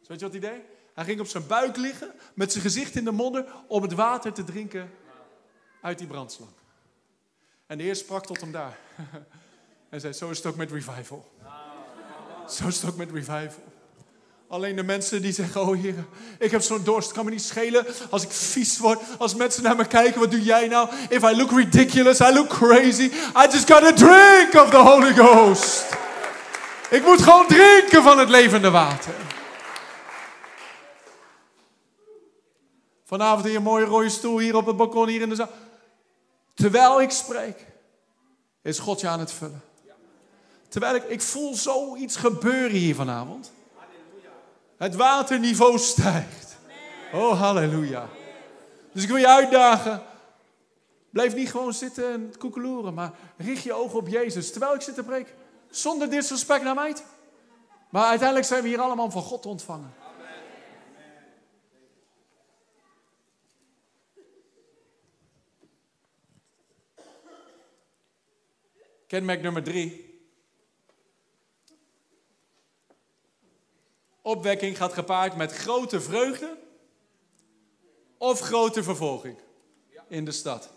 Dus 0.07 0.19
weet 0.19 0.32
je 0.32 0.40
wat 0.40 0.49
hij? 0.49 0.64
Hij 0.94 1.06
ging 1.06 1.19
op 1.19 1.27
zijn 1.27 1.48
buik 1.48 1.77
liggen, 1.77 2.11
met 2.34 2.52
zijn 2.52 2.64
gezicht 2.64 2.95
in 2.95 3.03
de 3.03 3.11
modder, 3.11 3.45
om 3.68 3.82
het 3.82 3.94
water 3.94 4.34
te 4.34 4.44
drinken 4.44 4.91
uit 5.82 5.98
die 5.98 6.07
brandslang. 6.07 6.52
En 7.68 7.77
de 7.77 7.84
Heer 7.84 7.95
sprak 7.95 8.26
tot 8.26 8.41
hem 8.41 8.52
daar. 8.52 8.77
en 9.90 9.99
zei, 9.99 10.14
zo 10.14 10.30
is 10.30 10.38
het 10.38 10.45
ook 10.45 10.56
met 10.56 10.72
revival. 10.72 11.32
Zo 12.49 12.68
is 12.68 12.82
het 12.82 12.90
ook 12.90 12.98
met 12.98 13.11
revival. 13.11 13.64
Alleen 14.48 14.76
de 14.76 14.84
mensen 14.84 15.22
die 15.22 15.34
zeggen, 15.34 15.61
oh 15.61 15.82
Heer, 15.82 16.06
ik 16.40 16.52
heb 16.52 16.61
zo'n 16.61 16.84
dorst, 16.84 17.11
kan 17.11 17.26
me 17.26 17.32
niet 17.32 17.41
schelen 17.41 17.86
als 18.10 18.23
ik 18.23 18.32
vies 18.32 18.77
word. 18.77 18.99
Als 19.18 19.36
mensen 19.36 19.64
naar 19.64 19.76
me 19.76 19.88
kijken, 19.88 20.19
wat 20.19 20.32
doe 20.32 20.44
jij 20.44 20.68
nou? 20.68 20.90
If 21.10 21.23
I 21.23 21.36
look 21.36 21.52
ridiculous, 21.52 22.19
I 22.19 22.34
look 22.34 22.49
crazy. 22.49 23.11
I 23.36 23.48
just 23.52 23.72
gotta 23.72 23.91
drink 23.94 24.53
of 24.64 24.69
the 24.69 24.77
Holy 24.77 25.14
Ghost. 25.14 25.86
Ik 26.90 27.03
moet 27.03 27.22
gewoon 27.22 27.48
drinken 27.48 28.03
van 28.03 28.19
het 28.19 28.30
levende 28.30 28.69
water. 28.69 29.34
Vanavond 33.06 33.45
in 33.45 33.56
een 33.56 33.64
mooie 33.64 33.86
rode 33.86 34.10
stoel 34.10 34.40
hier 34.40 34.56
op 34.56 34.65
het 34.65 34.77
balkon, 34.77 35.07
hier 35.07 35.22
in 35.22 35.30
de 35.30 35.36
zaal. 35.36 35.49
Terwijl 36.53 37.02
ik 37.02 37.11
spreek, 37.11 37.65
is 38.61 38.80
God 38.80 39.02
je 39.02 39.07
aan 39.07 39.19
het 39.19 39.32
vullen. 39.32 39.61
Terwijl 40.68 40.95
ik, 40.95 41.03
ik 41.03 41.22
voel 41.22 41.56
zoiets 41.56 42.15
gebeuren 42.15 42.77
hier 42.77 42.95
vanavond. 42.95 43.52
Het 44.77 44.95
waterniveau 44.95 45.77
stijgt. 45.80 46.57
Oh, 47.14 47.40
halleluja. 47.41 48.07
Dus 48.91 49.03
ik 49.03 49.10
wil 49.10 49.18
je 49.18 49.27
uitdagen. 49.27 50.02
Blijf 51.10 51.36
niet 51.36 51.49
gewoon 51.49 51.73
zitten 51.73 52.11
en 52.11 52.34
koekeloeren, 52.38 52.94
maar 52.94 53.11
richt 53.38 53.64
je 53.64 53.73
ogen 53.73 53.99
op 53.99 54.07
Jezus. 54.07 54.52
Terwijl 54.52 54.73
ik 54.73 54.82
zit 54.82 54.95
te 54.95 55.03
preken. 55.03 55.34
Zonder 55.69 56.10
disrespect 56.10 56.64
naar 56.64 56.76
mij. 56.76 56.95
Maar 57.90 58.06
uiteindelijk 58.06 58.48
zijn 58.48 58.64
we 58.64 58.68
hier 58.68 58.82
allemaal 58.82 59.11
van 59.11 59.22
God 59.22 59.45
ontvangen. 59.45 59.94
Kenmerk 69.07 69.41
nummer 69.41 69.64
drie. 69.64 70.14
Opwekking 74.22 74.77
gaat 74.77 74.94
gepaard 74.94 75.36
met 75.36 75.52
grote 75.52 76.02
vreugde 76.02 76.57
of 78.18 78.40
grote 78.40 78.84
vervolging 78.84 79.38
in 80.07 80.26
de 80.26 80.32
stad. 80.32 80.69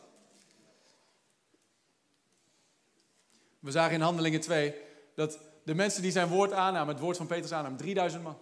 We 3.58 3.70
zagen 3.70 3.94
in 3.94 4.00
Handelingen 4.00 4.40
2 4.40 4.74
dat 5.14 5.38
de 5.64 5.74
mensen 5.74 6.02
die 6.02 6.10
zijn 6.10 6.28
woord 6.28 6.52
aannamen, 6.52 6.94
het 6.94 7.02
woord 7.02 7.16
van 7.16 7.26
Petrus 7.26 7.52
aannamen, 7.52 7.78
3000 7.78 8.22
man. 8.22 8.38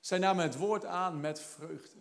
Zij 0.00 0.18
namen 0.18 0.44
het 0.44 0.56
woord 0.56 0.84
aan 0.84 1.20
met 1.20 1.40
vreugde. 1.40 1.98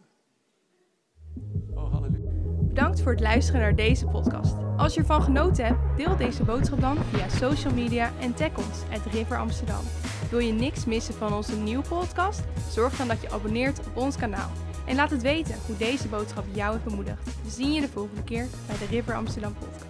Bedankt 2.80 3.02
voor 3.02 3.12
het 3.12 3.22
luisteren 3.22 3.62
naar 3.62 3.76
deze 3.76 4.06
podcast. 4.06 4.56
Als 4.78 4.94
je 4.94 5.00
ervan 5.00 5.22
genoten 5.22 5.66
hebt, 5.66 5.98
deel 5.98 6.18
deze 6.18 6.44
boodschap 6.44 6.82
dan 6.82 6.98
via 7.14 7.30
social 7.30 7.74
media 7.74 8.12
en 8.20 8.34
tag 8.34 8.58
ons 8.58 8.84
at 8.92 9.14
River 9.14 9.38
Amsterdam. 9.38 9.84
Wil 10.30 10.40
je 10.40 10.52
niks 10.52 10.86
missen 10.86 11.14
van 11.14 11.34
onze 11.34 11.56
nieuwe 11.58 11.88
podcast? 11.88 12.44
Zorg 12.70 12.96
dan 12.96 13.08
dat 13.08 13.22
je 13.22 13.32
abonneert 13.32 13.80
op 13.80 13.98
ons 13.98 14.16
kanaal. 14.16 14.50
En 14.86 14.96
laat 14.96 15.10
het 15.10 15.22
weten 15.22 15.56
hoe 15.66 15.78
deze 15.78 16.08
boodschap 16.08 16.46
jou 16.52 16.72
heeft 16.72 16.84
bemoedigd. 16.84 17.24
We 17.44 17.50
zien 17.50 17.74
je 17.74 17.82
de 17.82 17.90
volgende 17.90 18.24
keer 18.24 18.48
bij 18.68 18.78
de 18.78 18.86
River 18.86 19.16
Amsterdam 19.16 19.54
podcast. 19.54 19.89